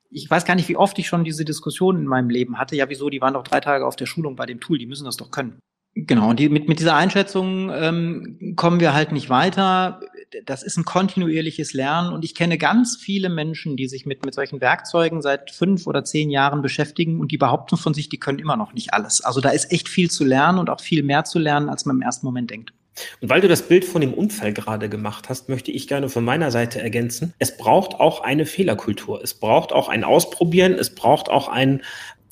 ich 0.10 0.30
weiß 0.30 0.46
gar 0.46 0.56
nicht, 0.56 0.70
wie 0.70 0.78
oft 0.78 0.98
ich 0.98 1.08
schon 1.08 1.24
diese 1.24 1.46
Diskussion 1.46 1.98
in 1.98 2.06
meinem 2.06 2.30
Leben 2.30 2.58
hatte. 2.58 2.76
Ja, 2.76 2.90
wieso? 2.90 3.10
Die 3.10 3.22
waren 3.22 3.34
doch 3.34 3.44
drei 3.44 3.60
Tage 3.60 3.86
auf 3.86 3.96
der 3.96 4.06
Schulung 4.06 4.36
bei 4.36 4.46
dem 4.46 4.60
Tool. 4.60 4.78
Die 4.78 4.88
müssen 4.88 5.06
das 5.06 5.18
doch 5.18 5.32
können. 5.32 5.60
Genau. 5.96 6.30
Und 6.30 6.40
die, 6.40 6.50
mit, 6.50 6.68
mit 6.68 6.80
dieser 6.80 6.96
Einschätzung 6.96 7.72
ähm, 7.74 8.54
kommen 8.58 8.80
wir 8.80 8.94
halt 8.94 9.12
nicht 9.12 9.30
weiter. 9.30 10.02
Das 10.46 10.62
ist 10.62 10.78
ein 10.78 10.84
kontinuierliches 10.84 11.74
Lernen. 11.74 12.12
Und 12.12 12.26
ich 12.26 12.36
kenne 12.36 12.58
ganz 12.58 12.98
viele 12.98 13.30
Menschen, 13.30 13.78
die 13.78 13.88
sich 13.88 14.06
mit, 14.06 14.26
mit 14.26 14.34
solchen 14.34 14.60
Werkzeugen 14.60 15.22
seit 15.22 15.52
fünf 15.52 15.88
oder 15.88 16.04
zehn 16.04 16.30
Jahren 16.30 16.62
beschäftigen 16.62 17.22
und 17.22 17.32
die 17.32 17.38
behaupten 17.38 17.78
von 17.78 17.94
sich, 17.94 18.10
die 18.10 18.20
können 18.20 18.40
immer 18.40 18.58
noch 18.58 18.74
nicht 18.74 18.94
alles. 18.94 19.22
Also 19.22 19.40
da 19.40 19.50
ist 19.50 19.72
echt 19.72 19.88
viel 19.88 20.12
zu 20.12 20.26
lernen 20.26 20.60
und 20.60 20.70
auch 20.70 20.82
viel 20.82 21.02
mehr 21.02 21.24
zu 21.24 21.40
lernen, 21.40 21.70
als 21.70 21.86
man 21.86 21.96
im 21.98 22.02
ersten 22.02 22.26
Moment 22.26 22.52
denkt. 22.52 22.74
Und 23.22 23.30
weil 23.30 23.42
du 23.42 23.48
das 23.48 23.68
Bild 23.68 23.86
von 23.86 24.02
dem 24.02 24.14
Unfall 24.14 24.54
gerade 24.54 24.90
gemacht 24.90 25.30
hast, 25.30 25.50
möchte 25.50 25.72
ich 25.72 25.88
gerne 25.88 26.10
von 26.10 26.24
meiner 26.24 26.52
Seite 26.52 26.82
ergänzen. 26.82 27.34
Es 27.40 27.58
braucht 27.58 27.96
auch 27.96 28.22
eine 28.22 28.46
Fehlerkultur. 28.46 29.22
Es 29.22 29.34
braucht 29.34 29.74
auch 29.74 29.90
ein 29.90 30.04
Ausprobieren. 30.04 30.74
Es 30.74 30.96
braucht 30.96 31.30
auch 31.30 31.48
ein, 31.48 31.82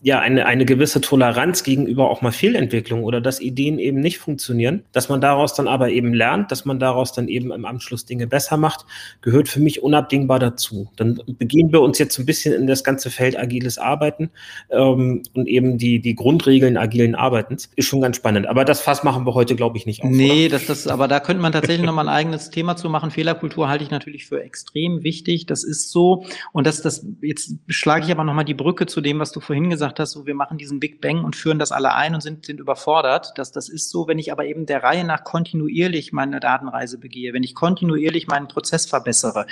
ja 0.04 0.20
eine, 0.20 0.46
eine 0.46 0.66
gewisse 0.66 1.00
Toleranz 1.00 1.64
gegenüber 1.64 2.12
auch 2.12 2.22
mal 2.22 2.34
Fehlentwicklung 2.34 3.06
oder 3.06 3.22
dass 3.22 3.40
Ideen 3.40 3.80
eben 3.80 4.02
nicht 4.02 4.20
funktionieren, 4.20 4.84
dass 4.92 5.08
man 5.08 5.22
daraus 5.22 5.54
dann 5.54 5.70
aber 5.70 5.90
eben 5.92 6.14
lernt, 6.14 6.52
dass 6.52 6.66
man 6.66 6.78
daraus 6.78 7.14
dann 7.14 7.30
eben 7.30 7.54
im 7.54 7.64
Anschluss 7.66 8.06
Dinge 8.06 8.28
besser 8.28 8.58
macht, 8.58 8.86
gehört 9.22 9.48
für 9.48 9.62
mich 9.62 9.82
unabdingbar 9.82 10.40
dazu. 10.40 10.90
Dann 10.98 11.22
begehen 11.26 11.72
wir 11.72 11.80
uns 11.80 12.00
jetzt 12.00 12.20
ein 12.20 12.26
bisschen 12.26 12.54
in 12.54 12.68
das 12.68 12.84
ganze 12.84 13.10
Feld 13.10 13.40
agiles 13.40 13.78
Arbeiten 13.78 14.30
ähm, 14.72 15.24
und 15.34 15.48
eben 15.48 15.78
die, 15.78 16.02
die 16.02 16.16
Grundregeln 16.16 16.76
agilen 16.76 17.16
Arbeitens. 17.16 17.72
Ist 17.78 17.88
schon 17.88 18.02
ganz 18.02 18.18
spannend. 18.18 18.48
Aber 18.48 18.66
das 18.66 18.82
Fass 18.82 19.06
machen 19.06 19.26
wir 19.26 19.34
heute, 19.34 19.56
glaube 19.56 19.78
ich, 19.78 19.86
nicht 19.86 20.04
auf. 20.04 20.10
Nee, 20.10 20.50
das, 20.50 20.66
das, 20.66 20.86
aber 20.86 21.08
da 21.08 21.22
könnte 21.22 21.42
man 21.42 21.54
tatsächlich 21.54 21.86
nochmal 21.86 22.10
ein 22.10 22.14
eigenes 22.14 22.50
Thema 22.50 22.76
zu 22.76 22.90
machen. 22.90 23.10
Fehlerkultur 23.10 23.70
halte 23.70 23.86
ich 23.86 23.90
natürlich 23.90 24.26
für 24.26 24.44
extrem 24.44 25.04
wichtig. 25.04 25.46
Das 25.46 25.64
ist 25.64 25.92
so. 25.92 26.26
Und 26.52 26.68
das, 26.68 26.82
das, 26.82 27.06
jetzt 27.22 27.56
schlage 27.70 28.04
ich 28.06 28.12
aber 28.12 28.26
nochmal 28.26 28.44
die 28.44 28.54
Brücke 28.54 28.86
zu 28.86 29.00
dem, 29.00 29.20
was 29.20 29.32
du 29.32 29.40
vorhin 29.40 29.70
gesagt 29.70 29.93
gesagt 29.94 30.00
hast, 30.00 30.12
so 30.12 30.26
wir 30.26 30.36
machen 30.36 30.58
diesen 30.58 30.80
Big 30.80 31.02
Bang 31.02 31.24
und 31.24 31.36
führen 31.36 31.60
das 31.60 31.72
alle 31.72 31.94
ein 31.94 32.16
und 32.16 32.22
sind, 32.22 32.46
sind 32.46 32.60
überfordert. 32.60 33.34
Das, 33.36 33.52
das 33.52 33.70
ist 33.70 33.90
so, 33.90 34.08
wenn 34.08 34.20
ich 34.20 34.32
aber 34.32 34.46
eben 34.46 34.66
der 34.66 34.84
Reihe 34.84 35.04
nach 35.04 35.24
kontinuierlich 35.24 36.14
meine 36.14 36.40
Datenreise 36.40 36.98
begehe, 36.98 37.34
wenn 37.34 37.44
ich 37.44 37.56
kontinuierlich 37.56 38.28
meinen 38.28 38.48
Prozess 38.48 38.86
verbessere, 38.86 39.46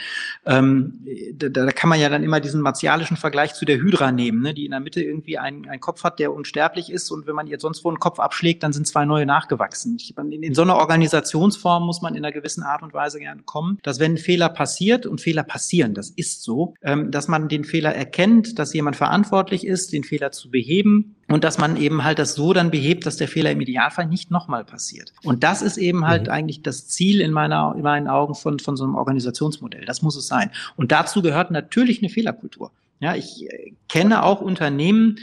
ähm, 0.45 1.05
da, 1.33 1.49
da 1.49 1.71
kann 1.71 1.89
man 1.89 1.99
ja 1.99 2.09
dann 2.09 2.23
immer 2.23 2.39
diesen 2.39 2.61
martialischen 2.61 3.17
Vergleich 3.17 3.53
zu 3.53 3.65
der 3.65 3.77
Hydra 3.77 4.11
nehmen, 4.11 4.41
ne, 4.41 4.53
die 4.53 4.65
in 4.65 4.71
der 4.71 4.79
Mitte 4.79 5.01
irgendwie 5.01 5.37
einen, 5.37 5.67
einen 5.69 5.81
Kopf 5.81 6.03
hat, 6.03 6.19
der 6.19 6.33
unsterblich 6.33 6.91
ist 6.91 7.11
und 7.11 7.27
wenn 7.27 7.35
man 7.35 7.47
ihr 7.47 7.59
sonst 7.59 7.83
wo 7.83 7.89
einen 7.89 7.99
Kopf 7.99 8.19
abschlägt, 8.19 8.63
dann 8.63 8.73
sind 8.73 8.87
zwei 8.87 9.05
neue 9.05 9.25
nachgewachsen. 9.25 9.97
Ich, 9.99 10.15
in, 10.17 10.43
in 10.43 10.55
so 10.55 10.63
einer 10.63 10.77
Organisationsform 10.77 11.85
muss 11.85 12.01
man 12.01 12.15
in 12.15 12.25
einer 12.25 12.33
gewissen 12.33 12.63
Art 12.63 12.81
und 12.81 12.93
Weise 12.93 13.19
gerne 13.19 13.43
kommen, 13.43 13.79
dass 13.83 13.99
wenn 13.99 14.13
ein 14.13 14.17
Fehler 14.17 14.49
passiert 14.49 15.05
und 15.05 15.21
Fehler 15.21 15.43
passieren, 15.43 15.93
das 15.93 16.09
ist 16.09 16.43
so, 16.43 16.73
ähm, 16.81 17.11
dass 17.11 17.27
man 17.27 17.47
den 17.47 17.63
Fehler 17.63 17.93
erkennt, 17.93 18.59
dass 18.59 18.73
jemand 18.73 18.95
verantwortlich 18.95 19.65
ist, 19.65 19.93
den 19.93 20.03
Fehler 20.03 20.30
zu 20.31 20.49
beheben 20.49 21.15
und 21.27 21.43
dass 21.43 21.57
man 21.57 21.77
eben 21.77 22.03
halt 22.03 22.19
das 22.19 22.35
so 22.35 22.53
dann 22.53 22.71
behebt, 22.71 23.05
dass 23.05 23.17
der 23.17 23.27
Fehler 23.27 23.51
im 23.51 23.61
Idealfall 23.61 24.05
nicht 24.05 24.31
nochmal 24.31 24.65
passiert. 24.65 25.13
Und 25.23 25.43
das 25.43 25.61
ist 25.61 25.77
eben 25.77 26.05
halt 26.05 26.23
mhm. 26.23 26.33
eigentlich 26.33 26.61
das 26.61 26.87
Ziel 26.87 27.21
in, 27.21 27.31
meiner, 27.31 27.73
in 27.75 27.83
meinen 27.83 28.07
Augen 28.07 28.35
von, 28.35 28.59
von 28.59 28.75
so 28.75 28.83
einem 28.83 28.95
Organisationsmodell. 28.95 29.85
Das 29.85 30.01
muss 30.01 30.15
es 30.15 30.27
sein. 30.27 30.51
Und 30.75 30.91
dazu 30.91 31.21
gehört 31.21 31.51
natürlich 31.51 31.99
eine 31.99 32.09
Fehlerkultur. 32.09 32.71
Ja, 32.99 33.15
ich 33.15 33.49
äh, 33.49 33.73
kenne 33.89 34.23
auch 34.23 34.41
Unternehmen, 34.41 35.19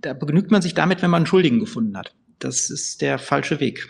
da 0.00 0.12
begnügt 0.12 0.50
man 0.50 0.62
sich 0.62 0.74
damit, 0.74 1.02
wenn 1.02 1.10
man 1.10 1.20
einen 1.20 1.26
Schuldigen 1.26 1.58
gefunden 1.58 1.96
hat. 1.96 2.14
Das 2.38 2.70
ist 2.70 3.02
der 3.02 3.18
falsche 3.18 3.60
Weg. 3.60 3.88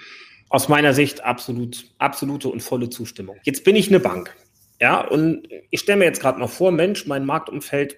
Aus 0.49 0.69
meiner 0.69 0.95
Sicht 0.95 1.23
absolut, 1.25 1.85
absolute 1.99 2.49
und 2.49 2.63
volle 2.63 2.89
Zustimmung. 2.89 3.37
Jetzt 3.43 3.65
bin 3.65 3.77
ich 3.77 3.89
eine 3.89 4.01
Bank. 4.01 4.35
Ja, 4.81 5.07
und 5.07 5.47
ich 5.71 5.81
stelle 5.81 5.99
mir 5.99 6.05
jetzt 6.05 6.21
gerade 6.21 6.39
mal 6.39 6.47
vor, 6.47 6.71
Mensch, 6.73 7.07
mein 7.07 7.27
Marktumfeld 7.27 7.97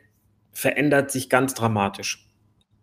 verändert 0.52 1.10
sich 1.10 1.28
ganz 1.28 1.54
dramatisch 1.54 2.29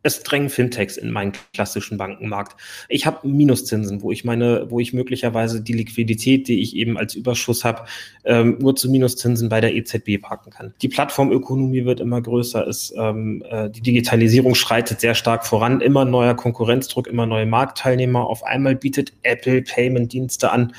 es 0.04 0.24
drängen 0.24 0.50
Fintechs 0.50 0.98
in 0.98 1.12
meinen 1.12 1.34
klassischen 1.54 1.98
Bankenmarkt. 1.98 2.60
Ich 2.88 3.06
habe 3.06 3.28
Minuszinsen, 3.28 4.02
wo 4.02 4.12
ich 4.12 4.24
meine, 4.24 4.70
wo 4.70 4.80
ich 4.80 4.94
möglicherweise 4.94 5.62
die 5.62 5.74
Liquidität, 5.74 6.48
die 6.48 6.62
ich 6.62 6.76
eben 6.76 6.98
als 6.98 7.16
Überschuss 7.16 7.64
habe, 7.64 7.86
ähm, 8.24 8.58
nur 8.60 8.76
zu 8.76 8.90
Minuszinsen 8.90 9.50
bei 9.50 9.60
der 9.60 9.76
EZB 9.76 10.22
parken 10.22 10.52
kann. 10.52 10.74
Die 10.82 10.88
Plattformökonomie 10.88 11.86
wird 11.86 12.00
immer 12.00 12.22
größer, 12.22 12.66
ist, 12.66 12.94
ähm, 12.98 13.44
äh, 13.50 13.70
die 13.70 13.82
Digitalisierung 13.82 14.56
schreitet 14.56 15.02
sehr 15.02 15.16
stark 15.16 15.46
voran, 15.46 15.82
immer 15.82 16.06
neuer 16.06 16.36
Konkurrenzdruck, 16.36 17.08
immer 17.08 17.26
neue 17.26 17.46
Marktteilnehmer. 17.46 18.28
Auf 18.28 18.44
einmal 18.44 18.76
bietet 18.76 19.14
Apple 19.24 19.62
Payment-Dienste 19.62 20.52
an. 20.52 20.74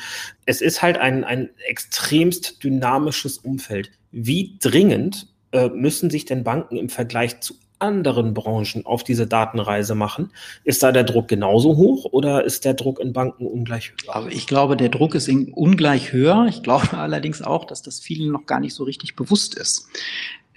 Es 0.47 0.61
ist 0.61 0.81
halt 0.81 0.97
ein, 0.97 1.25
ein 1.25 1.51
extremst 1.67 2.63
dynamisches 2.65 3.39
Umfeld. 3.39 3.91
Wie 4.11 4.57
dringend 4.61 5.27
äh, 5.53 5.69
müssen 5.69 6.09
sich 6.09 6.25
denn 6.25 6.45
Banken 6.45 6.77
im 6.77 6.89
Vergleich 6.89 7.41
zu 7.41 7.55
anderen 7.79 8.35
Branchen 8.35 8.85
auf 8.85 9.05
diese 9.05 9.27
Datenreise 9.27 9.95
machen. 9.95 10.31
Ist 10.65 10.83
da 10.83 10.93
der 10.93 11.05
Druck 11.05 11.29
genauso 11.29 11.77
hoch 11.77 12.07
oder 12.07 12.45
ist 12.45 12.65
der 12.65 12.75
Druck 12.75 13.01
in 13.01 13.13
Banken 13.13 13.47
ungleich 13.47 13.93
höher? 13.93 14.17
Also 14.17 14.29
ich 14.29 14.47
glaube, 14.47 14.77
der 14.77 14.89
Druck 14.89 15.15
ist 15.15 15.29
ungleich 15.29 16.13
höher. 16.13 16.47
Ich 16.49 16.63
glaube 16.63 16.93
allerdings 16.99 17.43
auch, 17.43 17.65
dass 17.65 17.83
das 17.83 18.01
vielen 18.01 18.33
noch 18.33 18.47
gar 18.47 18.61
nicht 18.61 18.75
so 18.75 18.85
richtig 18.85 19.17
bewusst 19.17 19.55
ist. 19.55 19.89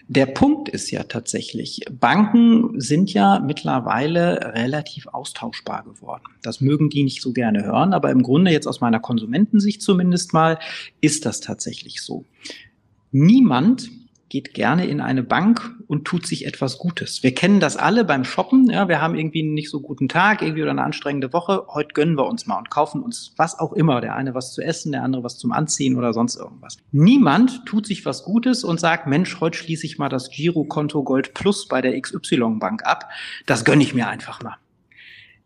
Der 0.07 0.25
Punkt 0.25 0.67
ist 0.67 0.91
ja 0.91 1.03
tatsächlich, 1.03 1.85
Banken 1.89 2.81
sind 2.81 3.13
ja 3.13 3.39
mittlerweile 3.39 4.53
relativ 4.55 5.07
austauschbar 5.07 5.85
geworden. 5.85 6.23
Das 6.41 6.59
mögen 6.59 6.89
die 6.89 7.03
nicht 7.03 7.21
so 7.21 7.31
gerne 7.31 7.63
hören, 7.63 7.93
aber 7.93 8.11
im 8.11 8.21
Grunde 8.21 8.51
jetzt 8.51 8.67
aus 8.67 8.81
meiner 8.81 8.99
Konsumentensicht 8.99 9.81
zumindest 9.81 10.33
mal 10.33 10.59
ist 10.99 11.25
das 11.25 11.39
tatsächlich 11.39 12.01
so. 12.01 12.25
Niemand 13.11 13.89
geht 14.31 14.53
gerne 14.53 14.87
in 14.87 15.01
eine 15.01 15.23
Bank 15.23 15.75
und 15.87 16.05
tut 16.05 16.25
sich 16.25 16.47
etwas 16.47 16.77
Gutes. 16.77 17.21
Wir 17.21 17.35
kennen 17.35 17.59
das 17.59 17.75
alle 17.75 18.05
beim 18.05 18.23
Shoppen. 18.23 18.69
Ja, 18.69 18.87
wir 18.87 19.01
haben 19.01 19.13
irgendwie 19.13 19.41
einen 19.41 19.53
nicht 19.53 19.69
so 19.69 19.81
guten 19.81 20.07
Tag, 20.07 20.41
irgendwie 20.41 20.61
oder 20.61 20.71
eine 20.71 20.83
anstrengende 20.83 21.33
Woche. 21.33 21.65
Heute 21.67 21.89
gönnen 21.93 22.17
wir 22.17 22.25
uns 22.25 22.47
mal 22.47 22.57
und 22.57 22.69
kaufen 22.69 23.03
uns 23.03 23.33
was 23.35 23.59
auch 23.59 23.73
immer. 23.73 23.99
Der 23.99 24.15
eine 24.15 24.33
was 24.33 24.53
zu 24.53 24.61
essen, 24.61 24.93
der 24.93 25.03
andere 25.03 25.25
was 25.25 25.37
zum 25.37 25.51
Anziehen 25.51 25.97
oder 25.97 26.13
sonst 26.13 26.37
irgendwas. 26.37 26.77
Niemand 26.93 27.65
tut 27.65 27.85
sich 27.85 28.05
was 28.05 28.23
Gutes 28.23 28.63
und 28.63 28.79
sagt, 28.79 29.05
Mensch, 29.05 29.41
heute 29.41 29.57
schließe 29.57 29.85
ich 29.85 29.97
mal 29.97 30.07
das 30.07 30.29
Girokonto 30.29 31.03
Gold 31.03 31.33
Plus 31.33 31.67
bei 31.67 31.81
der 31.81 31.99
XY 31.99 32.55
Bank 32.57 32.85
ab. 32.85 33.09
Das 33.47 33.65
gönne 33.65 33.83
ich 33.83 33.93
mir 33.93 34.07
einfach 34.07 34.41
mal. 34.41 34.55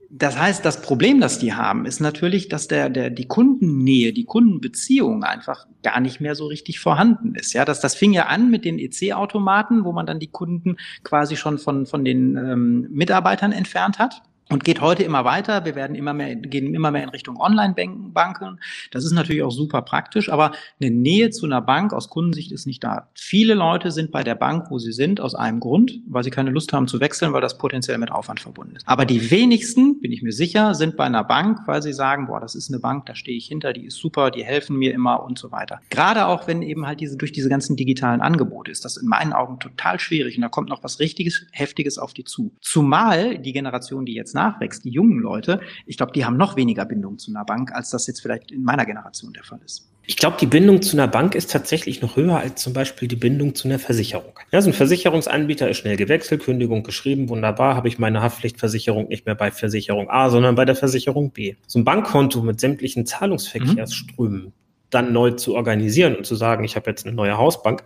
Das 0.10 0.38
heißt, 0.38 0.64
das 0.64 0.82
Problem, 0.82 1.20
das 1.20 1.40
die 1.40 1.54
haben, 1.54 1.86
ist 1.86 2.00
natürlich, 2.00 2.48
dass 2.48 2.68
der, 2.68 2.90
der, 2.90 3.10
die 3.10 3.28
Kundennähe, 3.28 4.14
die 4.14 4.26
Kundenbeziehung 4.26 5.24
einfach 5.24 5.68
gar 5.84 6.00
nicht 6.00 6.22
mehr 6.22 6.36
so 6.36 6.48
richtig 6.48 6.80
vorhanden 6.80 7.36
ist. 7.36 7.54
Ja, 7.54 7.66
das, 7.66 7.80
das 7.80 7.96
fing 7.96 8.14
ja 8.14 8.28
an 8.28 8.50
mit 8.50 8.66
den 8.66 8.80
EC-Automaten, 8.80 9.84
wo 9.84 9.92
man 9.92 10.06
dann 10.06 10.20
die 10.20 10.32
Kunden 10.32 10.78
quasi 11.04 11.36
schon 11.36 11.58
von, 11.58 11.86
von 11.86 12.06
den 12.06 12.38
ähm, 12.38 12.88
Mitarbeitern 12.92 13.52
entfernt 13.52 14.00
hat 14.00 14.22
und 14.50 14.64
geht 14.64 14.82
heute 14.82 15.04
immer 15.04 15.26
weiter. 15.26 15.66
Wir 15.66 15.76
werden 15.76 15.96
immer 15.96 16.14
mehr, 16.14 16.36
gehen 16.36 16.74
immer 16.74 16.92
mehr 16.92 17.04
in 17.04 17.10
Richtung 17.10 17.38
Online-Banken. 17.38 18.60
Das 18.92 19.04
ist 19.04 19.12
natürlich 19.12 19.44
auch 19.44 19.52
super 19.52 19.82
praktisch, 19.82 20.30
aber 20.30 20.52
eine 20.80 20.92
Nähe 20.92 21.30
zu 21.32 21.46
einer 21.46 21.62
Bank 21.62 21.94
aus 21.94 22.10
Kundensicht 22.10 22.52
ist 22.52 22.66
nicht 22.66 22.84
da. 22.84 23.10
Viele 23.14 23.54
Leute 23.54 23.92
sind 23.92 24.12
bei 24.12 24.24
der 24.24 24.36
Bank, 24.36 24.68
wo 24.70 24.80
sie 24.80 24.92
sind, 24.92 25.20
aus 25.20 25.36
einem 25.36 25.60
Grund, 25.60 26.00
weil 26.08 26.24
sie 26.24 26.30
keine 26.30 26.52
Lust 26.52 26.74
haben 26.74 26.88
zu 26.88 27.00
wechseln, 27.00 27.34
weil 27.34 27.42
das 27.42 27.58
potenziell 27.58 27.98
mit 27.98 28.12
Aufwand 28.12 28.40
verbunden 28.40 28.76
ist. 28.76 28.88
Aber 28.88 29.06
die 29.06 29.32
wenigsten, 29.32 30.00
bin 30.00 30.12
ich 30.12 30.22
mir 30.22 30.32
sicher, 30.32 30.76
sind 30.76 30.98
bei 30.98 31.06
einer 31.06 31.24
Bank, 31.24 31.60
weil 31.66 31.82
sie 31.82 31.94
sagen, 31.94 32.28
boah, 32.28 32.40
das 32.40 32.56
ist 32.56 32.70
eine 32.70 32.80
Bank, 32.80 33.06
da 33.08 33.16
stehe 33.16 33.38
ich 33.38 33.48
hinter, 33.48 33.74
die 33.74 33.86
ist 33.86 33.98
super, 33.98 34.32
die 34.32 34.44
helfen 34.44 34.78
mir 34.78 34.94
immer 34.94 35.24
und 35.24 35.40
so 35.40 35.52
weiter. 35.52 35.82
Gerade 35.90 36.28
auch 36.28 36.48
wenn 36.48 36.62
eben 36.62 36.86
halt 36.86 37.00
diese 37.00 37.18
durch 37.18 37.32
diese 37.32 37.50
ganzen 37.50 37.76
digitalen 37.76 38.22
Angebote 38.22 38.72
ist 38.72 38.86
das 38.86 38.98
in 38.98 39.08
meinen 39.08 39.34
Augen 39.34 39.60
total 39.60 40.00
schwierig 40.00 40.36
und 40.36 40.42
da 40.42 40.50
kommt 40.50 40.70
noch 40.70 40.84
was 40.84 41.00
richtiges, 41.00 41.46
heftiges 41.52 41.98
auf 41.98 42.14
die 42.14 42.24
zu. 42.24 42.54
Zumal 42.62 43.40
die 43.40 43.54
Generation, 43.54 44.06
die 44.06 44.14
jetzt 44.14 44.35
nachwächst, 44.36 44.86
die 44.86 44.92
jungen 44.92 45.20
Leute, 45.20 45.60
ich 45.88 45.98
glaube, 45.98 46.12
die 46.12 46.26
haben 46.26 46.38
noch 46.38 46.56
weniger 46.56 46.86
Bindung 46.86 47.18
zu 47.18 47.32
einer 47.32 47.44
Bank, 47.44 47.72
als 47.74 47.90
das 47.90 48.06
jetzt 48.06 48.22
vielleicht 48.22 48.52
in 48.52 48.64
meiner 48.64 48.86
Generation 48.86 49.34
der 49.34 49.44
Fall 49.44 49.60
ist. 49.66 49.90
Ich 50.08 50.18
glaube, 50.18 50.38
die 50.40 50.46
Bindung 50.46 50.84
zu 50.84 50.96
einer 50.96 51.08
Bank 51.08 51.34
ist 51.34 51.50
tatsächlich 51.50 52.02
noch 52.02 52.16
höher 52.16 52.38
als 52.38 52.62
zum 52.62 52.74
Beispiel 52.74 53.08
die 53.08 53.16
Bindung 53.16 53.56
zu 53.56 53.68
einer 53.68 53.80
Versicherung. 53.80 54.38
Ja, 54.52 54.62
so 54.62 54.70
ein 54.70 54.74
Versicherungsanbieter 54.74 55.68
ist 55.68 55.78
schnell 55.78 55.98
gewechselt, 55.98 56.44
Kündigung 56.44 56.84
geschrieben, 56.84 57.28
wunderbar, 57.30 57.76
habe 57.76 57.88
ich 57.88 57.98
meine 57.98 58.22
Haftpflichtversicherung 58.22 59.08
nicht 59.08 59.26
mehr 59.26 59.34
bei 59.34 59.50
Versicherung 59.50 60.10
A, 60.12 60.30
sondern 60.30 60.54
bei 60.54 60.66
der 60.66 60.76
Versicherung 60.76 61.32
B. 61.32 61.56
So 61.66 61.80
ein 61.80 61.86
Bankkonto 61.86 62.44
mit 62.44 62.60
sämtlichen 62.60 63.08
Zahlungsverkehrsströmen 63.08 64.44
mhm. 64.44 64.54
dann 64.92 65.12
neu 65.12 65.32
zu 65.32 65.56
organisieren 65.56 66.16
und 66.16 66.26
zu 66.28 66.36
sagen, 66.36 66.64
ich 66.64 66.76
habe 66.76 66.90
jetzt 66.92 67.08
eine 67.08 67.16
neue 67.16 67.38
Hausbank, 67.38 67.84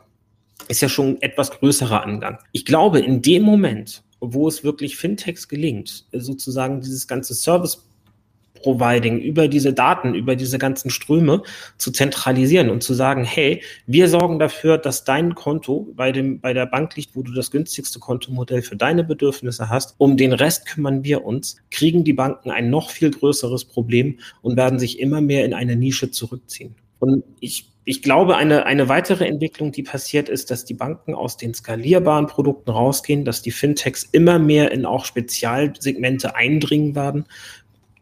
ist 0.67 0.81
ja 0.81 0.89
schon 0.89 1.11
ein 1.11 1.21
etwas 1.21 1.51
größerer 1.51 2.03
Angang. 2.03 2.39
Ich 2.51 2.65
glaube, 2.65 2.99
in 2.99 3.21
dem 3.21 3.43
Moment, 3.43 4.03
wo 4.19 4.47
es 4.47 4.63
wirklich 4.63 4.97
Fintechs 4.97 5.47
gelingt, 5.47 6.05
sozusagen 6.11 6.81
dieses 6.81 7.07
ganze 7.07 7.33
Service 7.33 7.83
Providing 8.61 9.19
über 9.19 9.47
diese 9.47 9.73
Daten, 9.73 10.13
über 10.13 10.35
diese 10.35 10.57
ganzen 10.57 10.89
Ströme 10.89 11.43
zu 11.77 11.91
zentralisieren 11.91 12.69
und 12.69 12.83
zu 12.83 12.93
sagen, 12.93 13.23
hey, 13.23 13.61
wir 13.85 14.09
sorgen 14.09 14.39
dafür, 14.39 14.77
dass 14.77 15.03
dein 15.03 15.35
Konto 15.35 15.87
bei 15.95 16.11
dem, 16.11 16.39
bei 16.39 16.53
der 16.53 16.65
Bank 16.65 16.95
liegt, 16.95 17.15
wo 17.15 17.21
du 17.21 17.31
das 17.33 17.51
günstigste 17.51 17.99
Kontomodell 17.99 18.61
für 18.61 18.75
deine 18.75 19.03
Bedürfnisse 19.03 19.69
hast. 19.69 19.95
Um 19.97 20.17
den 20.17 20.33
Rest 20.33 20.65
kümmern 20.65 21.03
wir 21.03 21.25
uns, 21.25 21.57
kriegen 21.71 22.03
die 22.03 22.13
Banken 22.13 22.51
ein 22.51 22.69
noch 22.69 22.89
viel 22.89 23.11
größeres 23.11 23.65
Problem 23.65 24.19
und 24.41 24.57
werden 24.57 24.79
sich 24.79 24.99
immer 24.99 25.21
mehr 25.21 25.45
in 25.45 25.53
eine 25.53 25.75
Nische 25.75 26.11
zurückziehen. 26.11 26.75
Und 26.99 27.23
ich 27.39 27.69
ich 27.89 28.03
glaube, 28.03 28.37
eine, 28.37 28.67
eine 28.67 28.87
weitere 28.87 29.25
Entwicklung, 29.25 29.71
die 29.71 29.81
passiert 29.81 30.29
ist, 30.29 30.51
dass 30.51 30.63
die 30.63 30.75
Banken 30.75 31.15
aus 31.15 31.37
den 31.37 31.55
skalierbaren 31.55 32.27
Produkten 32.27 32.69
rausgehen, 32.69 33.25
dass 33.25 33.41
die 33.41 33.49
Fintechs 33.49 34.03
immer 34.03 34.37
mehr 34.37 34.71
in 34.71 34.85
auch 34.85 35.05
Spezialsegmente 35.05 36.35
eindringen 36.35 36.93
werden, 36.93 37.25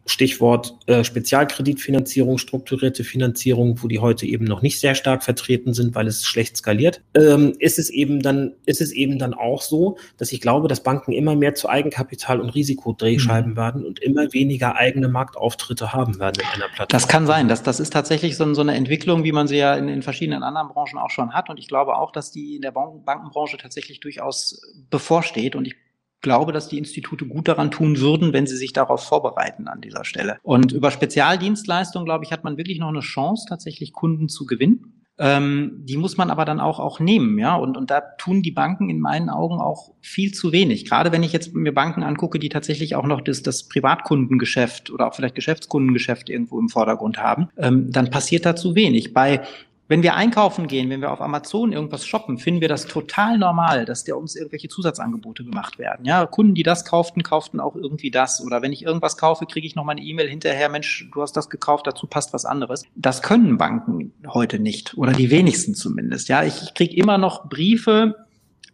Stichwort 0.08 0.76
äh, 0.88 1.04
Spezialkreditfinanzierung, 1.04 2.38
strukturierte 2.38 3.04
Finanzierung, 3.04 3.82
wo 3.84 3.88
die 3.88 4.00
heute 4.00 4.26
eben 4.26 4.46
noch 4.46 4.62
nicht 4.62 4.80
sehr 4.80 4.96
stark 4.96 5.24
vertreten 5.24 5.74
sind, 5.74 5.96
weil 5.96 6.08
es 6.08 6.26
schlecht 6.26 6.58
skaliert, 6.58 7.02
ähm, 7.14 7.54
ist 7.60 7.78
es 7.78 7.90
eben 7.90 8.22
dann, 8.22 8.54
ist 8.66 8.82
es 8.82 8.92
eben 8.92 9.20
dann 9.20 9.34
auch 9.34 9.62
so, 9.62 9.98
dass 10.18 10.32
ich 10.32 10.42
glaube, 10.42 10.68
dass 10.68 10.82
Banken 10.82 11.12
immer 11.12 11.36
mehr 11.36 11.56
zu 11.56 11.70
Eigenkapital 11.70 12.40
und 12.40 12.50
Risikodrehscheiben 12.50 13.52
mhm. 13.52 13.58
werden 13.58 13.86
und 13.86 14.00
immer 14.00 14.34
weniger 14.34 14.76
eigene 14.76 15.08
Marktauftritte 15.08 15.94
haben 15.94 16.20
werden 16.20 16.42
in 16.42 16.62
einer 16.62 16.70
Plattform. 16.70 16.88
Das 16.90 17.08
kann 17.08 17.28
sein. 17.28 17.48
Das, 17.48 17.64
das 17.64 17.80
ist 17.80 17.92
tatsächlich 17.92 18.38
so, 18.38 18.54
so 18.54 18.62
eine 18.62 18.76
Entwicklung, 18.76 19.24
wie 19.24 19.32
man 19.32 19.48
sie 19.48 19.58
ja 19.58 19.76
in, 19.76 19.90
in 19.90 20.02
verschiedenen 20.02 20.44
anderen 20.44 20.70
Branchen 20.70 20.98
auch 20.98 21.10
schon 21.10 21.34
hat. 21.34 21.50
Und 21.50 21.60
ich 21.60 21.68
glaube 21.68 21.96
auch, 21.96 22.12
dass 22.12 22.32
die 22.32 22.56
in 22.56 22.62
der 22.62 22.72
Bankenbranche 22.72 23.58
tatsächlich 23.58 24.00
durchaus 24.00 24.62
bevorsteht. 24.90 25.56
Und 25.56 25.68
ich 25.68 25.76
glaube, 26.22 26.52
dass 26.52 26.68
die 26.68 26.78
Institute 26.78 27.26
gut 27.26 27.48
daran 27.48 27.72
tun 27.72 28.00
würden, 28.00 28.34
wenn 28.34 28.48
sie 28.48 28.58
sich 28.58 28.74
darauf 28.74 29.04
vorbereiten 29.04 29.68
an 29.68 29.82
dieser 29.82 30.04
Stelle. 30.04 30.38
Und 30.44 30.72
über 30.72 30.92
Spezialdienstleistungen, 30.92 32.06
glaube 32.06 32.26
ich, 32.26 32.32
hat 32.32 32.44
man 32.44 32.58
wirklich 32.58 32.80
noch 32.80 32.90
eine 32.90 33.02
Chance, 33.02 33.46
tatsächlich 33.48 33.94
Kunden 33.94 34.30
zu 34.30 34.46
gewinnen. 34.46 35.04
Ähm, 35.20 35.82
die 35.84 35.98
muss 35.98 36.18
man 36.18 36.30
aber 36.30 36.46
dann 36.46 36.60
auch, 36.60 36.80
auch 36.80 37.00
nehmen, 37.00 37.40
ja. 37.40 37.56
Und, 37.56 37.76
und 37.76 37.90
da 37.90 38.02
tun 38.02 38.44
die 38.44 38.52
Banken 38.52 38.90
in 38.90 39.00
meinen 39.00 39.30
Augen 39.30 39.60
auch 39.60 39.94
viel 40.00 40.32
zu 40.32 40.52
wenig. 40.52 40.86
Gerade 40.86 41.12
wenn 41.12 41.24
ich 41.24 41.34
jetzt 41.34 41.56
mir 41.56 41.74
Banken 41.74 42.04
angucke, 42.04 42.38
die 42.38 42.50
tatsächlich 42.50 42.96
auch 42.96 43.06
noch 43.06 43.22
das, 43.22 43.42
das 43.42 43.68
Privatkundengeschäft 43.68 44.92
oder 44.92 45.08
auch 45.08 45.16
vielleicht 45.16 45.34
Geschäftskundengeschäft 45.34 46.30
irgendwo 46.30 46.60
im 46.60 46.70
Vordergrund 46.70 47.18
haben, 47.18 47.50
ähm, 47.58 47.92
dann 47.92 48.12
passiert 48.12 48.46
da 48.46 48.56
zu 48.56 48.76
wenig. 48.76 49.14
Bei 49.14 49.42
Wenn 49.88 50.04
wir 50.04 50.16
einkaufen 50.16 50.68
gehen, 50.68 50.90
wenn 50.90 51.02
wir 51.02 51.12
auf 51.12 51.22
Amazon 51.22 51.72
irgendwas 51.72 52.06
shoppen, 52.06 52.38
finden 52.38 52.60
wir 52.60 52.68
das 52.68 52.86
total 52.86 53.38
normal, 53.38 53.86
dass 53.86 54.04
der 54.04 54.18
uns 54.18 54.36
irgendwelche 54.36 54.68
Zusatzangebote 54.68 55.46
gemacht 55.46 55.80
werden. 55.80 56.06
Ja, 56.06 56.26
Kunden, 56.26 56.56
die 56.56 56.64
das 56.64 56.84
kauften, 56.84 57.24
kauften 57.24 57.60
auch 57.62 57.76
irgendwie 57.76 58.12
das. 58.12 58.44
Oder 58.46 58.62
wenn 58.62 58.74
ich 58.74 58.84
irgendwas 58.84 59.18
kaufe, 59.18 59.46
kriege 59.46 59.66
ich 59.66 59.76
noch 59.76 59.86
mal 59.86 59.94
eine 59.94 60.02
E-Mail 60.02 60.28
hinterher, 60.28 60.68
Mensch, 60.68 61.10
du 61.14 61.22
hast 61.22 61.38
das 61.38 61.50
gekauft, 61.50 61.88
dazu 61.88 62.06
passt 62.06 62.34
was 62.34 62.44
anderes. 62.44 62.84
Das 62.96 63.22
können 63.22 63.58
Banken 63.58 64.12
heute 64.28 64.60
nicht 64.60 64.98
oder 64.98 65.14
die 65.14 65.32
wenigsten 65.32 65.74
zumindest. 65.74 66.28
Ja, 66.28 66.44
ich 66.44 66.74
kriege 66.74 66.96
immer 66.96 67.18
noch 67.18 67.48
Briefe 67.48 68.27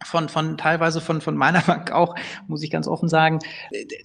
von, 0.06 0.30
von 0.30 0.58
teilweise 0.58 1.02
von, 1.02 1.22
von 1.22 1.36
meiner 1.36 1.62
Bank 1.68 1.92
auch, 1.92 2.16
muss 2.48 2.63
ich 2.63 2.72
ganz 2.72 2.88
offen 2.88 3.10
sagen, 3.10 3.39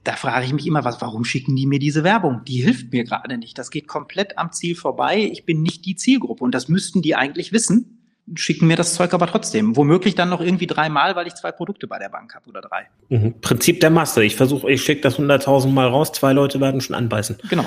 da 0.04 0.12
frage 0.12 0.44
ich 0.46 0.52
mich 0.52 0.66
immer, 0.66 0.84
was, 0.84 1.00
warum 1.00 1.24
schicken 1.24 1.56
die 1.56 1.66
mir 1.66 1.78
diese 1.78 2.04
Werbung? 2.04 2.42
Die 2.46 2.62
hilft 2.62 2.92
mir 2.92 3.04
gerade 3.04 3.38
nicht. 3.38 3.58
Das 3.58 3.70
geht 3.70 3.88
komplett 3.88 4.38
am 4.38 4.52
Ziel 4.52 4.74
vorbei. 4.74 5.18
Ich 5.18 5.44
bin 5.44 5.62
nicht 5.62 5.84
die 5.86 5.96
Zielgruppe 5.96 6.44
und 6.44 6.54
das 6.54 6.68
müssten 6.68 7.02
die 7.02 7.14
eigentlich 7.14 7.52
wissen 7.52 7.94
schicken 8.34 8.66
mir 8.66 8.76
das 8.76 8.92
Zeug 8.92 9.14
aber 9.14 9.26
trotzdem. 9.26 9.74
Womöglich 9.74 10.14
dann 10.14 10.28
noch 10.28 10.42
irgendwie 10.42 10.66
dreimal, 10.66 11.16
weil 11.16 11.26
ich 11.26 11.34
zwei 11.34 11.50
Produkte 11.50 11.86
bei 11.86 11.98
der 11.98 12.10
Bank 12.10 12.34
habe 12.34 12.46
oder 12.50 12.60
drei. 12.60 12.86
Mhm. 13.08 13.40
Prinzip 13.40 13.80
der 13.80 13.88
Masse. 13.88 14.22
Ich 14.22 14.36
versuche, 14.36 14.70
ich 14.70 14.82
schicke 14.82 15.00
das 15.00 15.18
100.000 15.18 15.68
Mal 15.68 15.86
raus, 15.86 16.12
zwei 16.12 16.34
Leute 16.34 16.60
werden 16.60 16.82
schon 16.82 16.94
anbeißen. 16.94 17.38
Genau 17.48 17.64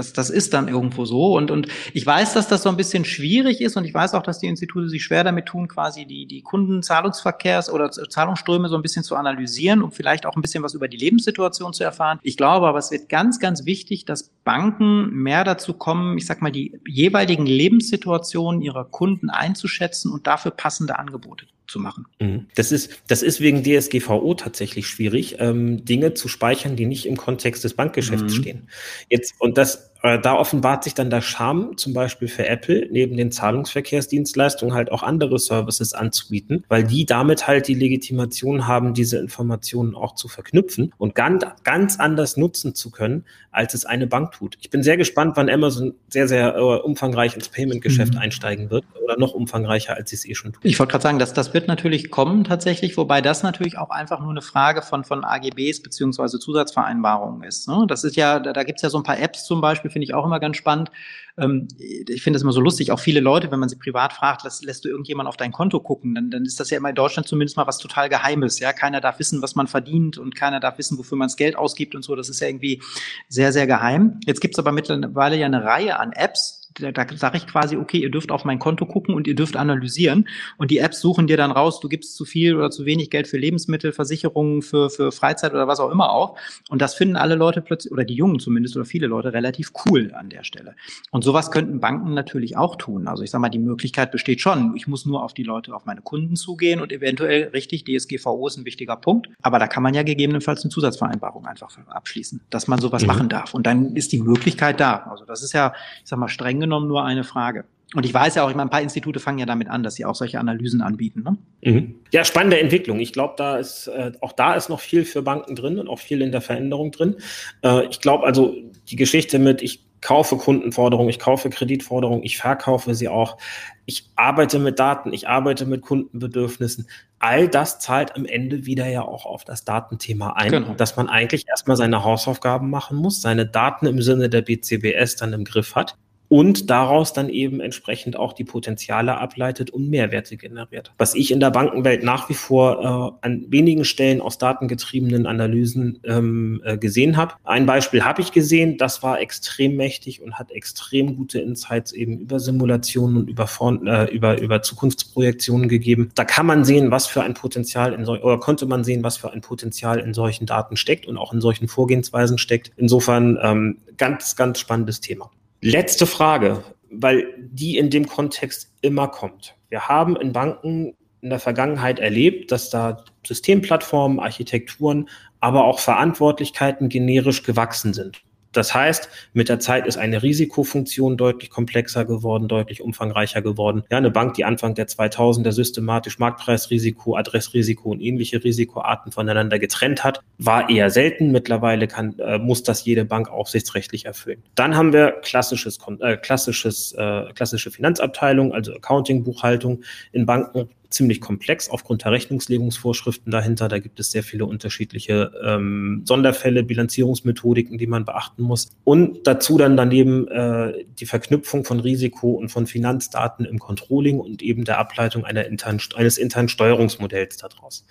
das, 0.00 0.12
das 0.14 0.30
ist 0.30 0.54
dann 0.54 0.68
irgendwo 0.68 1.04
so. 1.04 1.36
Und, 1.36 1.50
und 1.50 1.68
ich 1.92 2.04
weiß, 2.04 2.32
dass 2.32 2.48
das 2.48 2.62
so 2.62 2.70
ein 2.70 2.76
bisschen 2.76 3.04
schwierig 3.04 3.60
ist 3.60 3.76
und 3.76 3.84
ich 3.84 3.92
weiß 3.92 4.14
auch, 4.14 4.22
dass 4.22 4.38
die 4.38 4.46
Institute 4.46 4.88
sich 4.88 5.04
schwer 5.04 5.24
damit 5.24 5.46
tun, 5.46 5.68
quasi 5.68 6.06
die, 6.06 6.26
die 6.26 6.42
Kundenzahlungsverkehrs- 6.42 7.70
oder 7.70 7.90
Zahlungsströme 7.90 8.68
so 8.68 8.76
ein 8.76 8.82
bisschen 8.82 9.04
zu 9.04 9.14
analysieren, 9.14 9.82
um 9.82 9.92
vielleicht 9.92 10.24
auch 10.24 10.36
ein 10.36 10.42
bisschen 10.42 10.62
was 10.62 10.74
über 10.74 10.88
die 10.88 10.96
Lebenssituation 10.96 11.74
zu 11.74 11.84
erfahren. 11.84 12.18
Ich 12.22 12.36
glaube 12.36 12.66
aber, 12.66 12.78
es 12.78 12.90
wird 12.90 13.08
ganz, 13.08 13.38
ganz 13.38 13.66
wichtig, 13.66 14.06
dass 14.06 14.30
Banken 14.42 15.10
mehr 15.10 15.44
dazu 15.44 15.74
kommen, 15.74 16.16
ich 16.16 16.26
sag 16.26 16.40
mal, 16.40 16.50
die 16.50 16.80
jeweiligen 16.88 17.44
Lebenssituationen 17.44 18.62
ihrer 18.62 18.84
Kunden 18.84 19.28
einzuschätzen 19.28 20.10
und 20.10 20.26
dafür 20.26 20.50
passende 20.50 20.98
Angebote 20.98 21.46
zu 21.70 21.78
machen. 21.78 22.06
Mhm. 22.20 22.46
Das 22.54 22.72
ist, 22.72 23.00
das 23.06 23.22
ist 23.22 23.40
wegen 23.40 23.62
DSGVO 23.62 24.34
tatsächlich 24.34 24.88
schwierig, 24.88 25.36
ähm, 25.38 25.84
Dinge 25.84 26.14
zu 26.14 26.28
speichern, 26.28 26.76
die 26.76 26.86
nicht 26.86 27.06
im 27.06 27.16
Kontext 27.16 27.64
des 27.64 27.74
Bankgeschäfts 27.74 28.34
mhm. 28.34 28.40
stehen. 28.40 28.68
Jetzt, 29.08 29.34
und 29.38 29.56
das, 29.56 29.89
da 30.02 30.34
offenbart 30.34 30.84
sich 30.84 30.94
dann 30.94 31.10
der 31.10 31.20
Charme, 31.20 31.76
zum 31.76 31.92
Beispiel 31.92 32.28
für 32.28 32.46
Apple, 32.46 32.88
neben 32.90 33.16
den 33.16 33.30
Zahlungsverkehrsdienstleistungen 33.30 34.74
halt 34.74 34.90
auch 34.90 35.02
andere 35.02 35.38
Services 35.38 35.92
anzubieten, 35.92 36.64
weil 36.68 36.84
die 36.84 37.04
damit 37.04 37.46
halt 37.46 37.68
die 37.68 37.74
Legitimation 37.74 38.66
haben, 38.66 38.94
diese 38.94 39.18
Informationen 39.18 39.94
auch 39.94 40.14
zu 40.14 40.28
verknüpfen 40.28 40.94
und 40.96 41.14
ganz, 41.14 41.44
ganz 41.64 41.98
anders 41.98 42.36
nutzen 42.36 42.74
zu 42.74 42.90
können, 42.90 43.24
als 43.52 43.74
es 43.74 43.84
eine 43.84 44.06
Bank 44.06 44.32
tut. 44.32 44.56
Ich 44.60 44.70
bin 44.70 44.82
sehr 44.82 44.96
gespannt, 44.96 45.36
wann 45.36 45.50
Amazon 45.50 45.94
sehr, 46.08 46.28
sehr 46.28 46.56
äh, 46.56 46.60
umfangreich 46.60 47.34
ins 47.34 47.48
Payment-Geschäft 47.48 48.14
mhm. 48.14 48.20
einsteigen 48.20 48.70
wird 48.70 48.84
oder 49.02 49.18
noch 49.18 49.32
umfangreicher, 49.32 49.96
als 49.96 50.10
sie 50.10 50.16
es 50.16 50.24
eh 50.24 50.34
schon 50.34 50.52
tut. 50.52 50.64
Ich 50.64 50.78
wollte 50.78 50.92
gerade 50.92 51.02
sagen, 51.02 51.18
dass 51.18 51.32
das 51.34 51.52
wird 51.52 51.68
natürlich 51.68 52.10
kommen 52.10 52.44
tatsächlich, 52.44 52.96
wobei 52.96 53.20
das 53.20 53.42
natürlich 53.42 53.76
auch 53.76 53.90
einfach 53.90 54.20
nur 54.20 54.30
eine 54.30 54.42
Frage 54.42 54.82
von, 54.82 55.04
von 55.04 55.24
AGBs 55.24 55.82
beziehungsweise 55.82 56.38
Zusatzvereinbarungen 56.38 57.42
ist. 57.42 57.68
Ne? 57.68 57.84
Das 57.88 58.04
ist 58.04 58.16
ja, 58.16 58.38
da, 58.38 58.52
da 58.52 58.62
gibt 58.62 58.78
es 58.78 58.82
ja 58.82 58.90
so 58.90 58.98
ein 58.98 59.04
paar 59.04 59.18
Apps 59.18 59.44
zum 59.44 59.60
Beispiel, 59.60 59.89
finde 59.90 60.04
ich 60.04 60.14
auch 60.14 60.24
immer 60.24 60.40
ganz 60.40 60.56
spannend. 60.56 60.90
Ähm, 61.38 61.68
ich 61.78 62.22
finde 62.22 62.36
es 62.36 62.42
immer 62.42 62.52
so 62.52 62.60
lustig, 62.60 62.92
auch 62.92 63.00
viele 63.00 63.20
Leute, 63.20 63.50
wenn 63.50 63.60
man 63.60 63.68
sie 63.68 63.76
privat 63.76 64.12
fragt, 64.12 64.44
lässt, 64.44 64.64
lässt 64.64 64.84
du 64.84 64.88
irgendjemand 64.88 65.28
auf 65.28 65.36
dein 65.36 65.52
Konto 65.52 65.80
gucken, 65.80 66.14
dann, 66.14 66.30
dann 66.30 66.44
ist 66.44 66.60
das 66.60 66.70
ja 66.70 66.78
immer 66.78 66.90
in 66.90 66.94
Deutschland 66.94 67.28
zumindest 67.28 67.56
mal 67.56 67.66
was 67.66 67.78
total 67.78 68.08
Geheimes. 68.08 68.58
Ja, 68.58 68.72
keiner 68.72 69.00
darf 69.00 69.18
wissen, 69.18 69.42
was 69.42 69.54
man 69.54 69.66
verdient 69.66 70.18
und 70.18 70.34
keiner 70.34 70.60
darf 70.60 70.78
wissen, 70.78 70.98
wofür 70.98 71.18
man 71.18 71.28
das 71.28 71.36
Geld 71.36 71.56
ausgibt 71.56 71.94
und 71.94 72.02
so. 72.02 72.16
Das 72.16 72.28
ist 72.28 72.40
ja 72.40 72.48
irgendwie 72.48 72.82
sehr, 73.28 73.52
sehr 73.52 73.66
geheim. 73.66 74.20
Jetzt 74.26 74.40
gibt 74.40 74.54
es 74.54 74.58
aber 74.58 74.72
mittlerweile 74.72 75.36
ja 75.36 75.46
eine 75.46 75.64
Reihe 75.64 75.98
an 75.98 76.12
Apps, 76.12 76.59
da, 76.74 76.92
da 76.92 77.06
sage 77.16 77.36
ich 77.36 77.46
quasi, 77.46 77.76
okay, 77.76 77.98
ihr 77.98 78.10
dürft 78.10 78.30
auf 78.30 78.44
mein 78.44 78.58
Konto 78.58 78.86
gucken 78.86 79.14
und 79.14 79.26
ihr 79.26 79.34
dürft 79.34 79.56
analysieren. 79.56 80.28
Und 80.56 80.70
die 80.70 80.78
Apps 80.78 81.00
suchen 81.00 81.26
dir 81.26 81.36
dann 81.36 81.50
raus, 81.50 81.80
du 81.80 81.88
gibst 81.88 82.14
zu 82.16 82.24
viel 82.24 82.56
oder 82.56 82.70
zu 82.70 82.84
wenig 82.84 83.10
Geld 83.10 83.26
für 83.26 83.38
Lebensmittel, 83.38 83.92
Versicherungen, 83.92 84.62
für, 84.62 84.90
für 84.90 85.12
Freizeit 85.12 85.52
oder 85.52 85.66
was 85.66 85.80
auch 85.80 85.90
immer 85.90 86.10
auch. 86.10 86.36
Und 86.68 86.80
das 86.80 86.94
finden 86.94 87.16
alle 87.16 87.34
Leute 87.34 87.60
plötzlich, 87.60 87.92
oder 87.92 88.04
die 88.04 88.14
Jungen 88.14 88.38
zumindest, 88.38 88.76
oder 88.76 88.84
viele 88.84 89.06
Leute 89.06 89.32
relativ 89.32 89.72
cool 89.84 90.12
an 90.14 90.28
der 90.28 90.44
Stelle. 90.44 90.74
Und 91.10 91.24
sowas 91.24 91.50
könnten 91.50 91.80
Banken 91.80 92.14
natürlich 92.14 92.56
auch 92.56 92.76
tun. 92.76 93.08
Also 93.08 93.22
ich 93.22 93.30
sage 93.30 93.42
mal, 93.42 93.48
die 93.48 93.58
Möglichkeit 93.58 94.12
besteht 94.12 94.40
schon. 94.40 94.76
Ich 94.76 94.86
muss 94.86 95.06
nur 95.06 95.24
auf 95.24 95.34
die 95.34 95.42
Leute, 95.42 95.74
auf 95.74 95.86
meine 95.86 96.02
Kunden 96.02 96.36
zugehen 96.36 96.80
und 96.80 96.92
eventuell, 96.92 97.48
richtig, 97.48 97.84
DSGVO 97.84 98.46
ist 98.46 98.56
ein 98.56 98.64
wichtiger 98.64 98.96
Punkt. 98.96 99.28
Aber 99.42 99.58
da 99.58 99.66
kann 99.66 99.82
man 99.82 99.94
ja 99.94 100.02
gegebenenfalls 100.02 100.62
eine 100.62 100.70
Zusatzvereinbarung 100.70 101.46
einfach 101.46 101.70
abschließen, 101.88 102.40
dass 102.50 102.68
man 102.68 102.78
sowas 102.78 103.02
mhm. 103.02 103.08
machen 103.08 103.28
darf. 103.28 103.54
Und 103.54 103.66
dann 103.66 103.96
ist 103.96 104.12
die 104.12 104.20
Möglichkeit 104.20 104.80
da. 104.80 105.08
Also 105.10 105.24
das 105.24 105.42
ist 105.42 105.52
ja, 105.52 105.72
ich 106.02 106.08
sag 106.08 106.18
mal, 106.18 106.28
streng 106.28 106.59
genommen 106.60 106.88
nur 106.88 107.04
eine 107.04 107.24
Frage. 107.24 107.64
Und 107.94 108.06
ich 108.06 108.14
weiß 108.14 108.36
ja 108.36 108.44
auch, 108.44 108.50
ich 108.50 108.54
meine, 108.54 108.68
ein 108.68 108.70
paar 108.70 108.82
Institute 108.82 109.18
fangen 109.18 109.38
ja 109.38 109.46
damit 109.46 109.68
an, 109.68 109.82
dass 109.82 109.96
sie 109.96 110.04
auch 110.04 110.14
solche 110.14 110.38
Analysen 110.38 110.80
anbieten. 110.80 111.24
Ne? 111.24 111.36
Mhm. 111.62 111.94
Ja, 112.12 112.24
spannende 112.24 112.60
Entwicklung. 112.60 113.00
Ich 113.00 113.12
glaube, 113.12 113.34
da 113.36 113.56
ist 113.56 113.88
äh, 113.88 114.12
auch 114.20 114.32
da 114.32 114.54
ist 114.54 114.68
noch 114.68 114.80
viel 114.80 115.04
für 115.04 115.22
Banken 115.22 115.56
drin 115.56 115.78
und 115.78 115.88
auch 115.88 115.98
viel 115.98 116.22
in 116.22 116.30
der 116.30 116.40
Veränderung 116.40 116.92
drin. 116.92 117.16
Äh, 117.62 117.86
ich 117.86 118.00
glaube 118.00 118.24
also 118.24 118.54
die 118.88 118.96
Geschichte 118.96 119.40
mit 119.40 119.60
ich 119.60 119.84
kaufe 120.00 120.36
Kundenforderungen, 120.36 121.10
ich 121.10 121.18
kaufe 121.18 121.50
Kreditforderungen, 121.50 122.22
ich 122.22 122.38
verkaufe 122.38 122.94
sie 122.94 123.08
auch, 123.08 123.36
ich 123.84 124.08
arbeite 124.16 124.58
mit 124.58 124.78
Daten, 124.78 125.12
ich 125.12 125.28
arbeite 125.28 125.66
mit 125.66 125.82
Kundenbedürfnissen. 125.82 126.86
All 127.18 127.48
das 127.48 127.80
zahlt 127.80 128.16
am 128.16 128.24
Ende 128.24 128.64
wieder 128.64 128.88
ja 128.88 129.02
auch 129.02 129.26
auf 129.26 129.44
das 129.44 129.64
Datenthema 129.64 130.34
ein, 130.34 130.50
genau. 130.50 130.74
dass 130.74 130.96
man 130.96 131.08
eigentlich 131.08 131.48
erstmal 131.48 131.76
seine 131.76 132.02
Hausaufgaben 132.02 132.70
machen 132.70 132.96
muss, 132.96 133.20
seine 133.20 133.44
Daten 133.44 133.86
im 133.86 134.00
Sinne 134.00 134.30
der 134.30 134.40
BCBS 134.40 135.16
dann 135.16 135.34
im 135.34 135.44
Griff 135.44 135.74
hat 135.74 135.96
und 136.30 136.70
daraus 136.70 137.12
dann 137.12 137.28
eben 137.28 137.58
entsprechend 137.58 138.16
auch 138.16 138.32
die 138.32 138.44
Potenziale 138.44 139.18
ableitet 139.18 139.70
und 139.70 139.90
Mehrwerte 139.90 140.36
generiert. 140.36 140.92
Was 140.96 141.16
ich 141.16 141.32
in 141.32 141.40
der 141.40 141.50
Bankenwelt 141.50 142.04
nach 142.04 142.28
wie 142.28 142.34
vor 142.34 143.18
äh, 143.20 143.26
an 143.26 143.46
wenigen 143.48 143.84
Stellen 143.84 144.20
aus 144.20 144.38
datengetriebenen 144.38 145.26
Analysen 145.26 145.98
ähm, 146.04 146.62
äh, 146.64 146.78
gesehen 146.78 147.16
habe. 147.16 147.34
Ein 147.42 147.66
Beispiel 147.66 148.04
habe 148.04 148.22
ich 148.22 148.30
gesehen, 148.30 148.78
das 148.78 149.02
war 149.02 149.20
extrem 149.20 149.74
mächtig 149.74 150.22
und 150.22 150.38
hat 150.38 150.52
extrem 150.52 151.16
gute 151.16 151.40
Insights 151.40 151.90
eben 151.90 152.18
über 152.18 152.38
Simulationen 152.38 153.16
und 153.16 153.28
über, 153.28 153.48
äh, 153.84 154.14
über, 154.14 154.40
über 154.40 154.62
Zukunftsprojektionen 154.62 155.68
gegeben. 155.68 156.10
Da 156.14 156.24
kann 156.24 156.46
man 156.46 156.64
sehen, 156.64 156.92
was 156.92 157.08
für 157.08 157.22
ein 157.22 157.34
Potenzial 157.34 157.92
in 157.92 158.04
solchen, 158.04 158.22
oder 158.22 158.38
konnte 158.38 158.66
man 158.66 158.84
sehen, 158.84 159.02
was 159.02 159.16
für 159.16 159.32
ein 159.32 159.40
Potenzial 159.40 159.98
in 159.98 160.14
solchen 160.14 160.46
Daten 160.46 160.76
steckt 160.76 161.08
und 161.08 161.16
auch 161.16 161.32
in 161.32 161.40
solchen 161.40 161.66
Vorgehensweisen 161.66 162.38
steckt. 162.38 162.70
Insofern 162.76 163.36
ähm, 163.42 163.78
ganz, 163.96 164.36
ganz 164.36 164.60
spannendes 164.60 165.00
Thema. 165.00 165.28
Letzte 165.62 166.06
Frage, 166.06 166.64
weil 166.90 167.34
die 167.38 167.76
in 167.76 167.90
dem 167.90 168.06
Kontext 168.06 168.72
immer 168.80 169.08
kommt. 169.08 169.56
Wir 169.68 169.88
haben 169.88 170.16
in 170.16 170.32
Banken 170.32 170.96
in 171.20 171.28
der 171.28 171.38
Vergangenheit 171.38 171.98
erlebt, 171.98 172.50
dass 172.50 172.70
da 172.70 173.04
Systemplattformen, 173.26 174.20
Architekturen, 174.20 175.08
aber 175.40 175.64
auch 175.64 175.78
Verantwortlichkeiten 175.78 176.88
generisch 176.88 177.42
gewachsen 177.42 177.92
sind. 177.92 178.22
Das 178.52 178.74
heißt, 178.74 179.08
mit 179.32 179.48
der 179.48 179.60
Zeit 179.60 179.86
ist 179.86 179.96
eine 179.96 180.22
Risikofunktion 180.22 181.16
deutlich 181.16 181.50
komplexer 181.50 182.04
geworden, 182.04 182.48
deutlich 182.48 182.82
umfangreicher 182.82 183.42
geworden. 183.42 183.84
Ja, 183.90 183.98
eine 183.98 184.10
Bank, 184.10 184.34
die 184.34 184.44
Anfang 184.44 184.74
der 184.74 184.88
2000er 184.88 185.52
systematisch 185.52 186.18
Marktpreisrisiko, 186.18 187.16
Adressrisiko 187.16 187.90
und 187.90 188.00
ähnliche 188.00 188.42
Risikoarten 188.42 189.12
voneinander 189.12 189.58
getrennt 189.58 190.02
hat, 190.02 190.20
war 190.38 190.68
eher 190.68 190.90
selten. 190.90 191.30
Mittlerweile 191.30 191.86
kann, 191.86 192.18
äh, 192.18 192.38
muss 192.38 192.62
das 192.62 192.84
jede 192.84 193.04
Bank 193.04 193.30
aufsichtsrechtlich 193.30 194.06
erfüllen. 194.06 194.42
Dann 194.54 194.76
haben 194.76 194.92
wir 194.92 195.12
klassisches, 195.22 195.78
äh, 196.00 196.16
klassisches, 196.16 196.92
äh, 196.92 197.32
klassische 197.34 197.70
Finanzabteilung, 197.70 198.52
also 198.52 198.74
Accounting, 198.74 199.22
Buchhaltung 199.22 199.82
in 200.12 200.26
Banken 200.26 200.68
ziemlich 200.90 201.20
komplex 201.20 201.70
aufgrund 201.70 202.04
der 202.04 202.12
Rechnungslegungsvorschriften 202.12 203.30
dahinter. 203.30 203.68
Da 203.68 203.78
gibt 203.78 204.00
es 204.00 204.10
sehr 204.10 204.22
viele 204.22 204.44
unterschiedliche 204.44 205.32
ähm, 205.42 206.02
Sonderfälle, 206.04 206.62
Bilanzierungsmethodiken, 206.62 207.78
die 207.78 207.86
man 207.86 208.04
beachten 208.04 208.42
muss. 208.42 208.70
Und 208.84 209.26
dazu 209.26 209.56
dann 209.56 209.76
daneben 209.76 210.28
äh, 210.28 210.84
die 210.98 211.06
Verknüpfung 211.06 211.64
von 211.64 211.80
Risiko 211.80 212.32
und 212.32 212.48
von 212.48 212.66
Finanzdaten 212.66 213.44
im 213.44 213.58
Controlling 213.58 214.18
und 214.18 214.42
eben 214.42 214.64
der 214.64 214.78
Ableitung 214.78 215.24
internen, 215.24 215.80
eines 215.94 216.18
internen 216.18 216.48
Steuerungsmodells 216.48 217.36
daraus. 217.38 217.86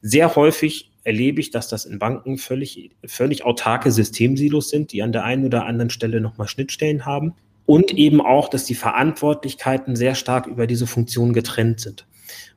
Sehr 0.00 0.36
häufig 0.36 0.90
erlebe 1.02 1.40
ich, 1.40 1.50
dass 1.50 1.68
das 1.68 1.84
in 1.84 1.98
Banken 1.98 2.38
völlig, 2.38 2.90
völlig 3.04 3.44
autarke 3.44 3.90
Systemsilos 3.90 4.70
sind, 4.70 4.92
die 4.92 5.02
an 5.02 5.12
der 5.12 5.24
einen 5.24 5.44
oder 5.44 5.66
anderen 5.66 5.90
Stelle 5.90 6.20
nochmal 6.20 6.48
Schnittstellen 6.48 7.06
haben. 7.06 7.34
Und 7.64 7.92
eben 7.92 8.20
auch, 8.20 8.48
dass 8.48 8.64
die 8.64 8.76
Verantwortlichkeiten 8.76 9.96
sehr 9.96 10.14
stark 10.14 10.46
über 10.46 10.68
diese 10.68 10.86
Funktion 10.86 11.32
getrennt 11.32 11.80
sind. 11.80 12.06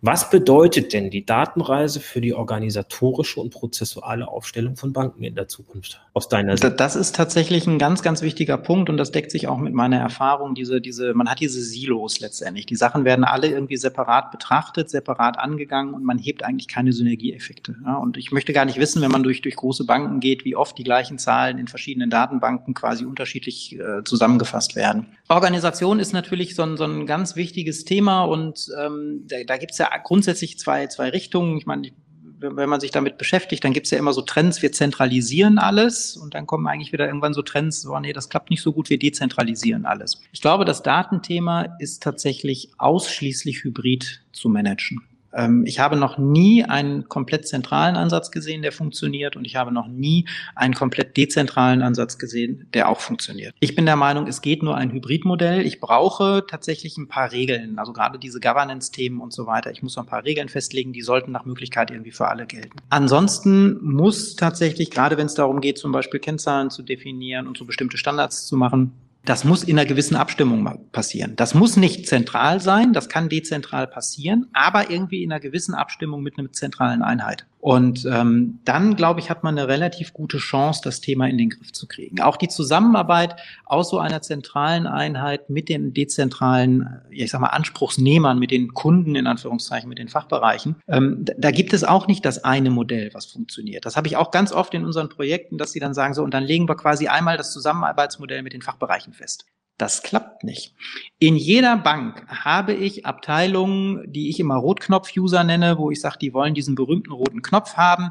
Was 0.01 0.29
bedeutet 0.29 0.93
denn 0.93 1.09
die 1.09 1.25
Datenreise 1.25 1.99
für 1.99 2.21
die 2.21 2.33
organisatorische 2.33 3.39
und 3.41 3.51
prozessuale 3.51 4.27
Aufstellung 4.27 4.75
von 4.75 4.93
Banken 4.93 5.23
in 5.23 5.35
der 5.35 5.47
Zukunft 5.47 6.01
aus 6.13 6.29
deiner 6.29 6.57
Sicht? 6.57 6.79
Das 6.79 6.95
ist 6.95 7.15
tatsächlich 7.15 7.67
ein 7.67 7.79
ganz, 7.79 8.01
ganz 8.01 8.21
wichtiger 8.21 8.57
Punkt 8.57 8.89
und 8.89 8.97
das 8.97 9.11
deckt 9.11 9.31
sich 9.31 9.47
auch 9.47 9.57
mit 9.57 9.73
meiner 9.73 9.97
Erfahrung. 9.97 10.55
Diese, 10.55 10.81
diese, 10.81 11.13
man 11.13 11.29
hat 11.29 11.39
diese 11.39 11.61
Silos 11.61 12.19
letztendlich. 12.19 12.65
Die 12.65 12.75
Sachen 12.75 13.05
werden 13.05 13.25
alle 13.25 13.47
irgendwie 13.47 13.77
separat 13.77 14.31
betrachtet, 14.31 14.89
separat 14.89 15.37
angegangen 15.37 15.93
und 15.93 16.03
man 16.03 16.17
hebt 16.17 16.43
eigentlich 16.43 16.67
keine 16.67 16.93
Synergieeffekte. 16.93 17.75
Ja, 17.85 17.97
und 17.97 18.17
ich 18.17 18.31
möchte 18.31 18.53
gar 18.53 18.65
nicht 18.65 18.79
wissen, 18.79 19.01
wenn 19.01 19.11
man 19.11 19.23
durch, 19.23 19.41
durch 19.41 19.55
große 19.55 19.85
Banken 19.85 20.19
geht, 20.19 20.45
wie 20.45 20.55
oft 20.55 20.77
die 20.77 20.83
gleichen 20.83 21.17
Zahlen 21.17 21.57
in 21.57 21.67
verschiedenen 21.67 22.09
Datenbanken 22.09 22.73
quasi 22.73 23.05
unterschiedlich 23.05 23.77
äh, 23.77 24.03
zusammengefasst 24.03 24.75
werden. 24.75 25.07
Organisation 25.27 25.99
ist 25.99 26.13
natürlich 26.13 26.55
so 26.55 26.63
ein, 26.63 26.77
so 26.77 26.85
ein 26.85 27.05
ganz 27.05 27.35
wichtiges 27.35 27.85
Thema 27.85 28.23
und 28.23 28.67
ähm, 28.81 29.25
da, 29.27 29.43
da 29.45 29.57
gibt 29.59 29.73
es 29.73 29.77
ja 29.77 29.89
grundsätzlich 30.03 30.57
zwei, 30.57 30.87
zwei 30.87 31.09
Richtungen. 31.09 31.57
Ich 31.57 31.65
meine, 31.65 31.91
wenn 32.39 32.69
man 32.69 32.79
sich 32.79 32.91
damit 32.91 33.17
beschäftigt, 33.17 33.63
dann 33.63 33.73
gibt 33.73 33.87
es 33.87 33.91
ja 33.91 33.97
immer 33.97 34.13
so 34.13 34.21
Trends, 34.21 34.61
wir 34.61 34.71
zentralisieren 34.71 35.59
alles 35.59 36.15
und 36.15 36.33
dann 36.33 36.47
kommen 36.47 36.67
eigentlich 36.67 36.93
wieder 36.93 37.05
irgendwann 37.05 37.33
so 37.33 37.41
Trends, 37.41 37.81
so, 37.81 37.97
nee, 37.99 38.13
das 38.13 38.29
klappt 38.29 38.49
nicht 38.49 38.61
so 38.61 38.71
gut, 38.71 38.89
wir 38.89 38.97
dezentralisieren 38.97 39.85
alles. 39.85 40.21
Ich 40.31 40.41
glaube, 40.41 40.65
das 40.65 40.81
Datenthema 40.81 41.75
ist 41.79 42.01
tatsächlich 42.01 42.71
ausschließlich 42.77 43.63
hybrid 43.63 44.21
zu 44.31 44.49
managen. 44.49 45.01
Ähm, 45.33 45.63
ich 45.65 45.79
habe 45.79 45.95
noch 45.95 46.17
nie 46.17 46.63
einen 46.63 47.07
komplett 47.07 47.47
zentralen 47.47 47.95
Ansatz 47.95 48.31
gesehen, 48.31 48.61
der 48.61 48.71
funktioniert 48.71 49.35
und 49.35 49.45
ich 49.45 49.55
habe 49.55 49.71
noch 49.71 49.87
nie 49.87 50.25
einen 50.55 50.73
komplett 50.73 51.17
dezentralen 51.17 51.81
Ansatz 51.81 52.17
gesehen, 52.17 52.67
der 52.73 52.89
auch 52.89 52.99
funktioniert. 52.99 53.55
Ich 53.59 53.75
bin 53.75 53.85
der 53.85 53.95
Meinung, 53.95 54.27
es 54.27 54.41
geht 54.41 54.63
nur 54.63 54.75
ein 54.75 54.91
Hybridmodell. 54.91 55.65
Ich 55.65 55.79
brauche 55.79 56.45
tatsächlich 56.47 56.97
ein 56.97 57.07
paar 57.07 57.31
Regeln, 57.31 57.79
also 57.79 57.93
gerade 57.93 58.19
diese 58.19 58.39
Governance-Themen 58.39 59.19
und 59.19 59.33
so 59.33 59.45
weiter. 59.45 59.71
Ich 59.71 59.83
muss 59.83 59.95
noch 59.95 60.03
ein 60.03 60.09
paar 60.09 60.25
Regeln 60.25 60.49
festlegen, 60.49 60.93
die 60.93 61.01
sollten 61.01 61.31
nach 61.31 61.45
Möglichkeit 61.45 61.91
irgendwie 61.91 62.11
für 62.11 62.27
alle 62.27 62.45
gelten. 62.45 62.77
Ansonsten 62.89 63.83
muss 63.83 64.35
tatsächlich, 64.35 64.91
gerade 64.91 65.17
wenn 65.17 65.27
es 65.27 65.35
darum 65.35 65.61
geht, 65.61 65.77
zum 65.77 65.91
Beispiel 65.91 66.19
Kennzahlen 66.19 66.69
zu 66.69 66.83
definieren 66.83 67.47
und 67.47 67.57
so 67.57 67.65
bestimmte 67.65 67.97
Standards 67.97 68.45
zu 68.45 68.57
machen, 68.57 68.93
das 69.29 69.43
muss 69.43 69.63
in 69.63 69.77
einer 69.77 69.87
gewissen 69.87 70.15
Abstimmung 70.15 70.89
passieren. 70.91 71.35
Das 71.35 71.53
muss 71.53 71.77
nicht 71.77 72.07
zentral 72.07 72.59
sein, 72.61 72.93
das 72.93 73.09
kann 73.09 73.29
dezentral 73.29 73.85
passieren, 73.85 74.47
aber 74.53 74.89
irgendwie 74.89 75.21
in 75.21 75.31
einer 75.31 75.39
gewissen 75.39 75.75
Abstimmung 75.75 76.23
mit 76.23 76.39
einer 76.39 76.51
zentralen 76.51 77.03
Einheit. 77.03 77.45
Und 77.59 78.05
ähm, 78.05 78.59
dann, 78.63 78.95
glaube 78.95 79.19
ich, 79.19 79.29
hat 79.29 79.43
man 79.43 79.57
eine 79.57 79.67
relativ 79.67 80.13
gute 80.13 80.37
Chance, 80.37 80.79
das 80.81 81.01
Thema 81.01 81.27
in 81.27 81.37
den 81.37 81.49
Griff 81.49 81.73
zu 81.73 81.87
kriegen. 81.87 82.21
Auch 82.21 82.37
die 82.37 82.47
Zusammenarbeit 82.47 83.35
aus 83.65 83.89
so 83.89 83.99
einer 83.99 84.21
zentralen 84.21 84.87
Einheit 84.87 85.49
mit 85.49 85.67
den 85.67 85.93
dezentralen, 85.93 87.01
ich 87.09 87.29
sag 87.31 87.41
mal, 87.41 87.47
Anspruchsnehmern, 87.47 88.39
mit 88.39 88.51
den 88.51 88.73
Kunden 88.73 89.15
in 89.15 89.27
Anführungszeichen, 89.27 89.89
mit 89.89 89.97
den 89.97 90.07
Fachbereichen, 90.07 90.77
ähm, 90.87 91.25
da, 91.37 91.51
gibt 91.51 91.73
es 91.73 91.83
auch 91.83 92.07
nicht 92.07 92.23
das 92.23 92.45
eine 92.45 92.69
Modell, 92.69 93.09
was 93.13 93.25
funktioniert. 93.25 93.85
Das 93.85 93.97
habe 93.97 94.07
ich 94.07 94.15
auch 94.15 94.31
ganz 94.31 94.53
oft 94.53 94.73
in 94.73 94.85
unseren 94.85 95.09
Projekten, 95.09 95.57
dass 95.57 95.73
sie 95.73 95.81
dann 95.81 95.93
sagen, 95.93 96.13
so, 96.13 96.23
und 96.23 96.33
dann 96.33 96.43
legen 96.43 96.69
wir 96.69 96.75
quasi 96.75 97.09
einmal 97.09 97.35
das 97.35 97.51
Zusammenarbeitsmodell 97.51 98.41
mit 98.41 98.53
den 98.53 98.61
Fachbereichen 98.61 99.11
fest. 99.11 99.45
Das 99.79 100.03
klappt 100.03 100.43
nicht. 100.43 100.75
In 101.19 101.37
jeder 101.37 101.77
Bank 101.77 102.25
habe 102.27 102.73
ich 102.73 103.05
Abteilungen, 103.05 104.03
die 104.11 104.29
ich 104.29 104.37
immer 104.41 104.57
Rotknopf-User 104.57 105.45
nenne, 105.45 105.77
wo 105.77 105.89
ich 105.89 106.01
sage, 106.01 106.17
die 106.19 106.33
wollen 106.33 106.53
diesen 106.53 106.75
berühmten 106.75 107.13
roten 107.13 107.41
Knopf 107.41 107.75
haben. 107.75 108.09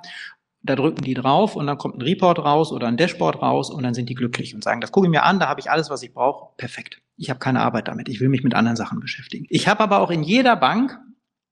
Da 0.62 0.76
drücken 0.76 1.02
die 1.02 1.12
drauf 1.12 1.56
und 1.56 1.66
dann 1.66 1.76
kommt 1.76 1.98
ein 1.98 2.02
Report 2.02 2.38
raus 2.38 2.72
oder 2.72 2.88
ein 2.88 2.96
Dashboard 2.96 3.42
raus 3.42 3.70
und 3.70 3.82
dann 3.82 3.92
sind 3.92 4.08
die 4.08 4.14
glücklich 4.14 4.54
und 4.54 4.64
sagen, 4.64 4.80
das 4.80 4.92
gucke 4.92 5.08
ich 5.08 5.10
mir 5.10 5.24
an, 5.24 5.40
da 5.40 5.48
habe 5.48 5.60
ich 5.60 5.70
alles, 5.70 5.90
was 5.90 6.02
ich 6.02 6.14
brauche. 6.14 6.54
Perfekt. 6.56 7.02
Ich 7.18 7.28
habe 7.28 7.38
keine 7.38 7.60
Arbeit 7.60 7.88
damit. 7.88 8.08
Ich 8.08 8.18
will 8.18 8.30
mich 8.30 8.42
mit 8.42 8.54
anderen 8.54 8.76
Sachen 8.76 8.98
beschäftigen. 8.98 9.44
Ich 9.50 9.68
habe 9.68 9.80
aber 9.80 10.00
auch 10.00 10.10
in 10.10 10.22
jeder 10.22 10.56
Bank 10.56 10.98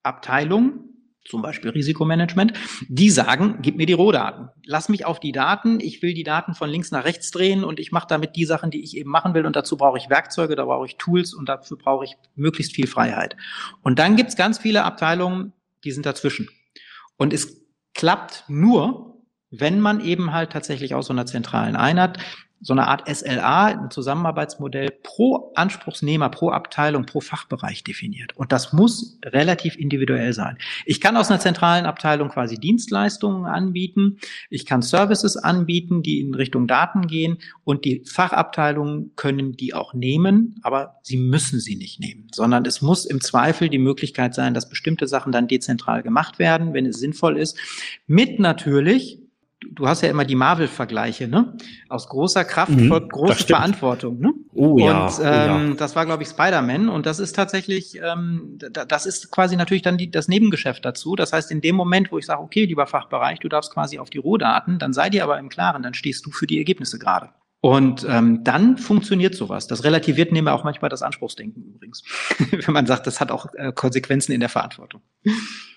Abteilungen, 0.03 0.86
zum 1.29 1.43
Beispiel 1.43 1.71
Risikomanagement, 1.71 2.53
die 2.89 3.11
sagen, 3.11 3.59
gib 3.63 3.77
mir 3.77 3.87
die 3.87 3.93
Rohdaten. 3.93 4.49
Lass 4.65 4.89
mich 4.89 5.05
auf 5.05 5.21
die 5.21 5.33
Daten, 5.33 5.81
ich 5.81 6.03
will 6.03 6.15
die 6.15 6.23
Daten 6.23 6.55
von 6.55 6.71
links 6.71 6.91
nach 6.91 7.05
rechts 7.05 7.31
drehen 7.31 7.65
und 7.65 7.81
ich 7.81 7.93
mache 7.93 8.07
damit 8.09 8.37
die 8.37 8.45
Sachen, 8.45 8.71
die 8.71 8.83
ich 8.83 8.97
eben 8.97 9.11
machen 9.11 9.35
will 9.35 9.47
und 9.47 9.57
dazu 9.57 9.77
brauche 9.77 9.99
ich 9.99 10.11
Werkzeuge, 10.11 10.57
da 10.57 10.65
brauche 10.65 10.87
ich 10.87 10.97
Tools 10.97 11.35
und 11.35 11.49
dafür 11.49 11.77
brauche 11.77 12.05
ich 12.05 12.17
möglichst 12.35 12.75
viel 12.75 12.87
Freiheit. 12.87 13.37
Und 13.83 13.99
dann 13.99 14.17
gibt's 14.17 14.37
ganz 14.37 14.59
viele 14.59 14.85
Abteilungen, 14.85 15.53
die 15.85 15.93
sind 15.93 16.07
dazwischen. 16.07 16.49
Und 17.17 17.33
es 17.33 17.67
klappt 17.95 18.45
nur, 18.49 19.23
wenn 19.51 19.81
man 19.81 20.01
eben 20.01 20.33
halt 20.33 20.51
tatsächlich 20.51 20.95
aus 20.95 21.07
so 21.07 21.13
einer 21.13 21.27
zentralen 21.27 21.77
Einheit 21.77 22.19
so 22.61 22.73
eine 22.73 22.87
Art 22.87 23.07
SLA, 23.07 23.67
ein 23.67 23.91
Zusammenarbeitsmodell 23.91 24.91
pro 25.03 25.53
Anspruchsnehmer, 25.55 26.31
pro 26.31 26.51
Abteilung, 26.51 27.05
pro 27.05 27.21
Fachbereich 27.21 27.85
definiert. 27.85 28.37
Und 28.37 28.51
das 28.51 28.73
muss 28.73 29.19
relativ 29.25 29.77
individuell 29.77 30.33
sein. 30.33 30.57
Ich 30.87 31.01
kann 31.01 31.17
aus 31.17 31.31
einer 31.31 31.41
zentralen 31.41 31.85
Abteilung 31.85 32.31
quasi 32.31 32.57
Dienstleistungen 32.59 33.45
anbieten. 33.45 34.19
Ich 34.49 34.65
kann 34.65 34.81
Services 34.81 35.37
anbieten, 35.37 36.03
die 36.03 36.21
in 36.21 36.35
Richtung 36.35 36.67
Daten 36.67 37.07
gehen. 37.07 37.39
Und 37.65 37.85
die 37.85 38.03
Fachabteilungen 38.07 39.13
können 39.17 39.53
die 39.53 39.75
auch 39.75 39.93
nehmen, 39.93 40.59
aber 40.63 40.99
sie 41.03 41.19
müssen 41.19 41.61
sie 41.61 41.77
nicht 41.77 42.01
nehmen, 42.01 42.29
sondern 42.33 42.65
es 42.65 42.81
muss 42.81 43.05
im 43.05 43.21
Zweifel 43.21 43.69
die 43.69 43.79
Möglichkeit 43.79 44.35
sein, 44.35 44.55
dass 44.55 44.69
bestimmte 44.69 45.07
Sachen 45.07 45.31
dann 45.31 45.49
dezentral 45.49 46.03
gemacht 46.03 46.39
werden, 46.39 46.73
wenn 46.73 46.87
es 46.87 46.99
sinnvoll 46.99 47.37
ist. 47.37 47.59
Mit 48.07 48.41
natürlich 48.41 49.26
du 49.73 49.89
hast 49.89 50.03
ja 50.03 50.09
immer 50.09 50.25
die 50.25 50.35
Marvel-Vergleiche, 50.35 51.29
ne? 51.29 51.57
Aus 51.89 52.09
großer 52.09 52.45
Kraft 52.45 52.73
mhm, 52.73 52.89
folgt 52.89 53.13
große 53.13 53.47
Verantwortung, 53.47 54.19
ne? 54.19 54.33
Oh 54.55 54.79
ja. 54.79 55.07
Und 55.07 55.13
ähm, 55.23 55.25
oh, 55.25 55.69
ja. 55.71 55.75
das 55.75 55.97
war, 55.97 56.07
glaube 56.07 56.23
ich, 56.23 56.29
Spider-Man. 56.29 56.89
Und 56.89 57.07
das 57.07 57.19
ist 57.19 57.35
tatsächlich, 57.35 58.01
ähm, 58.03 58.59
das 58.71 59.07
ist 59.07 59.31
quasi 59.31 59.57
natürlich 59.57 59.83
dann 59.83 59.99
die, 59.99 60.11
das 60.11 60.29
Nebengeschäft 60.29 60.85
dazu. 60.85 61.17
Das 61.17 61.33
heißt, 61.33 61.51
in 61.51 61.61
dem 61.61 61.77
Moment, 61.77 62.13
wo 62.13 62.19
ich 62.19 62.27
sage, 62.27 62.43
okay, 62.43 62.65
lieber 62.65 62.87
Fachbereich, 62.87 63.39
du 63.39 63.49
darfst 63.49 63.73
quasi 63.73 63.99
auf 63.99 64.11
die 64.11 64.19
Rohdaten, 64.19 64.79
dann 64.79 64.93
sei 64.93 65.11
dir 65.11 65.25
aber 65.25 65.39
im 65.39 65.49
Klaren, 65.49 65.83
dann 65.83 65.95
stehst 65.95 66.25
du 66.27 66.31
für 66.31 66.47
die 66.47 66.59
Ergebnisse 66.59 66.99
gerade. 66.99 67.31
Und 67.61 68.07
ähm, 68.09 68.45
dann 68.45 68.79
funktioniert 68.79 69.35
sowas. 69.35 69.67
Das 69.67 69.83
relativiert 69.83 70.31
nehmen 70.31 70.47
wir 70.47 70.55
auch 70.55 70.65
manchmal 70.65 70.89
das 70.89 71.03
Anspruchsdenken 71.03 71.65
übrigens, 71.65 72.05
wenn 72.51 72.75
man 72.75 72.87
sagt, 72.87 73.07
das 73.07 73.21
hat 73.21 73.31
auch 73.31 73.47
äh, 73.55 73.73
Konsequenzen 73.73 74.33
in 74.33 74.41
der 74.41 74.49
Verantwortung. 74.49 75.01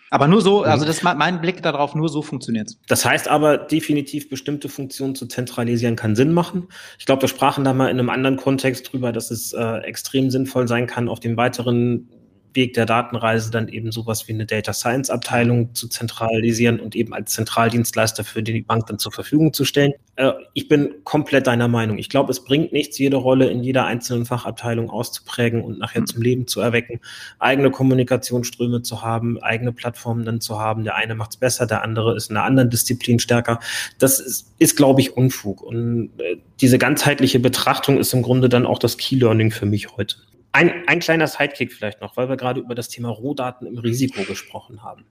Aber 0.10 0.28
nur 0.28 0.42
so, 0.42 0.64
also 0.64 0.86
das 0.86 1.04
mein 1.04 1.42
Blick 1.42 1.62
darauf, 1.62 1.96
nur 1.96 2.10
so 2.10 2.22
funktioniert 2.22 2.72
Das 2.88 3.06
heißt 3.06 3.28
aber 3.28 3.58
definitiv, 3.58 4.30
bestimmte 4.30 4.70
Funktionen 4.70 5.16
zu 5.16 5.28
zentralisieren 5.28 5.96
kann 5.96 6.16
Sinn 6.16 6.34
machen. 6.34 6.68
Ich 6.98 7.06
glaube, 7.06 7.24
wir 7.24 7.30
sprachen 7.30 7.64
da 7.64 7.74
mal 7.74 7.90
in 7.90 8.00
einem 8.00 8.10
anderen 8.10 8.38
Kontext 8.38 8.92
drüber, 8.92 9.12
dass 9.12 9.32
es 9.32 9.54
äh, 9.54 9.78
extrem 9.80 10.32
sinnvoll 10.32 10.68
sein 10.68 10.88
kann, 10.88 11.10
auf 11.10 11.20
dem 11.20 11.38
weiteren 11.38 12.10
Weg 12.54 12.74
der 12.74 12.86
Datenreise 12.86 13.52
dann 13.52 13.68
eben 13.68 13.92
sowas 13.92 14.28
wie 14.28 14.34
eine 14.34 14.46
Data 14.46 14.74
Science 14.74 15.10
Abteilung 15.10 15.74
zu 15.76 15.88
zentralisieren 15.88 16.80
und 16.80 16.96
eben 16.96 17.14
als 17.14 17.34
Zentraldienstleister 17.34 18.24
für 18.24 18.42
die 18.42 18.62
Bank 18.62 18.88
dann 18.88 19.00
zur 19.00 19.12
Verfügung 19.12 19.54
zu 19.54 19.66
stellen. 19.66 19.94
Äh, 20.16 20.34
ich 20.54 20.68
bin 20.68 20.96
komplett 21.04 21.48
deiner 21.48 21.68
Meinung. 21.68 21.98
Ich 21.98 22.10
glaube, 22.10 22.32
es 22.32 22.44
bringt 22.44 22.74
nichts, 22.74 22.98
jede 22.98 23.18
Rolle 23.18 23.50
in 23.50 23.64
jeder 23.64 23.86
einzelnen 23.86 24.26
Fachabteilung 24.26 24.90
auszuprägen 24.90 25.62
und 25.62 25.80
nachher 25.80 26.06
zum 26.06 26.22
Leben 26.22 26.48
zu 26.48 26.60
erwecken, 26.60 27.00
eigene 27.40 27.72
Kommunikationsströme 27.72 28.82
zu 28.82 29.02
haben, 29.02 29.42
eigene 29.42 29.72
Plattformen 29.72 30.26
dann 30.26 30.42
zu 30.42 30.60
haben. 30.60 30.84
Der 30.84 30.96
eine 30.96 31.16
macht 31.16 31.32
es 31.32 31.38
besser, 31.38 31.68
der 31.68 31.84
andere 31.84 32.16
ist 32.16 32.30
in 32.30 32.38
einer 32.38 32.46
anderen 32.46 32.70
Disziplin 32.70 33.20
stärker. 33.20 33.60
Das 33.98 34.20
ist, 34.20 34.54
ist 34.60 34.76
glaube 34.76 35.02
ich, 35.02 35.16
Unfug. 35.16 35.62
Und 35.62 36.12
äh, 36.18 36.38
diese 36.62 36.78
ganzheitliche 36.78 37.40
Betrachtung 37.40 37.98
ist 37.98 38.14
im 38.14 38.22
Grunde 38.22 38.50
dann 38.50 38.66
auch 38.66 38.80
das 38.80 38.98
Key 38.98 39.16
Learning 39.16 39.52
für 39.52 39.66
mich 39.66 39.96
heute. 39.96 40.18
Ein, 40.52 40.84
ein 40.88 41.00
kleiner 41.00 41.28
Sidekick 41.28 41.72
vielleicht 41.72 42.02
noch, 42.02 42.18
weil 42.18 42.28
wir 42.30 42.38
gerade 42.38 42.60
über 42.60 42.76
das 42.76 42.90
Thema 42.90 43.10
Rohdaten 43.10 43.68
im 43.68 43.78
Risiko 43.78 44.24
gesprochen 44.24 44.84
haben. 44.84 45.06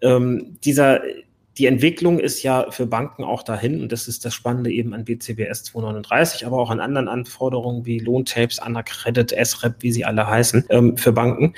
Ähm, 0.00 0.56
dieser, 0.64 1.00
die 1.58 1.66
Entwicklung 1.66 2.18
ist 2.18 2.42
ja 2.42 2.70
für 2.70 2.86
Banken 2.86 3.22
auch 3.22 3.42
dahin, 3.42 3.82
und 3.82 3.92
das 3.92 4.08
ist 4.08 4.24
das 4.24 4.34
Spannende 4.34 4.70
eben 4.70 4.92
an 4.92 5.04
BCBS 5.04 5.64
239, 5.64 6.44
aber 6.44 6.58
auch 6.58 6.70
an 6.70 6.80
anderen 6.80 7.08
Anforderungen 7.08 7.86
wie 7.86 7.98
Lohntapes, 7.98 8.58
Anacredit, 8.58 9.30
SREP, 9.30 9.76
wie 9.80 9.92
sie 9.92 10.04
alle 10.04 10.26
heißen, 10.26 10.64
ähm, 10.70 10.96
für 10.96 11.12
Banken, 11.12 11.54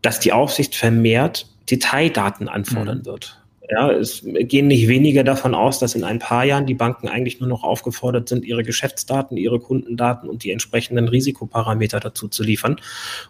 dass 0.00 0.18
die 0.18 0.32
Aufsicht 0.32 0.74
vermehrt 0.74 1.46
Detaildaten 1.70 2.48
anfordern 2.48 2.98
mhm. 2.98 3.06
wird. 3.06 3.41
Ja, 3.72 3.90
es 3.90 4.22
gehen 4.22 4.66
nicht 4.66 4.86
wenige 4.86 5.24
davon 5.24 5.54
aus, 5.54 5.78
dass 5.78 5.94
in 5.94 6.04
ein 6.04 6.18
paar 6.18 6.44
Jahren 6.44 6.66
die 6.66 6.74
Banken 6.74 7.08
eigentlich 7.08 7.40
nur 7.40 7.48
noch 7.48 7.62
aufgefordert 7.62 8.28
sind, 8.28 8.44
ihre 8.44 8.64
Geschäftsdaten, 8.64 9.38
ihre 9.38 9.60
Kundendaten 9.60 10.28
und 10.28 10.44
die 10.44 10.50
entsprechenden 10.50 11.08
Risikoparameter 11.08 11.98
dazu 11.98 12.28
zu 12.28 12.42
liefern. 12.42 12.76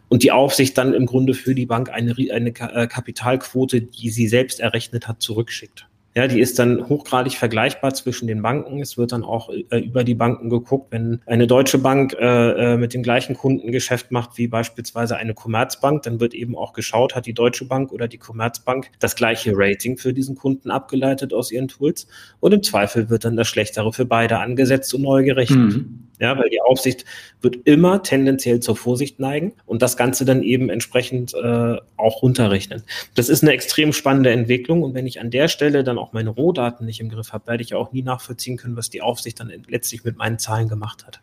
Und 0.09 0.25
die 0.25 0.33
Aufsicht 0.33 0.77
dann 0.77 0.95
im 0.95 1.07
Grunde 1.07 1.35
für 1.35 1.55
die 1.55 1.67
Bank 1.67 1.91
eine, 1.91 2.17
eine 2.33 2.49
äh, 2.49 2.89
Kapitalquote, 2.89 3.83
die 3.83 4.11
sie 4.11 4.27
selbst 4.27 4.59
errechnet 4.59 5.07
hat, 5.07 5.23
zurückschickt. 5.23 5.87
Ja, 6.15 6.27
die 6.27 6.41
ist 6.41 6.59
dann 6.59 6.89
hochgradig 6.89 7.35
vergleichbar 7.35 7.95
zwischen 7.95 8.27
den 8.27 8.43
Banken. 8.43 8.81
Es 8.81 8.99
wird 8.99 9.13
dann 9.13 9.25
auch 9.25 9.49
äh, 9.49 9.79
über 9.79 10.05
die 10.05 10.15
Banken 10.15 10.51
geguckt, 10.51 10.93
wenn 10.93 11.23
eine 11.25 11.47
deutsche 11.47 11.79
Bank 11.79 12.15
äh, 12.21 12.75
äh, 12.75 12.77
mit 12.77 12.93
dem 12.93 13.03
gleichen 13.03 13.35
Kundengeschäft 13.35 14.11
macht 14.11 14.37
wie 14.37 14.47
beispielsweise 14.47 15.17
eine 15.17 15.33
Commerzbank, 15.33 16.03
dann 16.03 16.21
wird 16.21 16.35
eben 16.35 16.55
auch 16.55 16.75
geschaut, 16.75 17.15
hat 17.15 17.25
die 17.25 17.33
Deutsche 17.33 17.65
Bank 17.65 17.93
oder 17.93 18.09
die 18.09 18.19
Commerzbank 18.19 18.91
das 18.99 19.17
gleiche 19.17 19.53
Rating 19.55 19.97
für 19.97 20.13
diesen 20.13 20.37
Kunden 20.37 20.71
abgeleitet 20.71 21.33
aus 21.33 21.51
ihren 21.51 21.69
Tools. 21.69 22.07
Und 22.41 22.53
im 22.53 22.63
Zweifel 22.63 23.09
wird 23.09 23.25
dann 23.25 23.37
das 23.37 23.49
Schlechtere 23.49 23.93
für 23.93 24.05
beide 24.05 24.39
angesetzt 24.39 24.93
und 24.93 25.03
neu 25.03 25.25
gerechnet. 25.25 25.77
Mhm. 25.77 26.09
Ja, 26.23 26.39
weil 26.39 26.51
die 26.51 26.61
Aufsicht 26.61 27.05
wird 27.41 27.57
immer 27.65 28.05
tendenziell 28.05 28.61
zur 28.61 28.77
Vorsicht 28.77 29.19
neigen 29.19 29.55
und 29.67 29.83
das 29.83 29.97
Ganze 29.97 30.25
dann 30.25 30.45
eben 30.45 30.71
entsprechend 30.71 31.35
äh, 31.35 31.77
auch 31.97 32.23
runterrechnen. 32.23 32.85
Das 33.17 33.29
ist 33.29 33.43
eine 33.43 33.51
extrem 33.53 33.93
spannende 33.93 34.31
Entwicklung 34.31 34.85
und 34.85 34.95
wenn 34.95 35.09
ich 35.09 35.21
an 35.21 35.31
der 35.31 35.49
Stelle 35.49 35.83
dann 35.83 35.99
auch 36.03 36.13
meine 36.13 36.31
Rohdaten 36.31 36.87
nicht 36.87 37.01
im 37.01 37.09
Griff 37.09 37.33
habe, 37.33 37.47
werde 37.47 37.63
ich 37.63 37.75
auch 37.75 37.93
nie 37.93 38.03
nachvollziehen 38.03 38.57
können, 38.57 38.77
was 38.77 38.91
die 38.91 39.03
Aufsicht 39.03 39.41
dann 39.41 39.53
letztlich 39.69 40.05
mit 40.05 40.17
meinen 40.19 40.39
Zahlen 40.39 40.69
gemacht 40.69 41.07
hat 41.07 41.21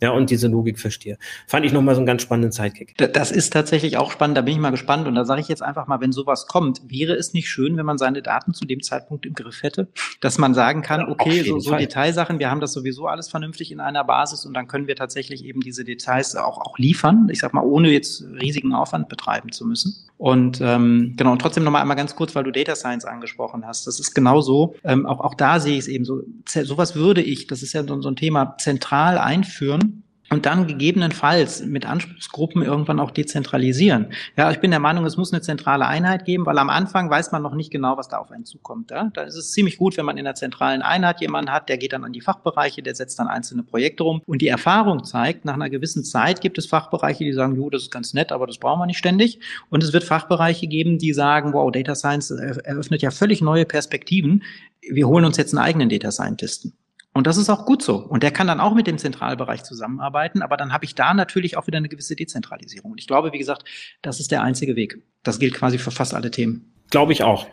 ja, 0.00 0.10
und 0.10 0.30
diese 0.30 0.46
Logik 0.46 0.78
verstehe. 0.78 1.18
Fand 1.46 1.66
ich 1.66 1.72
nochmal 1.72 1.94
so 1.94 2.00
einen 2.00 2.06
ganz 2.06 2.22
spannenden 2.22 2.52
Sidekick. 2.52 2.94
Das 2.96 3.32
ist 3.32 3.52
tatsächlich 3.52 3.96
auch 3.96 4.12
spannend, 4.12 4.36
da 4.36 4.42
bin 4.42 4.54
ich 4.54 4.60
mal 4.60 4.70
gespannt. 4.70 5.08
Und 5.08 5.16
da 5.16 5.24
sage 5.24 5.40
ich 5.40 5.48
jetzt 5.48 5.62
einfach 5.62 5.88
mal, 5.88 6.00
wenn 6.00 6.12
sowas 6.12 6.46
kommt, 6.46 6.82
wäre 6.86 7.14
es 7.14 7.32
nicht 7.32 7.48
schön, 7.48 7.76
wenn 7.76 7.86
man 7.86 7.98
seine 7.98 8.22
Daten 8.22 8.54
zu 8.54 8.64
dem 8.64 8.80
Zeitpunkt 8.80 9.26
im 9.26 9.34
Griff 9.34 9.62
hätte? 9.62 9.88
Dass 10.20 10.38
man 10.38 10.54
sagen 10.54 10.82
kann, 10.82 11.08
okay, 11.08 11.42
so, 11.42 11.58
so 11.58 11.74
Detailsachen, 11.74 12.38
wir 12.38 12.50
haben 12.50 12.60
das 12.60 12.72
sowieso 12.72 13.06
alles 13.06 13.28
vernünftig 13.28 13.72
in 13.72 13.80
einer 13.80 14.04
Basis 14.04 14.46
und 14.46 14.54
dann 14.54 14.68
können 14.68 14.86
wir 14.86 14.94
tatsächlich 14.94 15.44
eben 15.44 15.60
diese 15.60 15.84
Details 15.84 16.36
auch, 16.36 16.58
auch 16.58 16.78
liefern. 16.78 17.28
Ich 17.30 17.40
sag 17.40 17.52
mal, 17.52 17.64
ohne 17.64 17.90
jetzt 17.90 18.22
riesigen 18.40 18.74
Aufwand 18.74 19.08
betreiben 19.08 19.50
zu 19.50 19.66
müssen. 19.66 20.08
Und 20.16 20.60
ähm, 20.60 21.14
genau, 21.16 21.32
und 21.32 21.40
trotzdem 21.40 21.64
nochmal 21.64 21.82
einmal 21.82 21.96
ganz 21.96 22.14
kurz, 22.14 22.34
weil 22.34 22.44
du 22.44 22.50
Data 22.50 22.74
Science 22.74 23.04
angesprochen 23.04 23.66
hast. 23.66 23.86
Das 23.86 24.00
ist 24.00 24.14
genau 24.18 24.40
so. 24.40 24.74
Ähm, 24.84 25.06
auch, 25.06 25.20
auch 25.20 25.34
da 25.34 25.60
sehe 25.60 25.74
ich 25.74 25.80
es 25.80 25.88
eben 25.88 26.04
so. 26.04 26.22
Sowas 26.46 26.94
würde 26.94 27.22
ich, 27.22 27.46
das 27.46 27.62
ist 27.62 27.72
ja 27.72 27.84
so, 27.84 28.00
so 28.00 28.08
ein 28.08 28.16
Thema, 28.16 28.56
zentral 28.58 29.18
einführen 29.18 30.04
und 30.30 30.46
dann 30.46 30.66
gegebenenfalls 30.66 31.64
mit 31.64 31.86
Anspruchsgruppen 31.86 32.62
irgendwann 32.62 33.00
auch 33.00 33.10
dezentralisieren. 33.10 34.12
Ja, 34.36 34.50
ich 34.50 34.60
bin 34.60 34.70
der 34.70 34.80
Meinung, 34.80 35.06
es 35.06 35.16
muss 35.16 35.32
eine 35.32 35.40
zentrale 35.40 35.86
Einheit 35.86 36.24
geben, 36.24 36.44
weil 36.44 36.58
am 36.58 36.68
Anfang 36.68 37.08
weiß 37.08 37.32
man 37.32 37.42
noch 37.42 37.54
nicht 37.54 37.70
genau, 37.70 37.96
was 37.96 38.08
da 38.08 38.18
auf 38.18 38.30
einen 38.30 38.44
zukommt. 38.44 38.90
Ja? 38.90 39.10
Da 39.14 39.22
ist 39.22 39.36
es 39.36 39.52
ziemlich 39.52 39.78
gut, 39.78 39.96
wenn 39.96 40.04
man 40.04 40.18
in 40.18 40.26
einer 40.26 40.34
zentralen 40.34 40.82
Einheit 40.82 41.20
jemanden 41.20 41.50
hat, 41.50 41.68
der 41.68 41.78
geht 41.78 41.94
dann 41.94 42.04
an 42.04 42.12
die 42.12 42.20
Fachbereiche, 42.20 42.82
der 42.82 42.94
setzt 42.94 43.18
dann 43.18 43.28
einzelne 43.28 43.62
Projekte 43.62 44.02
rum. 44.02 44.20
Und 44.26 44.42
die 44.42 44.48
Erfahrung 44.48 45.04
zeigt, 45.04 45.44
nach 45.44 45.54
einer 45.54 45.70
gewissen 45.70 46.04
Zeit 46.04 46.40
gibt 46.40 46.58
es 46.58 46.66
Fachbereiche, 46.66 47.24
die 47.24 47.32
sagen, 47.32 47.56
jo, 47.56 47.70
das 47.70 47.82
ist 47.82 47.90
ganz 47.90 48.12
nett, 48.12 48.30
aber 48.30 48.46
das 48.46 48.58
brauchen 48.58 48.80
wir 48.80 48.86
nicht 48.86 48.98
ständig. 48.98 49.40
Und 49.70 49.82
es 49.82 49.92
wird 49.92 50.04
Fachbereiche 50.04 50.66
geben, 50.66 50.98
die 50.98 51.14
sagen, 51.14 51.52
wow, 51.54 51.72
Data 51.72 51.94
Science 51.94 52.30
eröffnet 52.30 53.00
ja 53.00 53.10
völlig 53.10 53.40
neue 53.40 53.64
Perspektiven. 53.64 54.42
Wir 54.82 55.08
holen 55.08 55.24
uns 55.24 55.38
jetzt 55.38 55.54
einen 55.54 55.64
eigenen 55.64 55.88
Data 55.88 56.10
Scientisten. 56.10 56.74
Und 57.18 57.26
das 57.26 57.36
ist 57.36 57.50
auch 57.50 57.66
gut 57.66 57.82
so. 57.82 57.96
Und 57.96 58.22
der 58.22 58.30
kann 58.30 58.46
dann 58.46 58.60
auch 58.60 58.74
mit 58.74 58.86
dem 58.86 58.96
Zentralbereich 58.96 59.64
zusammenarbeiten, 59.64 60.40
aber 60.40 60.56
dann 60.56 60.72
habe 60.72 60.84
ich 60.84 60.94
da 60.94 61.14
natürlich 61.14 61.56
auch 61.56 61.66
wieder 61.66 61.78
eine 61.78 61.88
gewisse 61.88 62.14
Dezentralisierung. 62.14 62.92
Und 62.92 63.00
ich 63.00 63.08
glaube, 63.08 63.32
wie 63.32 63.38
gesagt, 63.38 63.64
das 64.02 64.20
ist 64.20 64.30
der 64.30 64.44
einzige 64.44 64.76
Weg. 64.76 65.02
Das 65.24 65.40
gilt 65.40 65.52
quasi 65.54 65.78
für 65.78 65.90
fast 65.90 66.14
alle 66.14 66.30
Themen. 66.30 66.72
Glaube 66.92 67.12
ich 67.12 67.24
auch. 67.24 67.48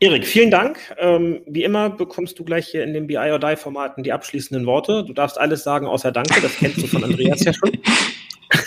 Erik, 0.00 0.26
vielen 0.26 0.50
Dank. 0.50 0.78
Ähm, 0.96 1.42
wie 1.46 1.64
immer 1.64 1.90
bekommst 1.90 2.38
du 2.38 2.44
gleich 2.44 2.66
hier 2.66 2.82
in 2.82 2.94
den 2.94 3.06
BI 3.06 3.18
or 3.18 3.38
Die 3.38 3.56
Formaten 3.56 4.04
die 4.04 4.12
abschließenden 4.14 4.64
Worte. 4.64 5.04
Du 5.04 5.12
darfst 5.12 5.38
alles 5.38 5.64
sagen 5.64 5.86
außer 5.86 6.10
Danke. 6.10 6.40
Das 6.40 6.56
kennst 6.56 6.78
du 6.78 6.86
von 6.86 7.04
Andreas 7.04 7.44
ja 7.44 7.52
schon. 7.52 7.72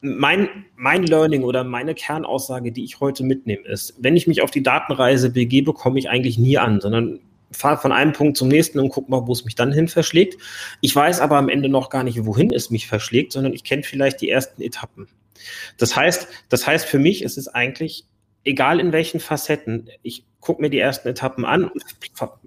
mein, 0.01 0.49
mein 0.75 1.05
Learning 1.05 1.45
oder 1.45 1.63
meine 1.63 1.95
Kernaussage, 1.95 2.73
die 2.73 2.83
ich 2.83 2.99
heute 2.99 3.23
mitnehme, 3.23 3.69
ist, 3.69 3.95
wenn 4.01 4.17
ich 4.17 4.27
mich 4.27 4.43
auf 4.43 4.51
die 4.51 4.65
Datenreise 4.65 5.31
begebe, 5.31 5.75
komme 5.75 6.01
ich 6.01 6.11
eigentlich 6.11 6.39
nie 6.39 6.59
an, 6.59 6.81
sondern 6.81 7.21
fahre 7.51 7.79
von 7.79 7.93
einem 7.93 8.13
Punkt 8.13 8.37
zum 8.37 8.49
nächsten 8.49 8.79
und 8.79 8.91
gucke 8.91 9.11
mal, 9.11 9.27
wo 9.27 9.33
es 9.33 9.45
mich 9.45 9.55
dann 9.55 9.73
hin 9.73 9.89
verschlägt. 9.89 10.41
Ich 10.81 10.95
weiß 10.95 11.21
aber 11.21 11.37
am 11.37 11.49
Ende 11.49 11.69
noch 11.69 11.91
gar 11.91 12.05
nicht, 12.05 12.25
wohin 12.25 12.53
es 12.53 12.71
mich 12.71 12.87
verschlägt, 12.87 13.33
sondern 13.33 13.53
ich 13.53 13.65
kenne 13.65 13.83
vielleicht 13.83 14.21
die 14.21 14.31
ersten 14.31 14.63
Etappen. 14.63 15.09
Das 15.79 15.97
heißt, 15.97 16.29
das 16.49 16.67
heißt 16.67 16.87
für 16.87 16.99
mich 16.99 17.23
ist 17.23 17.39
es 17.39 17.49
eigentlich 17.49 18.05
egal 18.45 18.81
in 18.81 18.93
welchen 18.93 19.21
Facetten. 19.21 19.89
Ich 20.03 20.25
gucke 20.41 20.63
mir 20.63 20.71
die 20.71 20.79
ersten 20.79 21.09
Etappen 21.09 21.45
an 21.45 21.65
und 21.65 21.85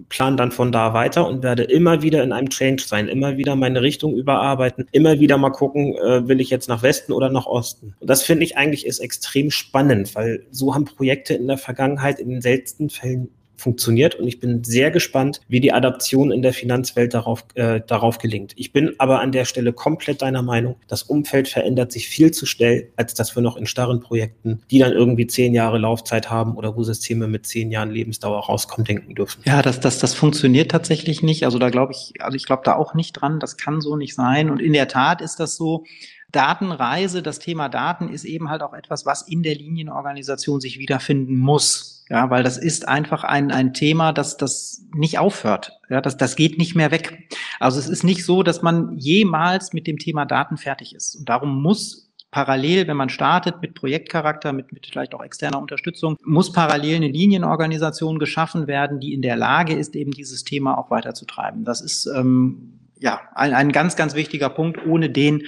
plan 0.08 0.36
dann 0.36 0.50
von 0.50 0.72
da 0.72 0.94
weiter 0.94 1.26
und 1.26 1.42
werde 1.42 1.62
immer 1.62 2.02
wieder 2.02 2.22
in 2.22 2.32
einem 2.32 2.48
Change 2.48 2.82
sein, 2.82 3.08
immer 3.08 3.36
wieder 3.36 3.54
meine 3.54 3.82
Richtung 3.82 4.14
überarbeiten, 4.14 4.88
immer 4.92 5.20
wieder 5.20 5.38
mal 5.38 5.50
gucken, 5.50 5.94
äh, 5.96 6.26
will 6.26 6.40
ich 6.40 6.50
jetzt 6.50 6.68
nach 6.68 6.82
Westen 6.82 7.12
oder 7.12 7.28
nach 7.30 7.46
Osten. 7.46 7.94
Und 8.00 8.08
das 8.08 8.22
finde 8.22 8.44
ich 8.44 8.56
eigentlich 8.56 8.86
ist 8.86 8.98
extrem 8.98 9.50
spannend, 9.50 10.14
weil 10.14 10.46
so 10.50 10.74
haben 10.74 10.86
Projekte 10.86 11.34
in 11.34 11.46
der 11.46 11.58
Vergangenheit 11.58 12.18
in 12.18 12.30
den 12.30 12.40
seltensten 12.40 12.90
Fällen 12.90 13.28
funktioniert 13.62 14.14
und 14.16 14.26
ich 14.26 14.40
bin 14.40 14.64
sehr 14.64 14.90
gespannt, 14.90 15.40
wie 15.48 15.60
die 15.60 15.72
Adaption 15.72 16.30
in 16.30 16.42
der 16.42 16.52
Finanzwelt 16.52 17.14
darauf, 17.14 17.44
äh, 17.54 17.80
darauf 17.86 18.18
gelingt. 18.18 18.52
Ich 18.56 18.72
bin 18.72 18.94
aber 18.98 19.20
an 19.20 19.32
der 19.32 19.44
Stelle 19.44 19.72
komplett 19.72 20.22
deiner 20.22 20.42
Meinung, 20.42 20.76
das 20.88 21.02
Umfeld 21.04 21.48
verändert 21.48 21.92
sich 21.92 22.08
viel 22.08 22.32
zu 22.32 22.46
schnell, 22.46 22.88
als 22.96 23.14
dass 23.14 23.34
wir 23.36 23.42
noch 23.42 23.56
in 23.56 23.66
starren 23.66 24.00
Projekten, 24.00 24.60
die 24.70 24.78
dann 24.78 24.92
irgendwie 24.92 25.26
zehn 25.26 25.54
Jahre 25.54 25.78
Laufzeit 25.78 26.30
haben 26.30 26.56
oder 26.56 26.76
wo 26.76 26.82
Systeme 26.82 27.28
mit 27.28 27.46
zehn 27.46 27.70
Jahren 27.70 27.90
Lebensdauer 27.90 28.44
rauskommen, 28.44 28.84
denken 28.84 29.14
dürfen. 29.14 29.42
Ja, 29.44 29.62
das, 29.62 29.80
das, 29.80 29.98
das 29.98 30.14
funktioniert 30.14 30.70
tatsächlich 30.70 31.22
nicht. 31.22 31.44
Also 31.44 31.58
da 31.58 31.70
glaube 31.70 31.92
ich, 31.92 32.14
also 32.20 32.36
ich 32.36 32.44
glaube 32.44 32.62
da 32.64 32.74
auch 32.74 32.94
nicht 32.94 33.12
dran. 33.12 33.40
Das 33.40 33.56
kann 33.56 33.80
so 33.80 33.96
nicht 33.96 34.14
sein. 34.14 34.50
Und 34.50 34.60
in 34.60 34.72
der 34.72 34.88
Tat 34.88 35.20
ist 35.20 35.40
das 35.40 35.56
so, 35.56 35.84
Datenreise, 36.32 37.22
das 37.22 37.38
Thema 37.38 37.68
Daten 37.68 38.08
ist 38.08 38.24
eben 38.24 38.48
halt 38.48 38.62
auch 38.62 38.72
etwas, 38.72 39.04
was 39.04 39.22
in 39.22 39.42
der 39.42 39.54
Linienorganisation 39.54 40.60
sich 40.60 40.78
wiederfinden 40.78 41.36
muss. 41.36 41.91
Ja, 42.08 42.30
weil 42.30 42.42
das 42.42 42.58
ist 42.58 42.88
einfach 42.88 43.24
ein, 43.24 43.50
ein 43.50 43.72
Thema, 43.72 44.12
das, 44.12 44.36
das 44.36 44.84
nicht 44.94 45.18
aufhört. 45.18 45.78
Ja, 45.88 46.00
das, 46.00 46.16
das 46.16 46.36
geht 46.36 46.58
nicht 46.58 46.74
mehr 46.74 46.90
weg. 46.90 47.28
Also 47.58 47.78
es 47.78 47.88
ist 47.88 48.04
nicht 48.04 48.24
so, 48.24 48.42
dass 48.42 48.60
man 48.62 48.98
jemals 48.98 49.72
mit 49.72 49.86
dem 49.86 49.98
Thema 49.98 50.26
Daten 50.26 50.56
fertig 50.56 50.94
ist. 50.94 51.14
Und 51.14 51.28
darum 51.28 51.62
muss 51.62 52.12
parallel, 52.30 52.88
wenn 52.88 52.96
man 52.96 53.08
startet 53.08 53.62
mit 53.62 53.74
Projektcharakter, 53.74 54.52
mit, 54.52 54.72
mit 54.72 54.86
vielleicht 54.86 55.14
auch 55.14 55.22
externer 55.22 55.60
Unterstützung, 55.60 56.16
muss 56.24 56.50
parallel 56.50 56.96
eine 56.96 57.08
Linienorganisation 57.08 58.18
geschaffen 58.18 58.66
werden, 58.66 59.00
die 59.00 59.12
in 59.12 59.22
der 59.22 59.36
Lage 59.36 59.74
ist, 59.74 59.94
eben 59.94 60.10
dieses 60.10 60.42
Thema 60.42 60.76
auch 60.76 60.90
weiterzutreiben. 60.90 61.64
Das 61.64 61.80
ist 61.80 62.06
ähm, 62.06 62.80
ja 62.98 63.20
ein, 63.34 63.54
ein 63.54 63.70
ganz, 63.70 63.96
ganz 63.96 64.14
wichtiger 64.14 64.48
Punkt. 64.48 64.84
Ohne 64.86 65.10
den 65.10 65.44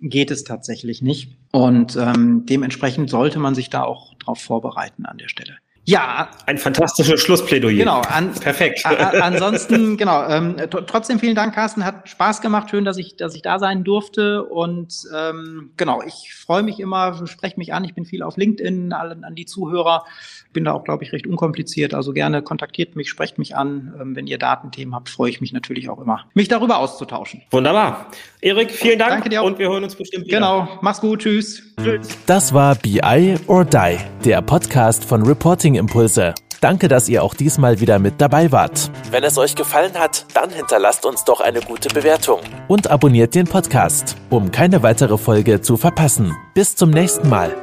geht 0.00 0.30
es 0.30 0.44
tatsächlich 0.44 1.02
nicht. 1.02 1.36
Und 1.52 1.96
ähm, 1.96 2.46
dementsprechend 2.46 3.10
sollte 3.10 3.38
man 3.38 3.54
sich 3.54 3.68
da 3.68 3.82
auch 3.82 4.14
darauf 4.14 4.40
vorbereiten 4.40 5.04
an 5.04 5.18
der 5.18 5.28
Stelle. 5.28 5.56
Ja. 5.90 6.28
Ein 6.46 6.58
fantastisches 6.58 7.20
Schlussplädoyer. 7.20 7.78
Genau. 7.78 8.00
An, 8.02 8.32
Perfekt. 8.32 8.86
ansonsten, 8.86 9.96
genau. 9.96 10.24
Ähm, 10.28 10.56
trotzdem 10.86 11.18
vielen 11.18 11.34
Dank, 11.34 11.52
Carsten. 11.54 11.84
Hat 11.84 12.08
Spaß 12.08 12.40
gemacht. 12.40 12.70
Schön, 12.70 12.84
dass 12.84 12.96
ich, 12.96 13.16
dass 13.16 13.34
ich 13.34 13.42
da 13.42 13.58
sein 13.58 13.82
durfte. 13.82 14.44
Und 14.44 14.94
ähm, 15.16 15.70
genau, 15.76 16.00
ich 16.02 16.32
freue 16.32 16.62
mich 16.62 16.78
immer, 16.78 17.26
spreche 17.26 17.56
mich 17.56 17.74
an. 17.74 17.84
Ich 17.84 17.94
bin 17.94 18.04
viel 18.04 18.22
auf 18.22 18.36
LinkedIn, 18.36 18.92
an, 18.92 19.24
an 19.24 19.34
die 19.34 19.46
Zuhörer. 19.46 20.04
Bin 20.52 20.64
da 20.64 20.72
auch, 20.72 20.84
glaube 20.84 21.02
ich, 21.02 21.12
recht 21.12 21.26
unkompliziert. 21.26 21.92
Also 21.92 22.12
gerne 22.12 22.42
kontaktiert 22.42 22.94
mich, 22.94 23.10
sprecht 23.10 23.38
mich 23.38 23.56
an. 23.56 23.92
Ähm, 24.00 24.14
wenn 24.14 24.28
ihr 24.28 24.38
Datenthemen 24.38 24.94
habt, 24.94 25.08
freue 25.08 25.30
ich 25.30 25.40
mich 25.40 25.52
natürlich 25.52 25.88
auch 25.88 26.00
immer, 26.00 26.24
mich 26.34 26.46
darüber 26.46 26.78
auszutauschen. 26.78 27.42
Wunderbar. 27.50 28.10
Erik, 28.42 28.70
vielen 28.70 28.98
Dank. 28.98 29.10
Danke 29.10 29.28
dir 29.28 29.42
auch. 29.42 29.46
Und 29.46 29.58
wir 29.58 29.68
hören 29.68 29.84
uns 29.84 29.94
bestimmt 29.94 30.26
wieder. 30.26 30.38
Genau. 30.38 30.68
Mach's 30.80 31.00
gut. 31.00 31.20
Tschüss. 31.20 31.62
Tschüss. 31.82 32.08
Das 32.26 32.54
war 32.54 32.74
BI 32.74 33.34
or 33.46 33.64
Die, 33.64 33.98
der 34.24 34.40
Podcast 34.42 35.04
von 35.04 35.22
Reporting 35.26 35.74
Impulse. 35.74 36.34
Danke, 36.60 36.88
dass 36.88 37.08
ihr 37.08 37.22
auch 37.22 37.34
diesmal 37.34 37.80
wieder 37.80 37.98
mit 37.98 38.20
dabei 38.20 38.52
wart. 38.52 38.90
Wenn 39.10 39.24
es 39.24 39.38
euch 39.38 39.54
gefallen 39.54 39.94
hat, 39.94 40.26
dann 40.34 40.50
hinterlasst 40.50 41.06
uns 41.06 41.24
doch 41.24 41.40
eine 41.40 41.60
gute 41.60 41.88
Bewertung 41.88 42.40
und 42.68 42.90
abonniert 42.90 43.34
den 43.34 43.46
Podcast, 43.46 44.16
um 44.28 44.50
keine 44.50 44.82
weitere 44.82 45.16
Folge 45.16 45.62
zu 45.62 45.78
verpassen. 45.78 46.36
Bis 46.54 46.76
zum 46.76 46.90
nächsten 46.90 47.30
Mal. 47.30 47.54